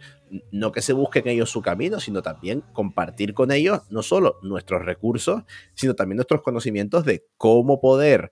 No 0.52 0.72
que 0.72 0.82
se 0.82 0.94
busquen 0.94 1.28
ellos 1.28 1.50
su 1.50 1.62
camino, 1.62 2.00
sino 2.00 2.22
también 2.22 2.62
compartir 2.74 3.34
con 3.34 3.52
ellos 3.52 3.82
no 3.90 4.02
solo 4.02 4.40
nuestros 4.42 4.86
recursos, 4.86 5.44
sino 5.74 5.94
también 5.94 6.18
nuestros 6.18 6.42
conocimientos 6.42 7.06
de 7.06 7.26
cómo 7.38 7.80
poder 7.80 8.32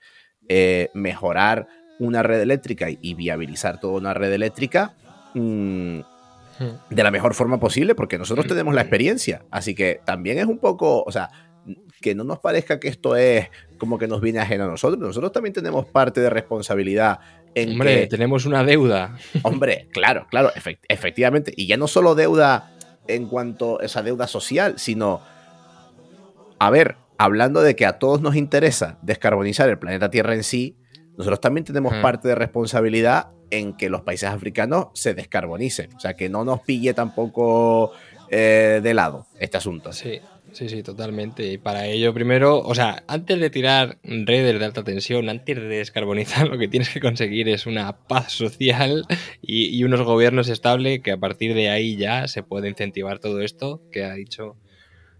eh, 0.49 0.89
mejorar 0.93 1.67
una 1.99 2.23
red 2.23 2.41
eléctrica 2.41 2.89
y, 2.89 2.97
y 3.01 3.13
viabilizar 3.13 3.79
toda 3.79 3.93
una 3.93 4.13
red 4.13 4.33
eléctrica. 4.33 4.95
mm, 5.33 6.01
de 6.89 7.03
la 7.03 7.11
mejor 7.11 7.33
forma 7.33 7.59
posible, 7.59 7.95
porque 7.95 8.17
nosotros 8.17 8.47
tenemos 8.47 8.73
la 8.73 8.81
experiencia. 8.81 9.45
Así 9.49 9.73
que 9.73 10.01
también 10.05 10.37
es 10.37 10.45
un 10.45 10.59
poco, 10.59 11.03
o 11.03 11.11
sea, 11.11 11.29
que 12.02 12.15
no 12.15 12.24
nos 12.24 12.39
parezca 12.39 12.80
que 12.80 12.88
esto 12.88 13.15
es 13.15 13.50
como 13.78 13.97
que 13.97 14.08
nos 14.08 14.21
viene 14.21 14.39
ajeno 14.39 14.63
a 14.63 14.67
nosotros. 14.67 15.00
Nosotros 15.00 15.32
también 15.32 15.54
tenemos 15.54 15.86
parte 15.86 16.19
de 16.21 16.30
responsabilidad 16.30 17.19
en 17.54 17.71
Hombre, 17.74 18.02
que, 18.02 18.08
tenemos 18.08 18.45
una 18.45 18.63
deuda. 18.63 19.17
hombre, 19.43 19.88
claro, 19.91 20.26
claro, 20.30 20.52
efect- 20.54 20.80
efectivamente. 20.88 21.54
Y 21.56 21.67
ya 21.67 21.78
no 21.78 21.88
solo 21.88 22.15
deuda 22.15 22.71
en 23.08 23.28
cuanto 23.28 23.80
a 23.82 23.86
esa 23.86 24.02
deuda 24.02 24.28
social, 24.28 24.76
sino, 24.78 25.21
a 26.60 26.69
ver, 26.69 26.95
hablando 27.17 27.62
de 27.62 27.76
que 27.76 27.86
a 27.86 28.00
todos 28.00 28.21
nos 28.21 28.36
interesa 28.36 28.97
descarbonizar 29.02 29.69
el 29.69 29.78
planeta 29.80 30.10
Tierra 30.10 30.34
en 30.34 30.43
sí, 30.43 30.78
nosotros 31.17 31.41
también 31.41 31.65
tenemos 31.65 31.93
Mm. 31.93 32.02
parte 32.02 32.28
de 32.28 32.36
responsabilidad 32.36 33.28
en 33.52 33.76
que 33.76 33.89
los 33.89 34.02
países 34.02 34.30
africanos 34.30 34.88
se 34.93 35.13
descarbonicen. 35.13 35.93
O 35.95 36.00
sea, 36.00 36.15
que 36.15 36.30
no 36.30 36.45
nos 36.45 36.62
pille 36.62 36.93
tampoco 36.93 37.91
eh, 38.30 38.80
de 38.82 38.93
lado 38.93 39.28
este 39.39 39.58
asunto. 39.58 39.91
Sí, 39.91 40.21
sí, 40.53 40.69
sí, 40.69 40.83
totalmente. 40.83 41.51
Y 41.51 41.57
para 41.57 41.85
ello, 41.87 42.13
primero, 42.13 42.59
o 42.59 42.75
sea, 42.75 43.03
antes 43.07 43.39
de 43.39 43.49
tirar 43.49 43.97
redes 44.03 44.59
de 44.59 44.65
alta 44.65 44.83
tensión, 44.83 45.29
antes 45.29 45.56
de 45.58 45.67
descarbonizar, 45.67 46.47
lo 46.49 46.58
que 46.58 46.67
tienes 46.67 46.89
que 46.89 46.99
conseguir 46.99 47.49
es 47.49 47.65
una 47.65 47.97
paz 48.08 48.31
social 48.31 49.06
y, 49.41 49.75
y 49.77 49.83
unos 49.83 50.02
gobiernos 50.02 50.49
estables 50.49 51.02
que 51.02 51.12
a 51.12 51.17
partir 51.17 51.54
de 51.54 51.69
ahí 51.69 51.95
ya 51.97 52.27
se 52.27 52.43
puede 52.43 52.69
incentivar 52.69 53.19
todo 53.19 53.41
esto 53.41 53.81
que 53.91 54.04
ha 54.04 54.13
dicho 54.13 54.56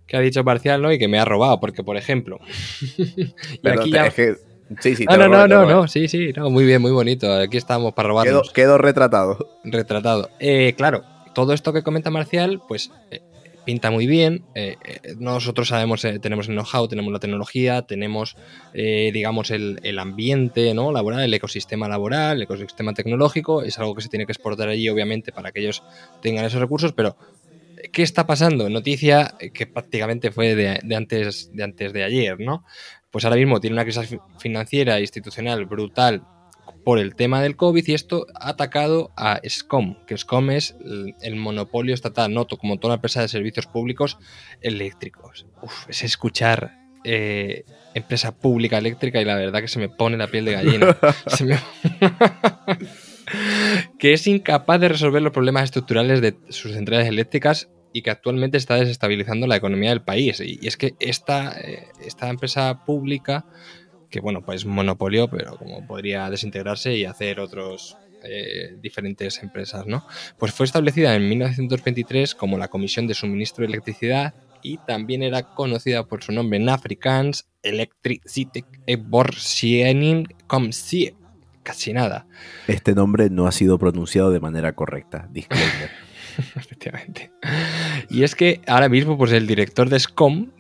que 0.07 0.17
ha 0.17 0.19
dicho 0.19 0.43
Parcial, 0.43 0.82
¿no? 0.82 0.91
Y 0.91 0.99
que 0.99 1.07
me 1.07 1.19
ha 1.19 1.23
robado, 1.25 1.59
porque 1.61 1.84
por 1.84 1.95
ejemplo. 1.95 2.39
aquí 3.71 3.91
ya. 3.91 4.07
es 4.07 4.13
que- 4.13 4.36
sí, 4.82 4.95
sí, 4.95 5.05
No, 5.05 5.15
no, 5.17 5.27
no, 5.29 5.47
no, 5.47 5.61
robo. 5.61 5.71
no, 5.71 5.88
sí, 5.88 6.07
sí, 6.09 6.34
no, 6.36 6.49
muy 6.49 6.65
bien, 6.65 6.82
muy 6.82 6.91
bonito. 6.91 7.32
Aquí 7.34 7.55
estamos 7.57 7.93
para 7.93 8.07
Quedo, 8.09 8.13
robarnos. 8.13 8.51
quedo 8.51 8.77
retratado. 8.77 9.38
retratado. 9.63 10.29
Eh, 10.39 10.73
claro, 10.75 11.03
todo 11.34 11.53
esto 11.53 11.71
que 11.71 11.82
comenta 11.84 12.09
Marcial, 12.09 12.61
pues 12.67 12.91
eh, 13.11 13.21
pinta 13.64 13.91
muy 13.91 14.07
bien. 14.07 14.47
Eh, 14.53 14.78
eh, 14.84 14.99
nosotros 15.18 15.68
sabemos, 15.70 16.03
eh, 16.05 16.20
tenemos 16.20 16.47
el 16.49 16.55
know-how, 16.55 16.88
tenemos 16.88 17.12
la 17.14 17.20
tecnología, 17.20 17.84
tenemos, 17.84 18.38
eh, 18.74 19.12
digamos, 19.14 19.51
el, 19.51 19.80
el 19.84 19.99
ambiente 19.99 20.74
¿no? 20.74 20.91
laboral, 20.91 21.22
el 21.24 21.34
ecosistema 21.34 21.88
laboral, 21.88 22.38
el 22.38 22.43
ecosistema 22.43 22.93
tecnológico. 22.93 23.64
Es 23.64 23.78
algo 23.80 23.95
que 23.95 24.01
se 24.01 24.09
tiene 24.09 24.26
que 24.26 24.32
exportar 24.34 24.70
allí, 24.70 24.89
obviamente, 24.89 25.32
para 25.34 25.51
que 25.51 25.62
ellos 25.62 25.84
tengan 26.20 26.45
esos 26.45 26.62
recursos, 26.62 26.93
pero. 26.93 27.18
¿Qué 27.93 28.03
está 28.03 28.28
pasando? 28.28 28.70
Noticia 28.70 29.34
que 29.53 29.66
prácticamente 29.68 30.32
fue 30.32 30.55
de, 30.55 30.80
de 30.84 30.95
antes, 30.95 31.47
de 31.51 31.64
antes 31.64 31.93
de 31.93 32.03
ayer, 32.03 32.39
¿no? 32.39 32.64
Pues 33.09 33.26
ahora 33.26 33.38
mismo 33.38 33.59
tiene 33.59 33.76
una 33.76 33.84
crisis 33.84 34.07
fi- 34.07 34.22
financiera 34.38 34.99
institucional 34.99 35.66
brutal 35.66 36.28
por 36.84 36.99
el 36.99 37.15
tema 37.15 37.41
del 37.41 37.55
COVID 37.55 37.88
y 37.88 37.93
esto 37.93 38.27
ha 38.36 38.49
atacado 38.49 39.11
a 39.15 39.39
SCOM, 39.47 40.05
que 40.05 40.17
SCOM 40.17 40.51
es 40.51 40.75
el, 41.21 41.36
monopolio 41.36 41.93
estatal, 41.93 42.34
no 42.34 42.47
como 42.47 42.79
toda 42.79 42.95
empresa 42.95 43.21
de 43.21 43.27
servicios 43.27 43.67
públicos 43.67 44.17
eléctricos. 44.61 45.45
Uf, 45.61 45.89
es 45.89 46.03
escuchar 46.03 46.77
eh, 47.03 47.65
empresa 47.93 48.38
pública 48.38 48.77
eléctrica 48.77 49.21
y 49.21 49.25
la 49.25 49.36
verdad 49.36 49.61
que 49.61 49.67
se 49.67 49.79
me 49.79 49.89
pone 49.89 50.17
la 50.17 50.27
piel 50.27 50.45
de 50.45 50.51
gallina. 50.53 50.97
que 53.99 54.13
es 54.13 54.27
incapaz 54.27 54.79
de 54.79 54.89
resolver 54.89 55.21
los 55.21 55.34
problemas 55.34 55.65
estructurales 55.65 56.21
de 56.21 56.38
sus 56.49 56.73
centrales 56.73 57.07
eléctricas 57.07 57.69
y 57.93 58.01
que 58.01 58.11
actualmente 58.11 58.57
está 58.57 58.75
desestabilizando 58.75 59.47
la 59.47 59.57
economía 59.57 59.89
del 59.89 60.01
país. 60.01 60.39
Y, 60.39 60.65
es 60.65 60.77
que 60.77 60.95
esta, 60.99 61.59
eh, 61.59 61.88
esta 62.05 62.29
empresa 62.29 62.86
pública 62.86 63.45
que 64.12 64.20
bueno, 64.20 64.41
pues 64.41 64.66
monopolio, 64.66 65.28
pero 65.30 65.57
como 65.57 65.88
podría 65.88 66.30
desintegrarse 66.30 66.95
y 66.95 67.05
hacer 67.05 67.39
otros 67.39 67.97
eh, 68.24 68.78
diferentes 68.80 69.41
empresas, 69.41 69.88
¿no? 69.88 70.05
Pues 70.38 70.51
fue 70.51 70.66
establecida 70.66 71.16
en 71.16 71.28
1923 71.28 72.36
como 72.36 72.57
la 72.57 72.68
Comisión 72.68 73.07
de 73.07 73.16
Suministro 73.16 73.64
de 73.64 73.70
Electricidad 73.70 74.36
y 74.62 74.78
también 74.78 75.24
era 75.24 75.43
conocida 75.55 76.05
por 76.05 76.24
su 76.24 76.32
nombre 76.32 76.59
en 76.59 76.70
afrikaans 76.70 77.47
Electricité 77.64 78.66
Borsienen 78.99 80.28
Comsie. 80.45 81.16
Casi 81.64 81.93
nada. 81.93 82.28
Este 82.68 82.93
nombre 82.93 83.30
no 83.30 83.47
ha 83.47 83.51
sido 83.51 83.80
pronunciado 83.80 84.32
de 84.32 84.39
manera 84.39 84.74
correcta, 84.74 85.28
disclaimer. 85.32 85.89
Efectivamente. 86.55 87.32
Y 88.09 88.24
es 88.24 88.36
que 88.36 88.62
ahora 88.68 88.89
mismo, 88.89 89.18
pues 89.18 89.32
el 89.32 89.47
director 89.47 89.89
de 89.89 89.99
SCOM 89.99 90.51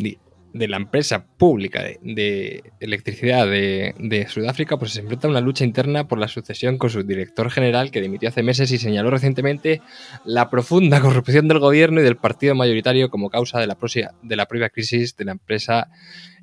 de 0.53 0.67
la 0.67 0.77
empresa 0.77 1.25
pública 1.25 1.81
de, 1.81 2.63
electricidad 2.79 3.47
de, 3.47 4.25
Sudáfrica 4.29 4.77
pues 4.77 4.91
se 4.91 5.01
enfrenta 5.01 5.27
a 5.27 5.31
una 5.31 5.41
lucha 5.41 5.63
interna 5.63 6.07
por 6.07 6.19
la 6.19 6.27
sucesión 6.27 6.77
con 6.77 6.89
su 6.89 7.03
director 7.03 7.49
general 7.49 7.91
que 7.91 8.01
dimitió 8.01 8.29
hace 8.29 8.43
meses 8.43 8.71
y 8.71 8.77
señaló 8.77 9.09
recientemente 9.09 9.81
la 10.25 10.49
profunda 10.49 10.99
corrupción 11.01 11.47
del 11.47 11.59
gobierno 11.59 12.01
y 12.01 12.03
del 12.03 12.17
partido 12.17 12.55
mayoritario 12.55 13.09
como 13.09 13.29
causa 13.29 13.59
de 13.59 13.67
la, 13.67 13.77
de 14.21 14.35
la 14.35 14.45
propia 14.45 14.69
crisis 14.69 15.15
de 15.15 15.25
la 15.25 15.31
empresa 15.33 15.89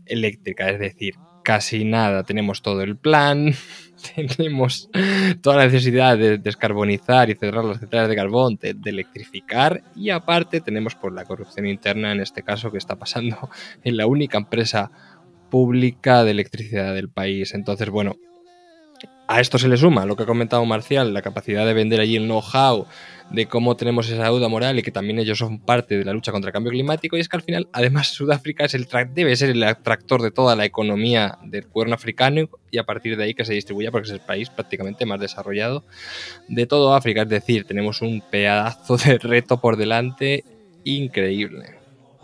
eléctrica. 0.07 0.71
Es 0.71 0.79
decir, 0.79 1.15
casi 1.49 1.83
nada, 1.87 2.25
tenemos 2.25 2.61
todo 2.61 2.83
el 2.83 2.99
plan, 2.99 3.55
tenemos 4.37 4.91
toda 5.41 5.57
la 5.57 5.65
necesidad 5.65 6.19
de 6.19 6.37
descarbonizar 6.37 7.31
y 7.31 7.37
cerrar 7.37 7.65
las 7.65 7.81
centrales 7.81 8.11
de 8.11 8.17
carbón, 8.17 8.59
de, 8.61 8.77
electrificar 8.85 9.83
y 9.97 10.11
aparte 10.11 10.61
tenemos 10.61 10.95
por 10.95 11.11
la 11.15 11.25
corrupción 11.25 11.65
interna 11.65 12.13
en 12.13 12.21
este 12.21 12.43
caso 12.43 12.71
que 12.71 12.77
está 12.77 12.97
pasando 12.97 13.49
en 13.83 13.97
la 13.97 14.07
única 14.07 14.37
empresa 14.37 14.91
pública 15.49 16.23
de 16.23 16.33
electricidad 16.33 16.93
del 16.93 17.09
país. 17.09 17.55
Entonces, 17.55 17.89
bueno, 17.89 18.17
a 19.27 19.41
esto 19.41 19.57
se 19.57 19.69
le 19.69 19.79
suma 19.79 20.05
lo 20.05 20.17
que 20.17 20.25
ha 20.25 20.27
comentado 20.27 20.67
Marcial, 20.67 21.15
la 21.15 21.23
capacidad 21.23 21.65
de 21.65 21.73
vender 21.73 22.01
allí 22.01 22.17
el 22.17 22.27
know-how, 22.27 22.85
de 23.31 23.47
cómo 23.47 23.77
tenemos 23.77 24.09
esa 24.09 24.25
deuda 24.25 24.49
moral 24.49 24.79
y 24.79 24.83
que 24.83 24.91
también 24.91 25.19
ellos 25.19 25.39
son 25.39 25.59
parte 25.59 25.99
de 25.99 26.05
la 26.05 26.13
lucha 26.13 26.33
contra 26.33 26.49
el 26.49 26.53
cambio 26.53 26.73
climático. 26.73 27.17
Y 27.17 27.21
es 27.21 27.29
que 27.29 27.37
al 27.37 27.43
final, 27.43 27.69
además, 27.73 28.09
Sudáfrica 28.09 28.65
es 28.65 28.75
el 28.75 28.87
debe 29.13 29.37
ser 29.37 29.51
el 29.51 29.63
atractor 29.63 30.23
de 30.23 30.31
toda 30.31 30.57
la 30.57 30.65
economía 30.65 31.39
del 31.45 31.67
cuerno 31.67 31.95
africano 31.95 32.49
y 32.71 32.79
a 32.79 32.85
partir 32.85 33.17
de 33.17 33.25
ahí 33.25 33.35
que 33.35 33.45
se 33.45 33.55
distribuya 33.55 33.91
porque 33.91 34.09
es 34.09 34.15
el 34.15 34.21
país 34.21 34.51
prácticamente 34.51 35.07
más 35.07 35.21
desarrollado 35.21 35.85
de 36.49 36.67
todo 36.67 36.95
África. 36.95 37.23
Es 37.23 37.29
decir, 37.29 37.65
tenemos 37.65 38.01
un 38.03 38.23
pedazo 38.23 38.97
de 38.97 39.19
reto 39.19 39.61
por 39.61 39.77
delante 39.77 40.45
increíble. 40.85 41.75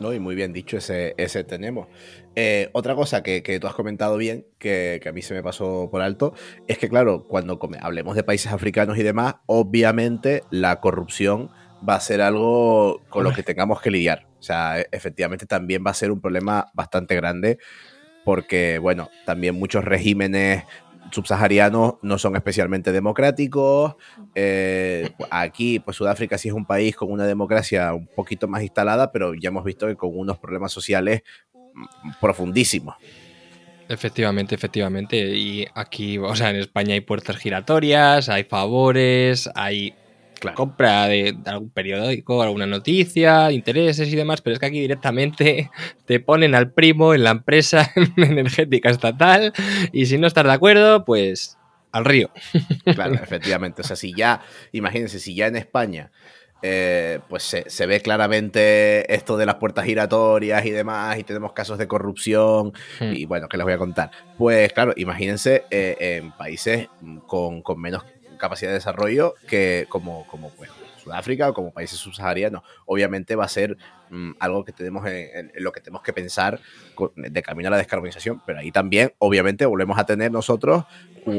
¿no? 0.00 0.12
Y 0.12 0.20
muy 0.20 0.34
bien 0.34 0.52
dicho 0.52 0.78
ese, 0.78 1.14
ese 1.18 1.44
tenemos. 1.44 1.88
Eh, 2.36 2.70
otra 2.72 2.94
cosa 2.94 3.22
que, 3.22 3.40
tú 3.60 3.66
has 3.66 3.74
comentado 3.74 4.16
bien, 4.16 4.46
que, 4.58 5.00
a 5.06 5.12
mí 5.12 5.22
se 5.22 5.34
me 5.34 5.42
pasó 5.42 5.88
por 5.90 6.02
alto, 6.02 6.34
es 6.66 6.78
que 6.78 6.88
claro, 6.88 7.24
cuando 7.28 7.58
hablemos 7.80 8.16
de 8.16 8.24
países 8.24 8.52
africanos 8.52 8.98
y 8.98 9.02
demás, 9.02 9.36
obviamente 9.46 10.42
la 10.50 10.80
corrupción 10.80 11.50
va 11.86 11.94
a 11.94 12.00
ser 12.00 12.20
algo 12.20 13.02
con 13.08 13.24
lo 13.24 13.32
que 13.32 13.42
tengamos 13.42 13.80
que 13.80 13.90
lidiar. 13.90 14.26
O 14.38 14.42
sea, 14.42 14.80
e, 14.80 14.88
efectivamente 14.90 15.46
también 15.46 15.84
va 15.86 15.90
a 15.90 15.94
ser 15.94 16.10
un 16.10 16.20
problema 16.20 16.66
bastante 16.74 17.14
grande 17.14 17.58
porque, 18.24 18.78
bueno, 18.78 19.10
también 19.26 19.54
muchos 19.54 19.84
regímenes 19.84 20.64
subsaharianos 21.10 21.94
no 22.02 22.18
son 22.18 22.34
especialmente 22.34 22.90
democráticos. 22.90 23.94
Eh, 24.34 25.10
aquí, 25.30 25.78
pues 25.78 25.96
Sudáfrica 25.96 26.38
sí 26.38 26.48
es 26.48 26.54
un 26.54 26.66
país 26.66 26.96
con 26.96 27.12
una 27.12 27.26
democracia 27.26 27.92
un 27.94 28.06
poquito 28.06 28.48
más 28.48 28.62
instalada, 28.62 29.12
pero 29.12 29.34
ya 29.34 29.48
hemos 29.48 29.64
visto 29.64 29.86
que 29.86 29.96
con 29.96 30.18
unos 30.18 30.38
problemas 30.38 30.72
sociales 30.72 31.22
profundísimos. 32.20 32.96
Efectivamente, 33.88 34.54
efectivamente. 34.54 35.16
Y 35.16 35.66
aquí, 35.74 36.18
o 36.18 36.34
sea, 36.34 36.50
en 36.50 36.56
España 36.56 36.94
hay 36.94 37.00
puertas 37.00 37.36
giratorias, 37.36 38.28
hay 38.28 38.44
favores, 38.44 39.50
hay 39.54 39.94
compra 40.52 41.06
de, 41.06 41.36
algún 41.46 41.70
periódico, 41.70 42.42
alguna 42.42 42.66
noticia, 42.66 43.50
intereses 43.50 44.12
y 44.12 44.16
demás, 44.16 44.42
pero 44.42 44.54
es 44.54 44.60
que 44.60 44.66
aquí 44.66 44.80
directamente 44.80 45.70
te 46.06 46.20
ponen 46.20 46.54
al 46.54 46.72
primo 46.72 47.14
en 47.14 47.24
la 47.24 47.30
empresa 47.30 47.90
energética 48.16 48.90
estatal 48.90 49.52
y 49.92 50.06
si 50.06 50.18
no 50.18 50.26
estás 50.26 50.44
de 50.44 50.52
acuerdo, 50.52 51.04
pues 51.04 51.56
al 51.92 52.04
río. 52.04 52.30
Claro, 52.94 53.14
efectivamente. 53.22 53.82
O 53.82 53.84
sea, 53.84 53.96
si 53.96 54.12
ya, 54.14 54.42
imagínense, 54.72 55.20
si 55.20 55.34
ya 55.34 55.46
en 55.46 55.56
España 55.56 56.10
eh, 56.66 57.20
pues 57.28 57.42
se, 57.42 57.86
ve 57.86 58.00
claramente 58.00 59.12
esto 59.14 59.36
de 59.36 59.44
las 59.44 59.56
puertas 59.56 59.84
giratorias 59.84 60.64
y 60.64 60.70
demás, 60.70 61.18
y 61.18 61.22
tenemos 61.22 61.52
casos 61.52 61.76
de 61.76 61.86
corrupción, 61.86 62.72
hmm. 63.00 63.12
y 63.12 63.26
bueno, 63.26 63.50
que 63.50 63.58
les 63.58 63.64
voy 63.64 63.74
a 63.74 63.78
contar. 63.78 64.10
Pues 64.38 64.72
claro, 64.72 64.94
imagínense 64.96 65.66
eh, 65.70 65.96
en 66.00 66.32
países 66.32 66.88
con, 67.26 67.60
con, 67.60 67.78
menos 67.78 68.04
capacidad 68.38 68.70
de 68.70 68.76
desarrollo 68.76 69.34
que 69.46 69.84
como, 69.90 70.26
como 70.26 70.48
pues, 70.52 70.70
Sudáfrica 71.04 71.48
o 71.48 71.54
como 71.54 71.72
países 71.72 71.98
subsaharianos. 71.98 72.62
Obviamente 72.86 73.36
va 73.36 73.44
a 73.44 73.48
ser 73.48 73.76
mm, 74.10 74.32
algo 74.40 74.64
que 74.64 74.72
tenemos 74.72 75.06
en, 75.06 75.52
lo 75.56 75.72
que 75.72 75.80
tenemos 75.80 76.02
que 76.02 76.12
pensar 76.12 76.60
de 77.16 77.42
camino 77.42 77.68
a 77.68 77.70
la 77.70 77.76
descarbonización, 77.76 78.42
pero 78.46 78.58
ahí 78.58 78.72
también, 78.72 79.12
obviamente, 79.18 79.66
volvemos 79.66 79.98
a 79.98 80.06
tener 80.06 80.32
nosotros 80.32 80.84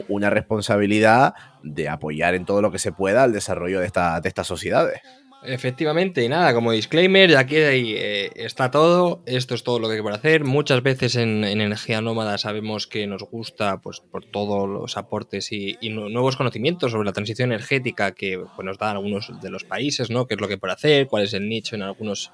una 0.08 0.30
responsabilidad 0.30 1.36
de 1.62 1.90
apoyar 1.90 2.34
en 2.34 2.46
todo 2.46 2.62
lo 2.62 2.72
que 2.72 2.80
se 2.80 2.92
pueda 2.92 3.26
el 3.26 3.34
desarrollo 3.34 3.80
de, 3.80 3.86
esta, 3.86 4.20
de 4.20 4.30
estas 4.30 4.48
sociedades. 4.48 5.02
Efectivamente, 5.48 6.24
y 6.24 6.30
nada, 6.30 6.54
como 6.54 6.72
disclaimer, 6.72 7.38
aquí 7.38 7.56
eh, 7.58 8.32
está 8.36 8.72
todo, 8.72 9.22
esto 9.26 9.56
es 9.56 9.64
todo 9.64 9.80
lo 9.80 9.88
que 9.88 9.96
hay 9.96 10.02
por 10.02 10.14
hacer. 10.14 10.44
Muchas 10.44 10.82
veces 10.82 11.16
en, 11.16 11.44
Energía 11.44 12.02
Nómada 12.02 12.38
sabemos 12.38 12.88
que 12.88 13.06
nos 13.08 13.24
gusta, 13.24 13.80
pues 13.82 14.00
por 14.00 14.26
todos 14.26 14.68
los 14.68 14.98
aportes 14.98 15.52
y, 15.52 15.78
nuevos 15.90 16.36
conocimientos 16.36 16.92
sobre 16.92 17.06
la 17.06 17.14
transición 17.14 17.52
energética 17.52 18.14
que 18.14 18.40
pues, 18.40 18.66
nos 18.66 18.78
dan 18.78 18.96
algunos 18.96 19.32
de 19.42 19.50
los 19.50 19.64
países, 19.64 20.10
¿no? 20.10 20.26
¿Qué 20.26 20.34
es 20.36 20.42
lo 20.42 20.48
que 20.48 20.54
hay 20.54 20.60
por 20.60 20.72
hacer? 20.72 21.08
¿Cuál 21.08 21.24
es 21.24 21.34
el 21.34 21.48
nicho 21.48 21.76
en 21.76 21.84
algunos 21.84 22.32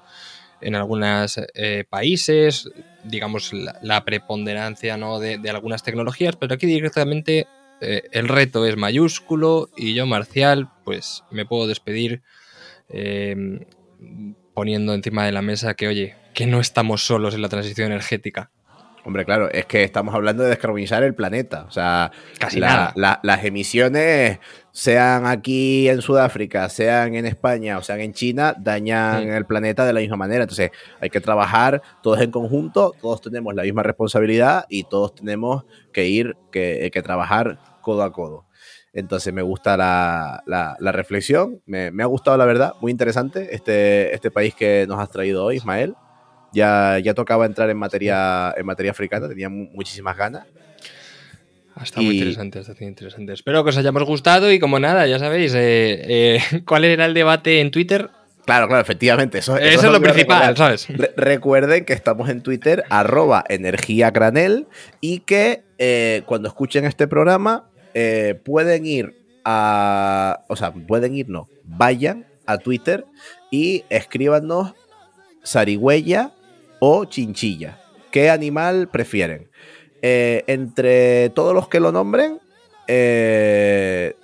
en 0.60 0.74
algunos 0.74 1.40
eh, 1.54 1.84
países? 1.88 2.70
Digamos, 3.04 3.52
la, 3.52 4.04
preponderancia 4.04 4.96
¿no? 4.96 5.18
de, 5.18 5.38
algunas 5.50 5.82
tecnologías, 5.82 6.36
pero 6.36 6.54
aquí 6.54 6.66
directamente 6.66 7.46
eh, 7.80 8.02
el 8.12 8.28
reto 8.28 8.64
es 8.64 8.76
mayúsculo 8.76 9.68
y 9.76 9.94
yo, 9.94 10.06
Marcial, 10.06 10.70
pues 10.84 11.24
me 11.30 11.44
puedo 11.44 11.66
despedir 11.66 12.22
Em, 12.92 13.60
poniendo 14.54 14.94
encima 14.94 15.24
de 15.24 15.32
la 15.32 15.42
mesa 15.42 15.74
que, 15.74 15.88
oye, 15.88 16.14
que 16.34 16.46
no 16.46 16.60
estamos 16.60 17.06
solos 17.06 17.34
en 17.34 17.42
la 17.42 17.48
transición 17.48 17.86
energética. 17.86 18.50
Hombre, 19.04 19.24
claro, 19.24 19.50
es 19.50 19.66
que 19.66 19.82
estamos 19.82 20.14
hablando 20.14 20.44
de 20.44 20.50
descarbonizar 20.50 21.02
el 21.02 21.14
planeta. 21.14 21.64
O 21.66 21.72
sea, 21.72 22.12
Casi 22.38 22.60
nada. 22.60 22.92
las 22.94 23.44
emisiones, 23.44 24.38
sean 24.70 25.26
aquí 25.26 25.88
en 25.88 26.02
Sudáfrica, 26.02 26.68
sean 26.68 27.16
en 27.16 27.26
España 27.26 27.78
o 27.78 27.82
sean 27.82 28.00
en 28.00 28.12
China, 28.12 28.54
dañan 28.56 29.28
el 29.28 29.44
planeta 29.44 29.84
de 29.84 29.92
la 29.92 30.00
misma 30.00 30.16
manera. 30.16 30.44
Entonces, 30.44 30.70
hay 31.00 31.10
que 31.10 31.20
trabajar 31.20 31.82
todos 32.00 32.20
en 32.20 32.30
conjunto, 32.30 32.94
todos 33.00 33.20
tenemos 33.20 33.54
la 33.56 33.64
misma 33.64 33.82
responsabilidad 33.82 34.66
y 34.68 34.84
todos 34.84 35.16
tenemos 35.16 35.64
que 35.92 36.06
ir, 36.06 36.36
que, 36.52 36.88
que 36.92 37.02
trabajar 37.02 37.58
codo 37.80 38.04
a 38.04 38.12
codo. 38.12 38.46
Entonces 38.94 39.32
me 39.32 39.42
gusta 39.42 39.76
la, 39.76 40.42
la, 40.46 40.92
reflexión, 40.92 41.62
me, 41.64 41.90
ha 42.02 42.06
gustado 42.06 42.36
la 42.36 42.44
verdad, 42.44 42.74
muy 42.80 42.90
interesante 42.92 43.54
este, 43.54 44.14
este 44.14 44.30
país 44.30 44.54
que 44.54 44.86
nos 44.86 44.98
has 45.00 45.10
traído 45.10 45.44
hoy, 45.44 45.56
Ismael. 45.56 45.94
Ya, 46.52 46.98
ya 46.98 47.14
tocaba 47.14 47.46
entrar 47.46 47.70
en 47.70 47.78
materia, 47.78 48.52
en 48.54 48.66
materia 48.66 48.90
africana, 48.90 49.26
tenía 49.28 49.48
muchísimas 49.48 50.16
ganas. 50.18 50.46
Está 51.82 52.02
muy 52.02 52.18
interesante, 52.18 52.60
está 52.60 52.74
muy 52.78 52.88
interesante. 52.88 53.32
Espero 53.32 53.64
que 53.64 53.70
os 53.70 53.76
hayamos 53.78 54.04
gustado 54.04 54.52
y 54.52 54.58
como 54.58 54.78
nada, 54.78 55.06
ya 55.06 55.18
sabéis, 55.18 55.54
eh, 55.54 56.40
eh, 56.42 56.62
¿cuál 56.66 56.84
era 56.84 57.06
el 57.06 57.14
debate 57.14 57.60
en 57.60 57.70
Twitter? 57.70 58.10
Claro, 58.44 58.66
claro, 58.66 58.82
efectivamente. 58.82 59.38
Eso, 59.38 59.56
es 59.56 59.82
lo 59.82 60.00
principal, 60.00 60.56
¿sabes? 60.56 60.88
recuerden 61.16 61.84
que 61.84 61.92
estamos 61.92 62.28
en 62.28 62.42
Twitter, 62.42 62.84
arroba 62.90 63.44
energía 63.48 64.10
granel, 64.10 64.66
y 65.00 65.20
que 65.20 65.62
eh, 65.78 66.22
cuando 66.26 66.48
escuchen 66.48 66.84
este 66.84 67.06
programa 67.06 67.70
eh, 67.94 68.40
pueden 68.44 68.86
ir 68.86 69.14
a. 69.44 70.44
O 70.48 70.56
sea, 70.56 70.72
pueden 70.72 71.14
ir, 71.14 71.28
no. 71.28 71.48
Vayan 71.64 72.26
a 72.46 72.58
Twitter 72.58 73.04
y 73.50 73.84
escríbanos 73.88 74.74
zarigüeya 75.44 76.32
o 76.80 77.04
chinchilla. 77.04 77.78
¿Qué 78.10 78.30
animal 78.30 78.88
prefieren? 78.88 79.48
Eh, 80.02 80.44
entre 80.46 81.30
todos 81.30 81.54
los 81.54 81.68
que 81.68 81.80
lo 81.80 81.92
nombren, 81.92 82.40
eh, 82.88 84.16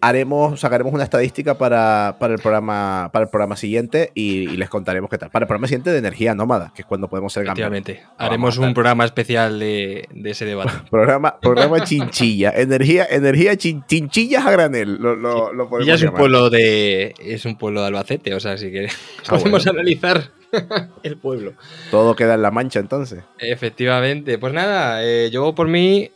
haremos, 0.00 0.60
sacaremos 0.60 0.92
una 0.92 1.04
estadística 1.04 1.56
para, 1.56 2.16
para 2.18 2.34
el 2.34 2.40
programa 2.40 3.10
para 3.12 3.24
el 3.24 3.30
programa 3.30 3.56
siguiente 3.56 4.10
y, 4.14 4.50
y 4.50 4.56
les 4.56 4.68
contaremos 4.68 5.10
qué 5.10 5.18
tal. 5.18 5.30
Para 5.30 5.44
el 5.44 5.48
programa 5.48 5.66
siguiente 5.68 5.90
de 5.90 5.98
energía 5.98 6.34
nómada, 6.34 6.72
que 6.74 6.82
es 6.82 6.86
cuando 6.86 7.08
podemos 7.08 7.32
ser. 7.32 7.44
Efectivamente. 7.44 8.02
Haremos 8.18 8.58
un 8.58 8.74
programa 8.74 9.04
especial 9.04 9.58
de, 9.58 10.08
de 10.12 10.30
ese 10.30 10.44
debate. 10.44 10.72
Programa, 10.90 11.38
programa 11.40 11.82
chinchilla. 11.84 12.50
Energía, 12.54 13.06
energía 13.10 13.56
chin- 13.56 13.84
chinchillas 13.86 14.44
a 14.46 14.50
granel. 14.50 14.96
Lo, 14.96 15.16
lo, 15.16 15.52
lo 15.52 15.68
podemos 15.68 15.94
es 15.94 16.02
un 16.08 16.14
pueblo 16.14 16.50
de. 16.50 17.14
Es 17.18 17.44
un 17.44 17.56
pueblo 17.56 17.80
de 17.80 17.88
Albacete, 17.88 18.34
o 18.34 18.40
sea, 18.40 18.56
si 18.56 18.70
que 18.70 18.86
Ah, 18.86 19.30
podemos 19.38 19.64
bueno. 19.64 19.78
analizar 19.80 20.22
el 21.02 21.16
pueblo. 21.16 21.54
Todo 21.90 22.14
queda 22.14 22.34
en 22.34 22.42
la 22.42 22.50
mancha 22.50 22.78
entonces. 22.80 23.22
Efectivamente. 23.38 24.38
Pues 24.38 24.52
nada, 24.52 25.04
eh, 25.04 25.30
yo 25.32 25.54
por 25.54 25.68
mí 25.68 26.10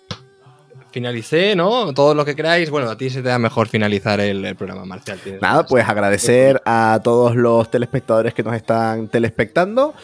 finalicé, 0.90 1.54
¿no? 1.54 1.92
Todo 1.92 2.14
lo 2.14 2.24
que 2.24 2.34
queráis. 2.34 2.70
Bueno, 2.70 2.90
a 2.90 2.96
ti 2.96 3.10
se 3.10 3.22
te 3.22 3.28
da 3.28 3.38
mejor 3.38 3.68
finalizar 3.68 4.20
el, 4.20 4.44
el 4.44 4.56
programa, 4.56 4.84
Marcial. 4.84 5.18
Nada, 5.40 5.66
pues 5.66 5.88
agradecer 5.88 6.62
a 6.64 7.00
todos 7.02 7.36
los 7.36 7.70
telespectadores 7.70 8.34
que 8.34 8.42
nos 8.42 8.54
están 8.54 9.08
telespectando 9.08 9.94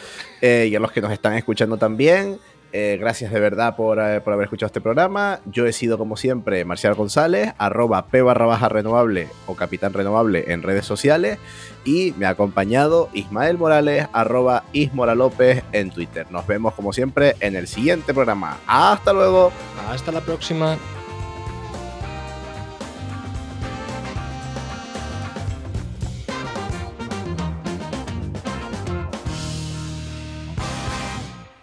eh, 0.41 0.67
y 0.69 0.75
a 0.75 0.79
los 0.79 0.91
que 0.91 1.01
nos 1.01 1.11
están 1.11 1.33
escuchando 1.33 1.77
también. 1.77 2.39
Eh, 2.77 2.97
gracias 2.99 3.31
de 3.31 3.39
verdad 3.39 3.77
por, 3.77 3.99
eh, 3.99 4.19
por 4.19 4.33
haber 4.33 4.47
escuchado 4.47 4.67
este 4.67 4.81
programa. 4.81 5.39
Yo 5.45 5.65
he 5.65 5.71
sido, 5.71 5.97
como 5.97 6.17
siempre, 6.17 6.65
Marcial 6.65 6.93
González, 6.93 7.53
arroba 7.57 8.07
P 8.07 8.21
barra 8.21 8.47
baja 8.47 8.67
renovable 8.67 9.29
o 9.47 9.55
Capitán 9.55 9.93
Renovable 9.93 10.51
en 10.51 10.61
redes 10.61 10.85
sociales. 10.85 11.39
Y 11.85 12.13
me 12.17 12.25
ha 12.25 12.31
acompañado 12.31 13.07
Ismael 13.13 13.57
Morales, 13.57 14.09
arroba 14.11 14.65
Ismora 14.73 15.15
López 15.15 15.63
en 15.71 15.89
Twitter. 15.89 16.27
Nos 16.31 16.47
vemos, 16.47 16.73
como 16.73 16.91
siempre, 16.91 17.37
en 17.39 17.55
el 17.55 17.67
siguiente 17.67 18.13
programa. 18.13 18.57
¡Hasta 18.67 19.13
luego! 19.13 19.53
Hasta 19.89 20.11
la 20.11 20.19
próxima. 20.19 20.77